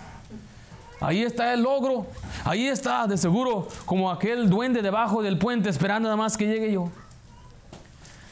Ahí 1.00 1.24
está 1.24 1.54
el 1.54 1.64
logro. 1.64 2.08
Ahí 2.44 2.68
está, 2.68 3.08
de 3.08 3.18
seguro, 3.18 3.68
como 3.86 4.12
aquel 4.12 4.50
duende 4.50 4.82
debajo 4.82 5.22
del 5.22 5.38
puente 5.38 5.70
esperando 5.70 6.08
nada 6.08 6.18
más 6.18 6.38
que 6.38 6.46
llegue 6.46 6.72
yo. 6.72 6.90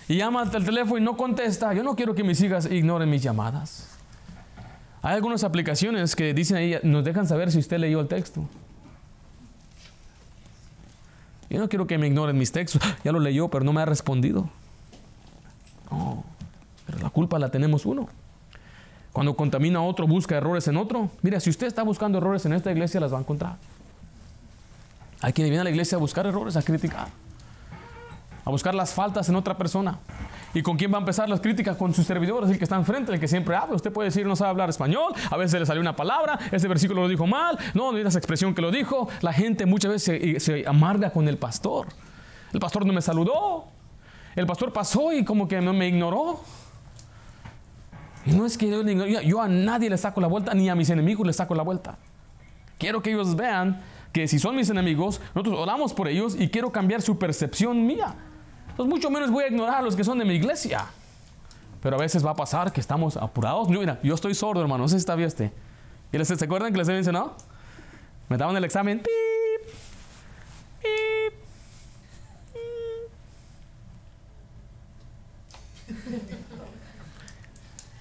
Y 0.08 0.18
llama 0.18 0.42
al 0.42 0.66
teléfono 0.66 0.98
y 0.98 1.02
no 1.02 1.18
contesta. 1.18 1.74
Yo 1.74 1.84
no 1.84 1.96
quiero 1.96 2.16
que 2.16 2.24
mis 2.24 2.42
hijas 2.42 2.70
ignoren 2.70 3.10
mis 3.10 3.24
llamadas. 3.24 3.90
Hay 5.02 5.16
algunas 5.16 5.44
aplicaciones 5.44 6.16
que 6.16 6.34
dicen 6.34 6.58
ahí, 6.58 6.78
nos 6.84 7.04
dejan 7.04 7.28
saber 7.28 7.52
si 7.52 7.60
usted 7.60 7.78
leyó 7.78 8.00
el 8.00 8.08
texto. 8.08 8.48
Yo 11.50 11.60
no 11.60 11.70
quiero 11.70 11.88
que 11.88 11.98
me 11.98 12.08
ignoren 12.08 12.38
mis 12.38 12.52
textos. 12.52 12.82
Ya 13.04 13.12
lo 13.12 13.20
leyó, 13.20 13.50
pero 13.50 13.64
no 13.64 13.72
me 13.74 13.82
ha 13.82 13.86
respondido. 13.86 14.50
No, 15.90 16.24
pero 16.86 17.00
la 17.00 17.10
culpa 17.10 17.40
la 17.40 17.50
tenemos 17.50 17.86
uno. 17.86 18.10
Cuando 19.18 19.36
contamina 19.36 19.80
a 19.80 19.82
otro, 19.82 20.06
busca 20.06 20.38
errores 20.38 20.68
en 20.68 20.78
otro. 20.78 21.10
Mira, 21.24 21.40
si 21.40 21.50
usted 21.50 21.66
está 21.66 21.82
buscando 21.82 22.20
errores 22.20 22.46
en 22.46 22.54
esta 22.54 22.72
iglesia, 22.72 23.00
las 23.00 23.12
va 23.12 23.18
a 23.18 23.22
encontrar. 23.22 23.56
Hay 25.22 25.34
quien 25.34 25.48
viene 25.48 25.62
a 25.62 25.64
la 25.64 25.72
iglesia 25.72 25.96
a 25.96 26.00
buscar 26.00 26.28
errores, 26.28 26.56
a 26.56 26.62
criticar, 26.62 27.08
a 28.46 28.50
buscar 28.52 28.76
las 28.76 28.94
faltas 28.94 29.28
en 29.28 29.36
otra 29.36 29.58
persona. 29.58 29.98
¿Y 30.54 30.62
con 30.62 30.78
quién 30.78 30.94
va 30.94 30.98
a 30.98 31.00
empezar 31.00 31.28
las 31.30 31.42
críticas? 31.42 31.78
Con 31.78 31.96
sus 31.96 32.06
servidores, 32.06 32.52
el 32.52 32.60
que 32.60 32.66
está 32.66 32.76
enfrente, 32.76 33.12
el 33.12 33.20
que 33.20 33.28
siempre 33.28 33.56
habla. 33.56 33.76
Usted 33.76 33.92
puede 33.92 34.10
decir, 34.10 34.28
no 34.28 34.36
sabe 34.36 34.52
hablar 34.52 34.70
español, 34.70 35.12
a 35.32 35.36
veces 35.36 35.60
le 35.60 35.66
salió 35.66 35.82
una 35.82 35.96
palabra, 35.96 36.38
ese 36.52 36.68
versículo 36.68 37.02
lo 37.02 37.08
dijo 37.08 37.26
mal, 37.26 37.58
no, 37.74 37.92
no 37.92 37.98
esa 37.98 38.20
expresión 38.20 38.54
que 38.54 38.62
lo 38.62 38.70
dijo. 38.70 39.10
La 39.22 39.34
gente 39.34 39.66
muchas 39.66 39.94
veces 39.94 40.40
se, 40.40 40.40
se 40.40 40.68
amarga 40.68 41.10
con 41.10 41.28
el 41.28 41.40
pastor. 41.40 41.88
El 42.54 42.60
pastor 42.60 42.86
no 42.86 42.94
me 42.94 43.02
saludó, 43.02 43.66
el 44.36 44.46
pastor 44.46 44.72
pasó 44.72 45.12
y 45.12 45.26
como 45.26 45.48
que 45.48 45.60
me 45.60 45.88
ignoró. 45.88 46.40
Y 48.28 48.34
no 48.34 48.46
es 48.46 48.58
que 48.58 48.70
yo, 49.24 49.42
a 49.42 49.48
nadie 49.48 49.90
le 49.90 49.98
saco 49.98 50.20
la 50.20 50.28
vuelta, 50.28 50.54
ni 50.54 50.68
a 50.70 50.76
mis 50.76 50.90
enemigos 50.90 51.26
les 51.26 51.38
saco 51.38 51.56
la 51.56 51.64
vuelta. 51.64 51.98
Quiero 52.78 53.02
que 53.02 53.12
ellos 53.12 53.36
vean 53.36 53.82
que 54.12 54.28
si 54.28 54.38
son 54.38 54.56
mis 54.56 54.70
enemigos, 54.70 55.22
nosotros 55.34 55.58
oramos 55.58 55.94
por 55.94 56.10
ellos 56.10 56.36
y 56.38 56.50
quiero 56.50 56.72
cambiar 56.72 57.02
su 57.02 57.18
percepción 57.18 57.86
mía. 57.86 58.16
Entonces 58.70 58.94
mucho 58.94 59.10
menos 59.10 59.32
voy 59.32 59.46
a 59.46 59.48
ignorar 59.48 59.76
a 59.76 59.82
los 59.82 59.96
que 59.96 60.04
son 60.04 60.20
de 60.20 60.26
mi 60.26 60.34
iglesia. 60.34 60.86
Pero 61.82 61.96
a 61.96 62.00
veces 62.00 62.26
va 62.26 62.32
a 62.32 62.36
pasar 62.36 62.74
que 62.74 62.82
estamos 62.82 63.16
apurados. 63.16 63.70
Yo, 63.70 63.80
mira, 63.80 64.00
yo 64.04 64.14
estoy 64.14 64.36
sordo, 64.36 64.62
hermano, 64.62 64.84
no 64.84 64.88
sé 64.90 64.96
si 64.96 65.00
está 65.00 65.16
bien 65.16 65.28
este. 65.28 65.54
¿Y 66.12 66.18
les, 66.18 66.28
¿Se 66.28 66.44
acuerdan 66.44 66.72
que 66.74 66.80
les 66.80 66.88
había 66.88 66.98
mencionado? 66.98 67.36
Me 68.28 68.38
daban 68.38 68.58
el 68.58 68.64
examen. 68.66 69.02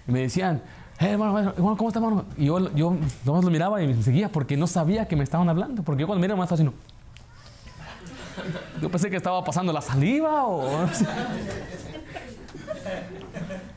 Y 0.09 0.12
me 0.12 0.20
decían, 0.20 0.62
hey, 0.98 1.11
hermano, 1.12 1.54
¿cómo 1.54 1.88
está, 1.88 1.98
hermano? 1.98 2.24
Y 2.36 2.46
yo, 2.46 2.74
yo 2.74 2.96
nomás 3.24 3.44
lo 3.44 3.50
miraba 3.50 3.82
y 3.82 3.86
me 3.88 4.02
seguía 4.02 4.30
porque 4.30 4.57
no 4.57 4.66
sabía 4.66 5.07
que 5.09 5.16
me 5.16 5.24
estaban 5.24 5.48
hablando. 5.48 5.82
Porque 5.82 6.02
yo 6.02 6.07
cuando 6.07 6.20
miro 6.20 6.36
más 6.36 6.52
así, 6.52 6.62
no. 6.62 6.72
Yo 8.80 8.90
pensé 8.90 9.11
que 9.11 9.16
estaba 9.16 9.42
pasando 9.44 9.72
la 9.72 9.80
saliva 9.80 10.46
o... 10.46 10.68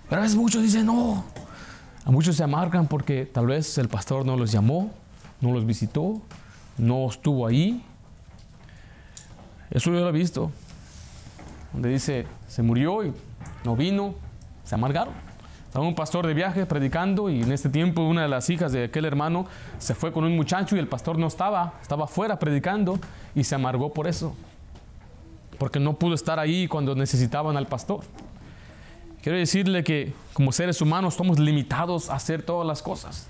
Pero 0.09 0.21
a 0.21 0.23
veces 0.23 0.37
muchos 0.37 0.61
dicen, 0.63 0.85
no. 0.85 1.23
A 2.05 2.11
muchos 2.11 2.35
se 2.35 2.43
amargan 2.43 2.87
porque 2.87 3.25
tal 3.25 3.47
vez 3.47 3.77
el 3.77 3.87
pastor 3.87 4.25
no 4.25 4.35
los 4.35 4.51
llamó, 4.51 4.91
no 5.41 5.51
los 5.51 5.65
visitó, 5.65 6.21
no 6.77 7.07
estuvo 7.07 7.45
ahí. 7.45 7.83
Eso 9.69 9.91
yo 9.91 9.99
lo 9.99 10.09
he 10.09 10.11
visto. 10.11 10.51
Donde 11.71 11.89
dice, 11.89 12.25
se 12.47 12.63
murió 12.63 13.05
y 13.05 13.13
no 13.63 13.75
vino, 13.75 14.15
se 14.63 14.73
amargaron. 14.75 15.28
Un 15.81 15.95
pastor 15.95 16.27
de 16.27 16.33
viaje 16.33 16.65
predicando 16.65 17.29
y 17.29 17.41
en 17.41 17.51
este 17.53 17.69
tiempo 17.69 18.01
una 18.01 18.23
de 18.23 18.27
las 18.27 18.49
hijas 18.49 18.73
de 18.73 18.85
aquel 18.85 19.05
hermano 19.05 19.47
se 19.77 19.95
fue 19.95 20.11
con 20.11 20.25
un 20.25 20.35
muchacho 20.35 20.75
y 20.75 20.79
el 20.79 20.87
pastor 20.87 21.17
no 21.17 21.27
estaba, 21.27 21.75
estaba 21.81 22.05
fuera 22.05 22.37
predicando 22.37 22.99
y 23.33 23.45
se 23.45 23.55
amargó 23.55 23.93
por 23.93 24.07
eso. 24.07 24.35
Porque 25.57 25.79
no 25.79 25.93
pudo 25.93 26.15
estar 26.15 26.37
ahí 26.37 26.67
cuando 26.67 26.95
necesitaban 26.95 27.55
al 27.55 27.67
pastor. 27.67 28.01
Quiero 29.21 29.37
decirle 29.37 29.83
que 29.83 30.13
como 30.33 30.51
seres 30.51 30.81
humanos 30.81 31.13
somos 31.15 31.39
limitados 31.39 32.09
a 32.09 32.15
hacer 32.15 32.43
todas 32.43 32.67
las 32.67 32.81
cosas. 32.81 33.27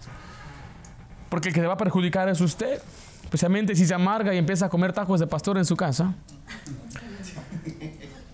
Porque 1.29 1.49
el 1.49 1.53
que 1.53 1.61
le 1.61 1.67
va 1.67 1.73
a 1.73 1.77
perjudicar 1.77 2.29
es 2.29 2.41
usted. 2.41 2.81
Especialmente 3.23 3.75
si 3.75 3.85
se 3.85 3.93
amarga 3.93 4.33
y 4.33 4.37
empieza 4.37 4.65
a 4.65 4.69
comer 4.69 4.91
tacos 4.91 5.19
de 5.19 5.27
pastor 5.27 5.57
en 5.59 5.65
su 5.65 5.77
casa. 5.77 6.15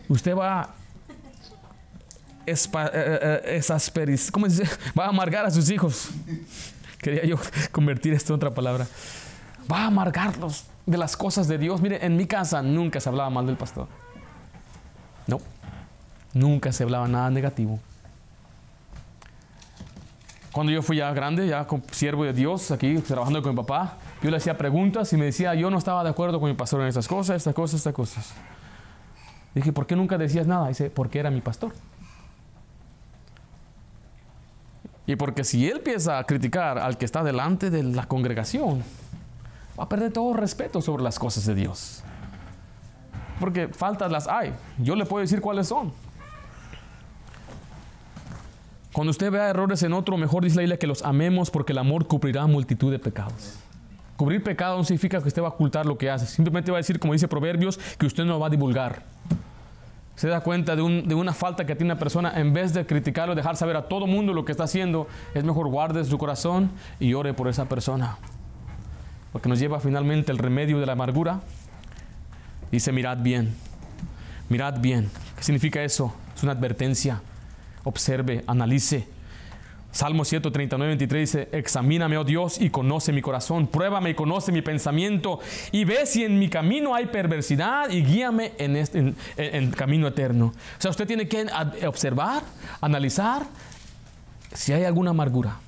Usted 0.08 0.36
va 0.36 0.70
exasperis, 2.46 4.32
¿cómo 4.32 4.50
se 4.50 4.64
dice? 4.64 4.78
Va 4.98 5.06
a 5.06 5.10
amargar 5.10 5.46
a 5.46 5.52
sus 5.52 5.70
hijos. 5.70 6.10
Quería 7.00 7.26
yo 7.26 7.38
convertir 7.72 8.14
esto 8.14 8.34
en 8.34 8.38
otra 8.38 8.54
palabra. 8.54 8.88
Va 9.72 9.84
a 9.84 9.86
amargarlos 9.88 10.66
de 10.86 10.98
las 10.98 11.18
cosas 11.18 11.48
de 11.48 11.58
Dios. 11.58 11.82
Mire, 11.82 12.06
en 12.06 12.16
mi 12.18 12.26
casa 12.26 12.62
nunca 12.62 13.00
se 13.00 13.10
hablaba 13.10 13.30
mal 13.30 13.46
del 13.46 13.58
pastor. 13.58 13.88
No, 15.28 15.40
nunca 16.34 16.72
se 16.72 16.84
hablaba 16.84 17.08
nada 17.08 17.30
negativo. 17.30 17.80
Cuando 20.52 20.72
yo 20.72 20.82
fui 20.82 20.98
ya 20.98 21.12
grande, 21.12 21.48
ya 21.48 21.68
siervo 21.92 22.24
de 22.24 22.32
Dios, 22.32 22.72
aquí 22.72 22.96
trabajando 23.00 23.42
con 23.42 23.52
mi 23.52 23.58
papá, 23.58 23.98
yo 24.22 24.32
le 24.32 24.38
hacía 24.38 24.58
preguntas 24.58 25.12
y 25.12 25.18
me 25.18 25.26
decía, 25.26 25.54
yo 25.54 25.70
no 25.70 25.78
estaba 25.78 26.02
de 26.04 26.12
acuerdo 26.12 26.40
con 26.40 26.48
mi 26.50 26.56
pastor 26.56 26.82
en 26.82 26.88
estas 26.88 27.08
cosas, 27.08 27.36
estas 27.36 27.54
cosas, 27.54 27.80
estas 27.80 27.94
cosas. 27.94 28.34
Dije, 29.54 29.74
¿por 29.74 29.86
qué 29.86 29.96
nunca 29.96 30.18
decías 30.18 30.48
nada? 30.48 30.70
Dice, 30.70 30.90
porque 30.90 31.20
era 31.20 31.30
mi 31.30 31.42
pastor. 31.42 31.74
Y 35.08 35.16
porque 35.16 35.44
si 35.44 35.68
él 35.68 35.78
empieza 35.78 36.18
a 36.18 36.24
criticar 36.24 36.80
al 36.80 36.98
que 36.98 37.06
está 37.06 37.24
delante 37.24 37.70
de 37.70 37.84
la 37.84 38.08
congregación, 38.08 38.84
va 39.80 39.84
a 39.84 39.90
perder 39.90 40.12
todo 40.12 40.34
respeto 40.34 40.82
sobre 40.82 41.04
las 41.04 41.20
cosas 41.20 41.46
de 41.46 41.54
Dios. 41.54 42.04
Porque 43.40 43.68
faltas 43.68 44.12
las 44.12 44.28
hay. 44.28 44.54
Yo 44.80 44.96
le 44.96 45.06
puedo 45.06 45.22
decir 45.22 45.42
cuáles 45.42 45.68
son. 45.68 45.94
Cuando 48.94 49.12
usted 49.12 49.30
vea 49.30 49.50
errores 49.50 49.84
en 49.84 49.94
otro, 49.94 50.18
mejor 50.18 50.44
dice 50.44 50.66
la 50.66 50.78
que 50.78 50.88
los 50.88 51.04
amemos 51.04 51.52
porque 51.52 51.74
el 51.74 51.78
amor 51.80 52.08
cubrirá 52.08 52.48
multitud 52.48 52.92
de 52.92 52.98
pecados. 52.98 53.60
Cubrir 54.16 54.42
pecado 54.42 54.78
no 54.78 54.86
significa 54.86 55.22
que 55.22 55.28
usted 55.28 55.42
va 55.42 55.48
a 55.48 55.52
ocultar 55.52 55.86
lo 55.86 55.98
que 55.98 56.10
hace. 56.10 56.26
Simplemente 56.26 56.72
va 56.72 56.78
a 56.78 56.80
decir, 56.80 56.98
como 56.98 57.12
dice 57.12 57.28
Proverbios, 57.28 57.78
que 57.98 58.06
usted 58.06 58.24
no 58.24 58.40
va 58.40 58.48
a 58.48 58.50
divulgar 58.50 59.04
se 60.16 60.28
da 60.30 60.42
cuenta 60.42 60.76
de, 60.76 60.82
un, 60.82 61.08
de, 61.08 61.16
una 61.16 61.34
falta 61.34 61.66
que 61.66 61.76
tiene 61.76 61.92
una 61.92 62.00
persona, 62.00 62.34
en 62.40 62.54
vez 62.54 62.74
de 62.74 62.86
criticarlo, 62.86 63.36
dejar 63.36 63.58
saber 63.58 63.76
a 63.76 63.88
todo 63.88 64.08
mundo 64.08 64.34
lo 64.34 64.46
que 64.46 64.52
está 64.52 64.64
haciendo, 64.64 65.08
es 65.34 65.44
mejor 65.44 65.68
guarde 65.68 66.04
su 66.06 66.18
corazón 66.18 66.72
y 67.00 67.14
ore 67.14 67.34
por 67.34 67.48
esa 67.48 67.66
persona. 67.66 68.18
Porque 69.34 69.50
nos 69.50 69.60
lleva 69.60 69.80
finalmente 69.80 70.32
el 70.32 70.38
remedio 70.38 70.80
de 70.80 70.86
la 70.86 70.94
amargura. 70.94 71.42
Dice, 72.72 72.94
mirad 72.94 73.18
bien, 73.18 73.54
mirad 74.48 74.80
bien. 74.80 75.10
¿Qué 75.36 75.44
significa 75.44 75.84
eso? 75.84 76.14
Es 76.36 76.44
una 76.44 76.54
advertencia. 76.54 77.22
Observe, 77.84 78.44
analice, 78.48 79.08
Salmo 79.96 80.26
139, 80.26 80.90
23 80.90 81.22
dice, 81.22 81.50
examíname, 81.54 82.18
oh 82.18 82.26
Dios, 82.26 82.60
y 82.60 82.70
conoce 82.70 83.14
mi 83.14 83.22
corazón, 83.22 83.66
pruébame 83.66 84.10
y 84.10 84.14
conoce 84.14 84.52
mi 84.52 84.62
pensamiento, 84.62 85.40
y 85.72 85.86
ve 85.86 86.06
si 86.06 86.26
en 86.26 86.38
mi 86.38 86.50
camino 86.50 86.94
hay 86.94 87.06
perversidad 87.06 87.90
y 87.90 88.04
guíame 88.04 88.52
en, 88.58 88.76
este, 88.76 89.14
camino 89.74 90.10
eterno. 90.10 90.48
O 90.48 90.82
sea, 90.82 90.92
usted 90.92 91.08
tiene 91.08 91.30
que 91.30 91.48
observar, 91.88 92.44
analizar 92.82 93.44
si 94.54 94.74
hay 94.74 94.84
alguna 94.84 95.12
amargura. 95.12 95.60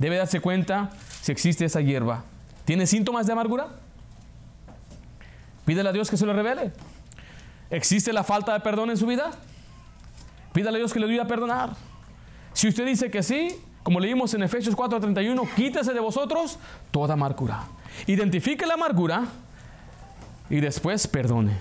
Debe 0.00 0.16
darse 0.16 0.40
cuenta 0.40 0.90
si 1.22 1.30
existe 1.30 1.64
esa 1.64 1.80
hierba. 1.80 2.24
¿Tiene 2.64 2.84
síntomas 2.88 3.28
de 3.28 3.32
amargura? 3.32 3.68
Pídele 5.64 5.88
a 5.88 5.92
Dios 5.92 6.10
que 6.10 6.16
se 6.16 6.26
lo 6.26 6.32
revele. 6.32 6.72
¿Existe 7.70 8.12
la 8.12 8.24
falta 8.24 8.54
de 8.54 8.58
perdón 8.58 8.90
en 8.90 8.96
su 8.96 9.06
vida? 9.06 9.30
Pídale 10.52 10.78
a 10.78 10.80
Dios 10.80 10.92
que 10.92 10.98
le 10.98 11.06
ayude 11.06 11.20
a 11.20 11.28
perdonar. 11.28 11.89
Si 12.60 12.68
usted 12.68 12.84
dice 12.84 13.10
que 13.10 13.22
sí, 13.22 13.56
como 13.82 13.98
leímos 14.00 14.34
en 14.34 14.42
Efesios 14.42 14.76
4:31, 14.76 15.48
quítese 15.56 15.94
de 15.94 16.00
vosotros 16.00 16.58
toda 16.90 17.14
amargura. 17.14 17.64
Identifique 18.06 18.66
la 18.66 18.74
amargura 18.74 19.24
y 20.50 20.60
después 20.60 21.06
perdone. 21.06 21.56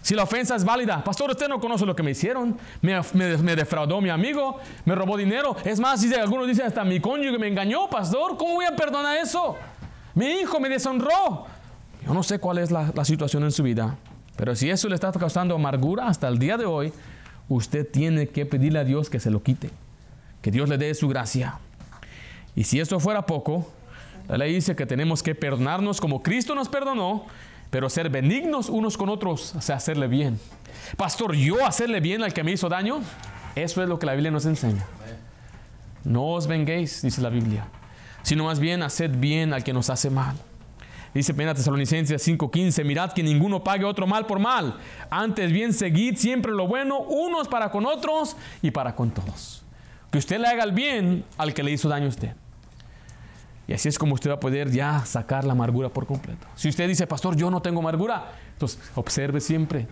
Si 0.00 0.14
la 0.14 0.22
ofensa 0.22 0.54
es 0.54 0.64
válida, 0.64 1.02
pastor, 1.02 1.32
usted 1.32 1.48
no 1.48 1.58
conoce 1.58 1.84
lo 1.84 1.96
que 1.96 2.04
me 2.04 2.12
hicieron, 2.12 2.56
me, 2.82 3.56
defraudó 3.56 4.00
mi 4.00 4.10
amigo, 4.10 4.60
me 4.84 4.94
robó 4.94 5.16
dinero. 5.16 5.56
Es 5.64 5.80
más, 5.80 6.00
dice, 6.02 6.20
algunos 6.20 6.46
dicen 6.46 6.66
hasta 6.66 6.84
mi 6.84 7.00
cónyuge 7.00 7.36
me 7.36 7.48
engañó, 7.48 7.90
pastor, 7.90 8.36
¿cómo 8.36 8.54
voy 8.54 8.66
a 8.66 8.76
perdonar 8.76 9.16
eso? 9.16 9.56
Mi 10.14 10.26
hijo 10.26 10.60
me 10.60 10.68
deshonró. 10.68 11.46
Yo 12.06 12.14
no 12.14 12.22
sé 12.22 12.38
cuál 12.38 12.58
es 12.58 12.70
la, 12.70 12.92
la 12.94 13.04
situación 13.04 13.42
en 13.42 13.50
su 13.50 13.64
vida, 13.64 13.96
pero 14.36 14.54
si 14.54 14.70
eso 14.70 14.88
le 14.88 14.94
está 14.94 15.10
causando 15.10 15.56
amargura 15.56 16.06
hasta 16.06 16.28
el 16.28 16.38
día 16.38 16.56
de 16.56 16.64
hoy, 16.64 16.92
usted 17.48 17.90
tiene 17.90 18.28
que 18.28 18.46
pedirle 18.46 18.78
a 18.78 18.84
Dios 18.84 19.10
que 19.10 19.18
se 19.18 19.28
lo 19.28 19.42
quite 19.42 19.81
que 20.42 20.50
Dios 20.50 20.68
le 20.68 20.76
dé 20.76 20.94
su 20.94 21.08
gracia. 21.08 21.58
Y 22.54 22.64
si 22.64 22.80
esto 22.80 23.00
fuera 23.00 23.24
poco, 23.24 23.72
la 24.28 24.36
ley 24.36 24.54
dice 24.54 24.76
que 24.76 24.84
tenemos 24.84 25.22
que 25.22 25.34
perdonarnos 25.34 26.00
como 26.00 26.22
Cristo 26.22 26.54
nos 26.54 26.68
perdonó, 26.68 27.26
Pero 27.70 27.88
ser 27.88 28.10
benignos 28.10 28.68
unos 28.68 28.98
con 28.98 29.08
otros, 29.08 29.54
o 29.54 29.62
sea, 29.62 29.76
hacerle 29.76 30.06
bien. 30.06 30.38
Pastor, 30.98 31.34
yo 31.34 31.64
hacerle 31.66 32.00
bien 32.00 32.22
al 32.22 32.34
que 32.34 32.44
me 32.44 32.52
hizo 32.52 32.68
daño, 32.68 33.00
eso 33.54 33.82
es 33.82 33.88
lo 33.88 33.98
que 33.98 34.04
la 34.04 34.12
Biblia 34.12 34.30
nos 34.30 34.44
enseña. 34.44 34.84
No 36.04 36.32
os 36.32 36.46
venguéis, 36.46 37.00
dice 37.00 37.22
la 37.22 37.30
Biblia, 37.30 37.64
sino 38.22 38.44
más 38.44 38.60
bien 38.60 38.82
haced 38.82 39.12
bien 39.12 39.54
al 39.54 39.64
que 39.64 39.72
nos 39.72 39.88
hace 39.88 40.10
mal. 40.10 40.36
Dice 41.14 41.32
1 41.32 41.54
Tesalonicenses 41.54 42.22
5:15, 42.22 42.84
mirad 42.84 43.12
que 43.12 43.22
ninguno 43.22 43.64
pague 43.64 43.86
otro 43.86 44.06
mal 44.06 44.26
por 44.26 44.38
mal. 44.38 44.76
Antes 45.08 45.50
bien, 45.50 45.72
seguid 45.72 46.16
siempre 46.16 46.52
lo 46.52 46.66
bueno, 46.66 47.00
unos 47.00 47.48
para 47.48 47.70
con 47.70 47.86
otros 47.86 48.36
y 48.60 48.70
para 48.70 48.94
con 48.94 49.10
todos. 49.12 49.61
Que 50.12 50.18
usted 50.18 50.38
le 50.38 50.46
haga 50.46 50.62
el 50.62 50.72
bien 50.72 51.24
al 51.38 51.54
que 51.54 51.62
le 51.62 51.72
hizo 51.72 51.88
daño 51.88 52.06
a 52.06 52.10
usted. 52.10 52.34
Y 53.66 53.72
así 53.72 53.88
es 53.88 53.98
como 53.98 54.14
usted 54.14 54.30
va 54.30 54.34
a 54.34 54.40
poder 54.40 54.70
ya 54.70 55.04
sacar 55.06 55.44
la 55.44 55.52
amargura 55.52 55.88
por 55.88 56.06
completo. 56.06 56.46
Si 56.54 56.68
usted 56.68 56.86
dice, 56.86 57.06
pastor, 57.06 57.34
yo 57.34 57.50
no 57.50 57.62
tengo 57.62 57.80
amargura, 57.80 58.32
entonces 58.52 58.78
observe 58.94 59.40
siempre. 59.40 59.86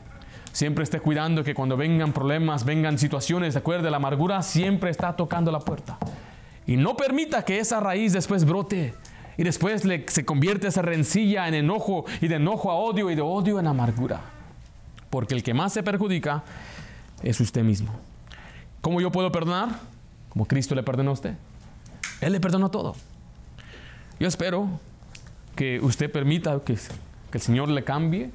Siempre 0.53 0.85
esté 0.85 1.01
cuidando 1.01 1.43
que 1.43 1.55
cuando 1.55 1.77
vengan 1.77 2.13
problemas, 2.13 2.65
vengan 2.65 2.99
situaciones, 2.99 3.55
de 3.55 3.61
acuerdo, 3.61 3.89
la 3.89 3.97
amargura 3.97 4.43
siempre 4.43 4.91
está 4.91 5.17
tocando 5.17 5.51
la 5.51 5.61
puerta. 5.61 5.97
Y 6.67 6.77
no 6.77 6.97
permita 6.97 7.45
que 7.45 7.59
esa 7.59 7.81
raíz 7.81 8.13
después 8.13 8.45
brote 8.45 8.93
y 9.39 9.43
después 9.43 9.87
le, 9.87 10.05
se 10.09 10.27
convierte 10.27 10.69
esa 10.69 10.83
rencilla 10.83 11.49
en 11.49 11.55
enojo 11.55 12.05
y 12.21 12.29
de 12.29 12.35
enojo 12.35 12.71
a 12.71 12.75
odio 12.75 13.11
y 13.11 13.15
de 13.15 13.23
odio 13.23 13.59
en 13.59 13.69
amargura. 13.69 14.21
Porque 15.09 15.35
el 15.35 15.43
que 15.43 15.55
más 15.55 15.73
se 15.73 15.83
perjudica 15.83 16.43
es 17.23 17.41
usted 17.41 17.63
mismo. 17.63 17.99
¿Cómo 18.83 19.01
yo 19.01 19.11
puedo 19.11 19.33
perdonar? 19.33 19.90
Como 20.31 20.47
Cristo 20.47 20.75
le 20.75 20.83
perdonó 20.83 21.11
a 21.11 21.15
usted. 21.15 21.35
Él 22.21 22.33
le 22.33 22.41
perdonó 22.41 22.71
todo. 22.71 22.95
Yo 24.19 24.29
espero 24.29 24.69
que 25.57 25.81
usted 25.81 26.11
permita 26.11 26.59
que, 26.61 26.79
el 27.33 27.41
Señor 27.41 27.69
le 27.69 27.85
cambie 27.85 28.31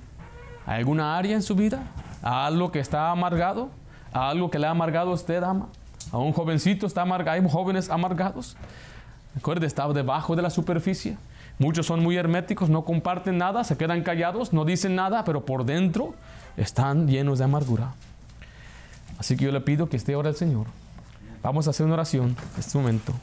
a 0.65 0.75
alguna 0.75 1.17
área 1.17 1.35
en 1.35 1.41
su 1.41 1.55
vida, 1.55 1.83
a 2.21 2.45
algo 2.45 2.71
que 2.71 2.79
está 2.79 3.11
amargado, 3.11 3.69
a 4.11 4.29
algo 4.29 4.49
que 4.49 4.59
le 4.59 4.67
ha 4.67 4.71
amargado 4.71 5.11
a 5.11 5.13
usted, 5.13 5.43
ama. 5.43 5.67
A 6.11 6.17
un 6.17 6.33
jovencito 6.33 6.87
está 6.87 7.01
amargado, 7.01 7.39
hay 7.39 7.49
jóvenes 7.49 7.89
amargados. 7.89 8.55
Recuerde, 9.35 9.67
está 9.67 9.87
debajo 9.89 10.35
de 10.35 10.41
la 10.41 10.49
superficie. 10.49 11.17
Muchos 11.59 11.85
son 11.85 12.01
muy 12.01 12.17
herméticos, 12.17 12.69
no 12.69 12.83
comparten 12.83 13.37
nada, 13.37 13.63
se 13.63 13.77
quedan 13.77 14.03
callados, 14.03 14.53
no 14.53 14.65
dicen 14.65 14.95
nada, 14.95 15.23
pero 15.23 15.45
por 15.45 15.65
dentro 15.65 16.15
están 16.57 17.07
llenos 17.07 17.39
de 17.39 17.45
amargura. 17.45 17.93
Así 19.17 19.37
que 19.37 19.45
yo 19.45 19.51
le 19.51 19.61
pido 19.61 19.87
que 19.87 19.97
esté 19.97 20.13
ahora 20.13 20.29
el 20.29 20.35
Señor. 20.35 20.67
Vamos 21.45 21.67
a 21.67 21.69
hacer 21.69 21.85
una 21.85 21.93
oración 21.93 22.29
en 22.29 22.59
este 22.59 22.75
momento. 22.75 23.13